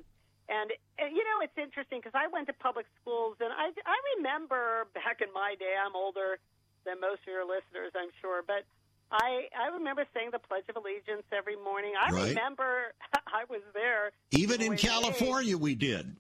and, 0.49 0.71
and 1.01 1.11
you 1.17 1.25
know, 1.25 1.41
it's 1.43 1.57
interesting 1.57 1.99
because 1.99 2.15
I 2.15 2.29
went 2.29 2.47
to 2.53 2.55
public 2.55 2.87
schools, 3.01 3.41
and 3.41 3.51
I 3.51 3.73
I 3.73 3.99
remember 4.17 4.87
back 4.95 5.21
in 5.25 5.33
my 5.33 5.57
day. 5.59 5.75
I'm 5.75 5.97
older 5.97 6.39
than 6.85 7.01
most 7.01 7.25
of 7.25 7.33
your 7.33 7.49
listeners, 7.49 7.97
I'm 7.97 8.13
sure, 8.21 8.45
but 8.47 8.69
I 9.11 9.49
I 9.57 9.73
remember 9.73 10.05
saying 10.13 10.31
the 10.33 10.39
Pledge 10.39 10.69
of 10.69 10.77
Allegiance 10.77 11.25
every 11.33 11.57
morning. 11.57 11.97
I 11.97 12.13
right. 12.13 12.29
remember 12.37 12.93
I 13.27 13.49
was 13.49 13.65
there. 13.73 14.13
Even 14.31 14.61
in 14.61 14.77
California, 14.77 15.57
we 15.57 15.75
did. 15.75 16.15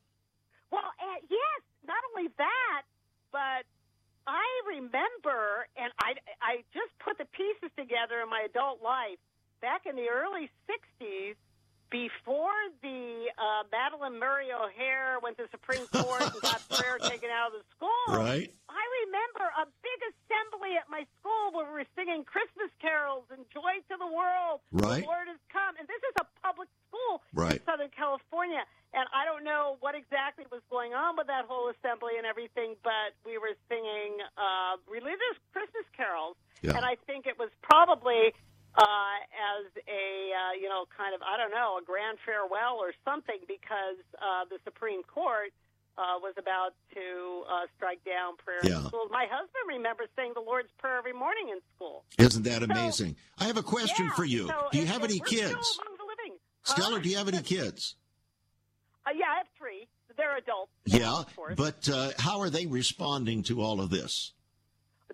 Well, 0.72 0.88
uh, 0.98 1.20
yes. 1.28 1.60
Not 1.86 2.00
only 2.16 2.32
that, 2.38 2.82
but 3.30 3.68
I 4.26 4.46
remember, 4.68 5.68
and 5.76 5.92
I, 6.00 6.14
I 6.40 6.64
just 6.72 6.92
put 7.04 7.18
the 7.18 7.26
pieces 7.26 7.70
together 7.76 8.20
in 8.22 8.30
my 8.30 8.46
adult 8.48 8.82
life. 8.82 9.18
Back 9.60 9.86
in 9.86 9.96
the 9.96 10.08
early 10.08 10.50
60s, 10.68 11.36
before 11.91 12.55
the 12.82 13.28
uh, 13.39 13.62
Madalyn 13.70 14.18
Murray 14.18 14.51
O'Hair 14.51 15.18
went 15.22 15.37
to 15.39 15.47
Supreme 15.51 15.87
Court 15.89 16.22
and 16.22 16.35
got 16.43 16.61
prayer 16.74 16.99
taken 16.99 17.30
out 17.30 17.53
of 17.55 17.61
the 17.61 17.64
school. 17.76 18.05
Right. 18.11 18.51
I 18.68 18.85
remember 19.07 19.47
a 19.62 19.66
big 19.82 19.99
assembly 20.11 20.74
at 20.74 20.91
my 20.91 21.07
school 21.20 21.55
where 21.55 21.66
we 21.70 21.85
were 21.85 21.91
singing 21.95 22.24
Christmas 22.26 22.70
carols 22.82 23.24
and 23.30 23.47
joy 23.55 23.78
to 23.91 23.95
the 23.95 24.11
world. 24.11 24.61
Right. 24.74 25.07
The 25.07 25.11
Lord 25.11 25.28
has 25.30 25.39
come. 25.53 25.78
And 25.78 25.87
this 25.87 26.03
is 26.03 26.14
a 26.18 26.26
public 26.43 26.68
school 26.91 27.22
Right. 27.32 27.59
in 27.59 27.64
Southern 27.64 27.93
California. 27.95 28.66
And 28.95 29.07
I 29.14 29.26
don't 29.26 29.43
know 29.43 29.76
what 29.82 29.95
exactly 29.95 30.47
was 30.51 30.62
going 30.70 30.95
on 30.95 31.14
with 31.18 31.26
that 31.26 31.47
whole 31.47 31.70
assembly 31.70 32.14
and 32.18 32.26
everything, 32.26 32.74
but 32.82 33.14
we 33.26 33.39
were 33.39 33.55
singing 33.70 34.18
uh, 34.39 34.78
religious 34.87 35.37
Christmas 35.55 35.87
carols. 35.95 36.35
Yeah. 36.62 36.74
And 36.78 36.85
I 36.87 36.97
think 37.07 37.26
it 37.26 37.39
was 37.39 37.51
probably 37.62 38.32
uh, 38.76 39.16
as 39.32 39.66
a 39.86 40.04
uh, 40.34 40.52
you 40.60 40.68
know 40.68 40.84
kind 40.96 41.14
of 41.14 41.22
I 41.22 41.36
don't 41.36 41.50
know 41.50 41.78
a 41.80 41.84
grand 41.84 42.18
farewell 42.24 42.76
or 42.80 42.92
something 43.04 43.38
because 43.46 44.00
uh, 44.18 44.44
the 44.50 44.58
Supreme 44.64 45.02
Court 45.04 45.50
uh, 45.96 46.18
was 46.20 46.34
about 46.38 46.74
to 46.94 47.44
uh, 47.50 47.66
strike 47.76 48.02
down 48.04 48.36
prayer 48.36 48.58
Yeah. 48.64 48.80
in 48.82 48.86
schools. 48.88 49.08
My 49.12 49.26
husband 49.30 49.64
remembers 49.68 50.08
saying 50.16 50.32
the 50.34 50.40
Lord's 50.42 50.70
Prayer 50.78 50.98
every 50.98 51.12
morning 51.12 51.50
in 51.54 51.60
school. 51.76 52.04
Isn't 52.18 52.42
that 52.44 52.62
amazing? 52.64 53.14
I 53.38 53.44
have 53.44 53.56
a 53.56 53.62
question 53.62 54.06
Yeah, 54.06 54.14
for 54.14 54.24
you. 54.24 54.48
so 54.48 54.68
do 54.72 54.78
you 54.78 54.86
have 54.86 55.04
any 55.04 55.14
still 55.22 55.26
kids? 55.26 55.52
among. 55.52 55.94
Stella, 56.66 56.92
Huh? 56.96 56.98
do 57.00 57.08
you 57.10 57.16
have 57.18 57.28
any 57.28 57.42
kids? 57.54 57.94
Uh, 59.06 59.10
yeah, 59.14 59.26
I 59.34 59.36
have 59.38 59.46
three. 59.58 59.86
They're 60.16 60.36
adults. 60.38 60.72
Yeah, 60.86 61.22
but 61.56 61.88
uh, 61.90 62.12
how 62.18 62.40
are 62.40 62.48
they 62.50 62.64
responding 62.66 63.42
to 63.44 63.60
all 63.60 63.80
of 63.80 63.90
this? 63.90 64.32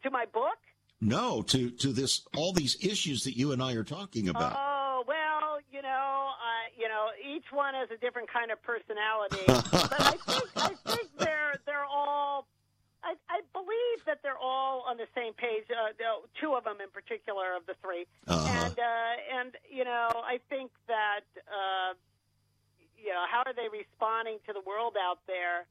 to 0.03 0.11
my 0.11 0.25
book. 0.33 0.57
No, 1.01 1.43
to 1.43 1.71
to 1.71 1.93
this 1.93 2.23
all 2.37 2.53
these 2.53 2.77
issues 2.85 3.25
that 3.25 3.37
you 3.37 3.53
and 3.53 3.63
I 3.63 3.73
are 3.75 3.85
talking 3.85 4.29
about. 4.29 4.55
Oh 4.59 5.03
well, 5.07 5.59
you 5.73 5.81
know, 5.81 6.29
uh, 6.29 6.67
you 6.79 6.89
know, 6.89 7.09
each 7.27 7.47
one 7.53 7.73
has 7.75 7.89
a 7.91 7.97
different 7.97 8.31
kind 8.31 8.51
of 8.51 8.61
personality. 8.63 9.41
but 9.47 10.01
I 10.01 10.17
think 10.27 10.45
I 10.57 10.69
think 10.95 11.09
they're 11.19 11.55
they're 11.67 11.85
all. 11.85 12.47
I, 13.03 13.15
I 13.31 13.41
believe 13.55 14.05
that 14.05 14.21
they're 14.23 14.37
all 14.37 14.85
on 14.87 14.99
the 14.99 15.07
same 15.17 15.33
page. 15.33 15.65
Uh, 15.73 15.89
two 16.39 16.53
of 16.53 16.65
them 16.65 16.77
in 16.85 16.91
particular 16.91 17.57
of 17.57 17.65
the 17.65 17.73
3 17.81 18.05
Uh-huh. 18.29 18.67
and 18.67 18.79
uh, 18.79 19.39
and 19.41 19.57
you 19.73 19.85
know, 19.85 20.11
I 20.21 20.39
think 20.51 20.71
that 20.87 21.25
uh, 21.49 21.95
you 23.01 23.09
know, 23.09 23.25
how 23.25 23.41
are 23.47 23.55
they 23.55 23.69
responding 23.73 24.37
to 24.47 24.53
the 24.53 24.61
world 24.61 24.97
out 25.01 25.21
there? 25.27 25.65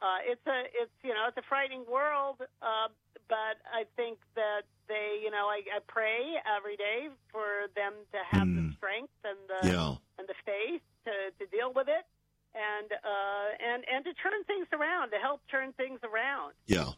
Uh, 0.00 0.22
it's 0.22 0.46
a 0.46 0.62
it's 0.70 0.94
you 1.02 1.10
know 1.10 1.26
it's 1.26 1.36
a 1.36 1.42
frightening 1.48 1.82
world, 1.90 2.38
uh, 2.62 2.86
but 3.28 3.60
I 3.72 3.84
think 3.96 4.18
that 4.34 4.62
they 4.88 5.20
you 5.22 5.30
know 5.30 5.46
I, 5.46 5.62
I 5.76 5.80
pray 5.86 6.34
every 6.56 6.76
day 6.76 7.08
for 7.30 7.68
them 7.74 7.92
to 8.12 8.18
have 8.36 8.48
the 8.48 8.72
strength 8.76 9.12
and 9.24 9.38
the. 9.48 9.68
Yeah. 9.68 9.94
and 10.18 10.26
the 10.26 10.34
faith 10.44 10.82
to, 11.04 11.12
to 11.38 11.50
deal 11.56 11.72
with 11.72 11.88
it 11.88 12.04
and 12.54 12.92
uh, 12.92 13.72
and 13.72 13.84
and 13.92 14.04
to 14.04 14.12
turn 14.14 14.44
things 14.46 14.66
around 14.72 15.10
to 15.10 15.16
help 15.16 15.40
turn 15.50 15.72
things 15.72 16.00
around. 16.02 16.54
Yeah. 16.66 16.90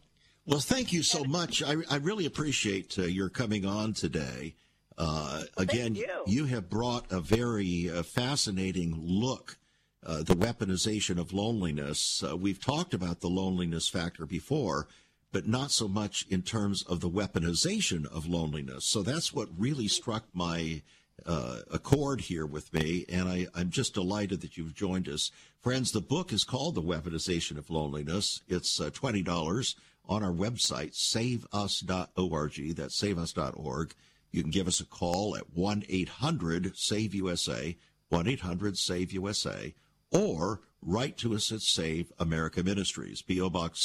Well, 0.47 0.61
thank 0.61 0.93
you 0.93 1.03
so 1.03 1.23
much. 1.25 1.63
I, 1.63 1.77
I 1.91 1.97
really 1.97 2.27
appreciate 2.27 2.99
uh, 2.99 3.03
your 3.03 3.29
coming 3.29 3.67
on 3.67 3.93
today. 3.93 4.55
Uh, 4.97 5.45
again, 5.57 5.97
you. 6.27 6.45
have 6.47 6.69
brought 6.69 7.11
a 7.11 7.21
very 7.21 7.91
uh, 7.91 8.03
fascinating 8.03 8.95
look, 8.99 9.59
uh, 10.05 10.23
the 10.23 10.35
weaponization 10.35 11.19
of 11.19 11.33
loneliness. 11.33 12.23
Uh, 12.23 12.37
we've 12.37 12.61
talked 12.61 12.95
about 12.95 13.21
the 13.21 13.29
loneliness 13.29 13.89
factor 13.89 14.27
before, 14.27 14.89
but 15.33 15.47
not 15.47 15.71
so 15.71 15.87
much 15.87 16.27
in 16.29 16.43
terms 16.43 16.83
of 16.85 17.01
the 17.01 17.11
weaponization 17.11 18.07
of 18.07 18.27
loneliness. 18.27 18.85
So 18.85 19.03
that's 19.03 19.33
what 19.33 19.49
really 19.57 19.89
struck 19.89 20.25
my 20.33 20.83
uh, 21.27 21.61
accord 21.71 22.23
here 22.23 22.47
with 22.47 22.73
me, 22.73 23.05
and 23.09 23.29
I, 23.29 23.47
I'm 23.55 23.71
just 23.71 23.95
delighted 23.95 24.41
that 24.41 24.57
you've 24.57 24.75
joined 24.75 25.09
us. 25.09 25.31
Friends, 25.61 25.93
the 25.93 26.01
book 26.01 26.33
is 26.33 26.45
called 26.45 26.75
The 26.75 26.83
Weaponization 26.83 27.59
of 27.59 27.71
Loneliness. 27.71 28.41
It's 28.49 28.81
uh, 28.81 28.91
$20 28.91 29.75
on 30.09 30.25
our 30.25 30.33
website, 30.33 30.95
saveus.org. 30.95 32.77
That's 32.77 32.99
saveus.org. 32.99 33.95
You 34.33 34.43
can 34.43 34.51
give 34.51 34.69
us 34.69 34.81
a 34.81 34.87
call 34.87 35.37
at 35.37 35.53
1 35.55 35.85
800 35.89 36.77
SAVE 36.77 37.15
USA, 37.15 37.77
1 38.09 38.29
800 38.29 38.79
SAVE 38.79 39.13
USA, 39.13 39.75
or 40.11 40.61
write 40.83 41.17
to 41.19 41.35
us 41.35 41.53
at 41.53 41.61
Save 41.61 42.13
America 42.19 42.63
Ministries, 42.63 43.23
P.O. 43.23 43.51
Box 43.51 43.81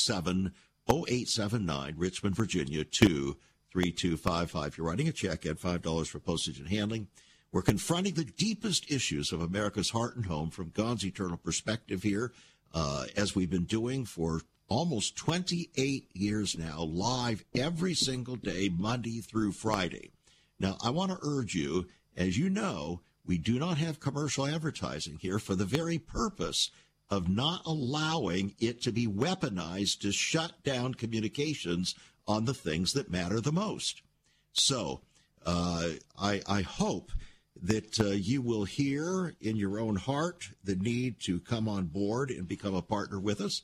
70879, 0.88 1.96
Richmond, 1.98 2.36
Virginia 2.36 2.84
23255. 2.84 4.78
You're 4.78 4.88
writing 4.88 5.08
a 5.08 5.12
check 5.12 5.46
at 5.48 5.58
$5 5.58 6.08
for 6.08 6.20
postage 6.20 6.60
and 6.60 6.70
handling. 6.70 7.08
We're 7.52 7.64
confronting 7.64 8.14
the 8.14 8.24
deepest 8.24 8.92
issues 8.92 9.32
of 9.32 9.42
America's 9.42 9.90
heart 9.90 10.16
and 10.16 10.28
home 10.28 10.52
from 10.52 10.70
God's 10.70 11.04
eternal 11.04 11.38
perspective 11.38 12.04
here, 12.04 12.34
uh, 12.74 13.06
as 13.18 13.36
we've 13.36 13.50
been 13.50 13.64
doing 13.64 14.06
for 14.06 14.42
almost 14.68 15.16
28 15.16 16.10
years 16.14 16.56
now, 16.56 16.82
live 16.82 17.44
every 17.56 17.96
single 17.96 18.36
day, 18.36 18.70
Monday 18.70 19.22
through 19.22 19.54
Friday. 19.54 20.12
Now, 20.60 20.78
I 20.84 20.92
want 20.92 21.12
to 21.12 21.20
urge 21.24 21.56
you, 21.56 21.88
as 22.16 22.38
you 22.38 22.50
know, 22.50 23.02
we 23.26 23.40
do 23.40 23.58
not 23.58 23.80
have 23.80 24.00
commercial 24.00 24.46
advertising 24.46 25.18
here 25.20 25.40
for 25.40 25.56
the 25.56 25.66
very 25.66 25.98
purpose 25.98 26.70
of 27.10 27.30
not 27.30 27.62
allowing 27.66 28.54
it 28.60 28.82
to 28.82 28.92
be 28.92 29.08
weaponized 29.08 30.00
to 30.00 30.12
shut 30.12 30.64
down 30.64 30.94
communications 30.94 31.96
on 32.28 32.46
the 32.46 32.54
things 32.54 32.94
that 32.94 33.12
matter 33.12 33.40
the 33.40 33.52
most. 33.52 34.02
So, 34.54 35.02
uh, 35.46 35.90
I, 36.20 36.42
I 36.48 36.62
hope 36.62 37.12
that 37.62 38.00
uh, 38.00 38.10
you 38.10 38.42
will 38.42 38.66
hear 38.66 39.36
in 39.40 39.56
your 39.56 39.80
own 39.80 39.96
heart 39.96 40.50
the 40.64 40.76
need 40.76 41.20
to 41.22 41.40
come 41.40 41.70
on 41.70 41.86
board 41.86 42.32
and 42.32 42.48
become 42.48 42.76
a 42.76 42.82
partner 42.82 43.20
with 43.20 43.42
us 43.42 43.62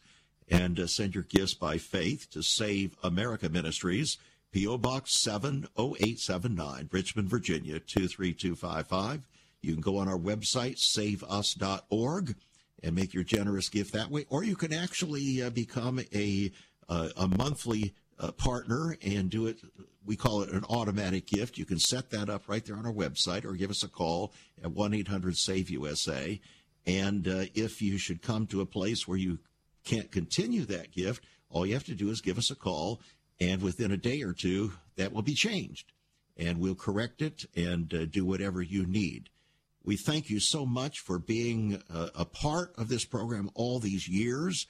and 0.47 0.79
uh, 0.79 0.87
send 0.87 1.15
your 1.15 1.23
gifts 1.23 1.53
by 1.53 1.77
faith 1.77 2.29
to 2.31 2.43
Save 2.43 2.95
America 3.03 3.49
Ministries, 3.49 4.17
P.O. 4.51 4.77
Box 4.77 5.13
70879, 5.21 6.89
Richmond, 6.91 7.29
Virginia 7.29 7.79
23255. 7.79 9.27
You 9.61 9.73
can 9.73 9.81
go 9.81 9.97
on 9.97 10.07
our 10.07 10.17
website, 10.17 10.77
saveus.org, 10.77 12.35
and 12.83 12.95
make 12.95 13.13
your 13.13 13.23
generous 13.23 13.69
gift 13.69 13.93
that 13.93 14.09
way, 14.09 14.25
or 14.29 14.43
you 14.43 14.55
can 14.55 14.73
actually 14.73 15.41
uh, 15.41 15.49
become 15.49 15.99
a, 16.13 16.51
uh, 16.89 17.09
a 17.15 17.27
monthly 17.27 17.93
uh, 18.19 18.31
partner 18.31 18.97
and 19.03 19.29
do 19.29 19.47
it. 19.47 19.59
We 20.05 20.15
call 20.15 20.41
it 20.41 20.49
an 20.49 20.63
automatic 20.69 21.27
gift. 21.27 21.57
You 21.57 21.65
can 21.65 21.79
set 21.79 22.09
that 22.11 22.29
up 22.29 22.47
right 22.47 22.65
there 22.65 22.75
on 22.75 22.85
our 22.85 22.93
website 22.93 23.45
or 23.45 23.53
give 23.53 23.69
us 23.69 23.83
a 23.83 23.87
call 23.87 24.33
at 24.63 24.71
1 24.71 24.93
800 24.93 25.37
SAVE 25.37 25.69
USA. 25.71 26.39
And 26.85 27.27
uh, 27.27 27.45
if 27.53 27.81
you 27.81 27.97
should 27.97 28.21
come 28.21 28.47
to 28.47 28.61
a 28.61 28.65
place 28.65 29.07
where 29.07 29.17
you 29.17 29.39
can't 29.83 30.11
continue 30.11 30.65
that 30.65 30.91
gift, 30.91 31.23
all 31.49 31.65
you 31.65 31.73
have 31.73 31.83
to 31.85 31.95
do 31.95 32.09
is 32.09 32.21
give 32.21 32.37
us 32.37 32.49
a 32.49 32.55
call, 32.55 33.01
and 33.39 33.61
within 33.61 33.91
a 33.91 33.97
day 33.97 34.21
or 34.21 34.33
two, 34.33 34.73
that 34.95 35.11
will 35.11 35.21
be 35.21 35.33
changed. 35.33 35.91
And 36.37 36.59
we'll 36.59 36.75
correct 36.75 37.21
it 37.21 37.45
and 37.55 37.93
uh, 37.93 38.05
do 38.05 38.25
whatever 38.25 38.61
you 38.61 38.85
need. 38.85 39.29
We 39.83 39.97
thank 39.97 40.29
you 40.29 40.39
so 40.39 40.65
much 40.65 40.99
for 40.99 41.17
being 41.17 41.81
uh, 41.91 42.09
a 42.15 42.25
part 42.25 42.73
of 42.77 42.87
this 42.87 43.05
program 43.05 43.49
all 43.55 43.79
these 43.79 44.07
years. 44.07 44.67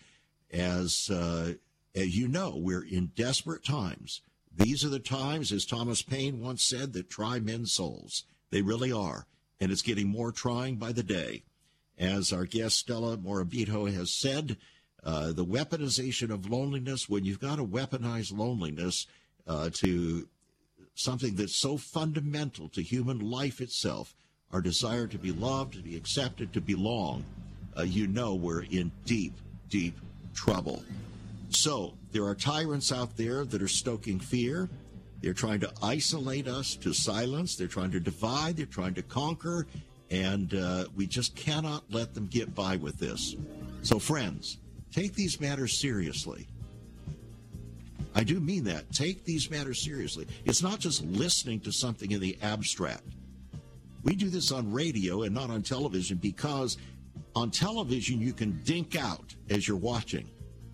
As, 0.51 1.09
uh, 1.09 1.53
as 1.95 2.17
you 2.17 2.27
know, 2.27 2.53
we're 2.55 2.83
in 2.83 3.11
desperate 3.15 3.63
times. 3.63 4.21
These 4.55 4.83
are 4.83 4.89
the 4.89 4.99
times, 4.99 5.51
as 5.51 5.65
Thomas 5.65 6.01
Paine 6.01 6.39
once 6.39 6.63
said, 6.63 6.93
that 6.93 7.09
try 7.09 7.39
men's 7.39 7.71
souls. 7.71 8.25
They 8.49 8.61
really 8.61 8.91
are. 8.91 9.27
And 9.59 9.71
it's 9.71 9.81
getting 9.81 10.07
more 10.07 10.31
trying 10.31 10.75
by 10.75 10.91
the 10.91 11.03
day. 11.03 11.43
As 11.97 12.33
our 12.33 12.45
guest 12.45 12.77
Stella 12.79 13.17
Morabito 13.17 13.93
has 13.93 14.11
said, 14.11 14.57
uh, 15.03 15.31
the 15.31 15.45
weaponization 15.45 16.31
of 16.31 16.49
loneliness, 16.49 17.09
when 17.09 17.25
you've 17.25 17.39
got 17.39 17.57
to 17.57 17.65
weaponize 17.65 18.35
loneliness 18.35 19.07
uh, 19.47 19.69
to 19.75 20.27
something 20.95 21.35
that's 21.35 21.55
so 21.55 21.77
fundamental 21.77 22.69
to 22.69 22.81
human 22.81 23.19
life 23.19 23.61
itself, 23.61 24.15
our 24.53 24.61
desire 24.61 25.07
to 25.07 25.17
be 25.17 25.31
loved, 25.31 25.73
to 25.73 25.79
be 25.79 25.95
accepted, 25.95 26.53
to 26.53 26.61
belong, 26.61 27.23
uh, 27.77 27.83
you 27.83 28.07
know 28.07 28.35
we're 28.35 28.63
in 28.63 28.91
deep, 29.05 29.33
deep 29.69 29.97
trouble. 30.33 30.83
So 31.49 31.93
there 32.11 32.25
are 32.25 32.35
tyrants 32.35 32.91
out 32.91 33.15
there 33.17 33.45
that 33.45 33.61
are 33.61 33.67
stoking 33.67 34.19
fear. 34.19 34.69
They're 35.21 35.33
trying 35.33 35.59
to 35.61 35.71
isolate 35.83 36.47
us 36.47 36.75
to 36.77 36.93
silence. 36.93 37.55
They're 37.55 37.67
trying 37.67 37.91
to 37.91 37.99
divide. 37.99 38.57
They're 38.57 38.65
trying 38.65 38.95
to 38.95 39.03
conquer. 39.03 39.67
And 40.09 40.53
uh, 40.53 40.85
we 40.95 41.07
just 41.07 41.35
cannot 41.35 41.83
let 41.89 42.13
them 42.13 42.27
get 42.27 42.53
by 42.53 42.75
with 42.75 42.97
this. 42.99 43.35
So, 43.83 43.99
friends, 43.99 44.57
take 44.91 45.13
these 45.13 45.39
matters 45.39 45.79
seriously. 45.79 46.47
I 48.13 48.23
do 48.23 48.39
mean 48.39 48.65
that. 48.65 48.91
Take 48.91 49.23
these 49.23 49.49
matters 49.49 49.81
seriously. 49.83 50.27
It's 50.43 50.61
not 50.61 50.79
just 50.79 51.03
listening 51.05 51.61
to 51.61 51.71
something 51.71 52.11
in 52.11 52.19
the 52.19 52.37
abstract. 52.41 53.03
We 54.03 54.15
do 54.15 54.29
this 54.29 54.51
on 54.51 54.71
radio 54.71 55.23
and 55.23 55.33
not 55.33 55.49
on 55.49 55.61
television 55.61 56.17
because 56.17 56.77
on 57.35 57.51
television 57.51 58.19
you 58.19 58.33
can 58.33 58.61
dink 58.63 58.95
out 58.95 59.35
as 59.49 59.67
you're 59.67 59.77
watching. 59.77 60.29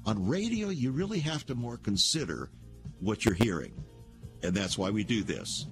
On 0.06 0.28
radio, 0.28 0.70
you 0.70 0.92
really 0.92 1.20
have 1.20 1.46
to 1.48 1.56
more 1.56 1.78
consider 1.78 2.50
what 3.00 3.26
you're 3.26 3.34
hearing. 3.34 3.74
And 4.44 4.54
that's 4.54 4.78
why 4.78 4.90
we 4.90 5.04
do 5.04 5.24
this. 5.24 5.68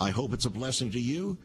I 0.00 0.10
hope 0.10 0.32
it's 0.32 0.46
a 0.46 0.50
blessing 0.50 0.90
to 0.92 1.00
you. 1.00 1.36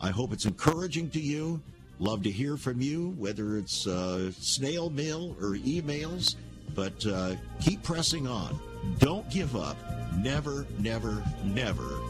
I 0.00 0.10
hope 0.10 0.32
it's 0.32 0.46
encouraging 0.46 1.10
to 1.10 1.20
you. 1.20 1.60
Love 1.98 2.22
to 2.22 2.30
hear 2.30 2.56
from 2.56 2.80
you, 2.80 3.10
whether 3.18 3.56
it's 3.58 3.86
uh, 3.86 4.32
snail 4.32 4.90
mail 4.90 5.36
or 5.40 5.56
emails, 5.56 6.36
but 6.74 7.04
uh, 7.06 7.36
keep 7.60 7.82
pressing 7.82 8.26
on. 8.26 8.58
Don't 8.98 9.28
give 9.30 9.54
up. 9.54 9.76
Never, 10.16 10.66
never, 10.78 11.22
never 11.44 12.00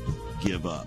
give 0.42 0.64
up. 0.66 0.86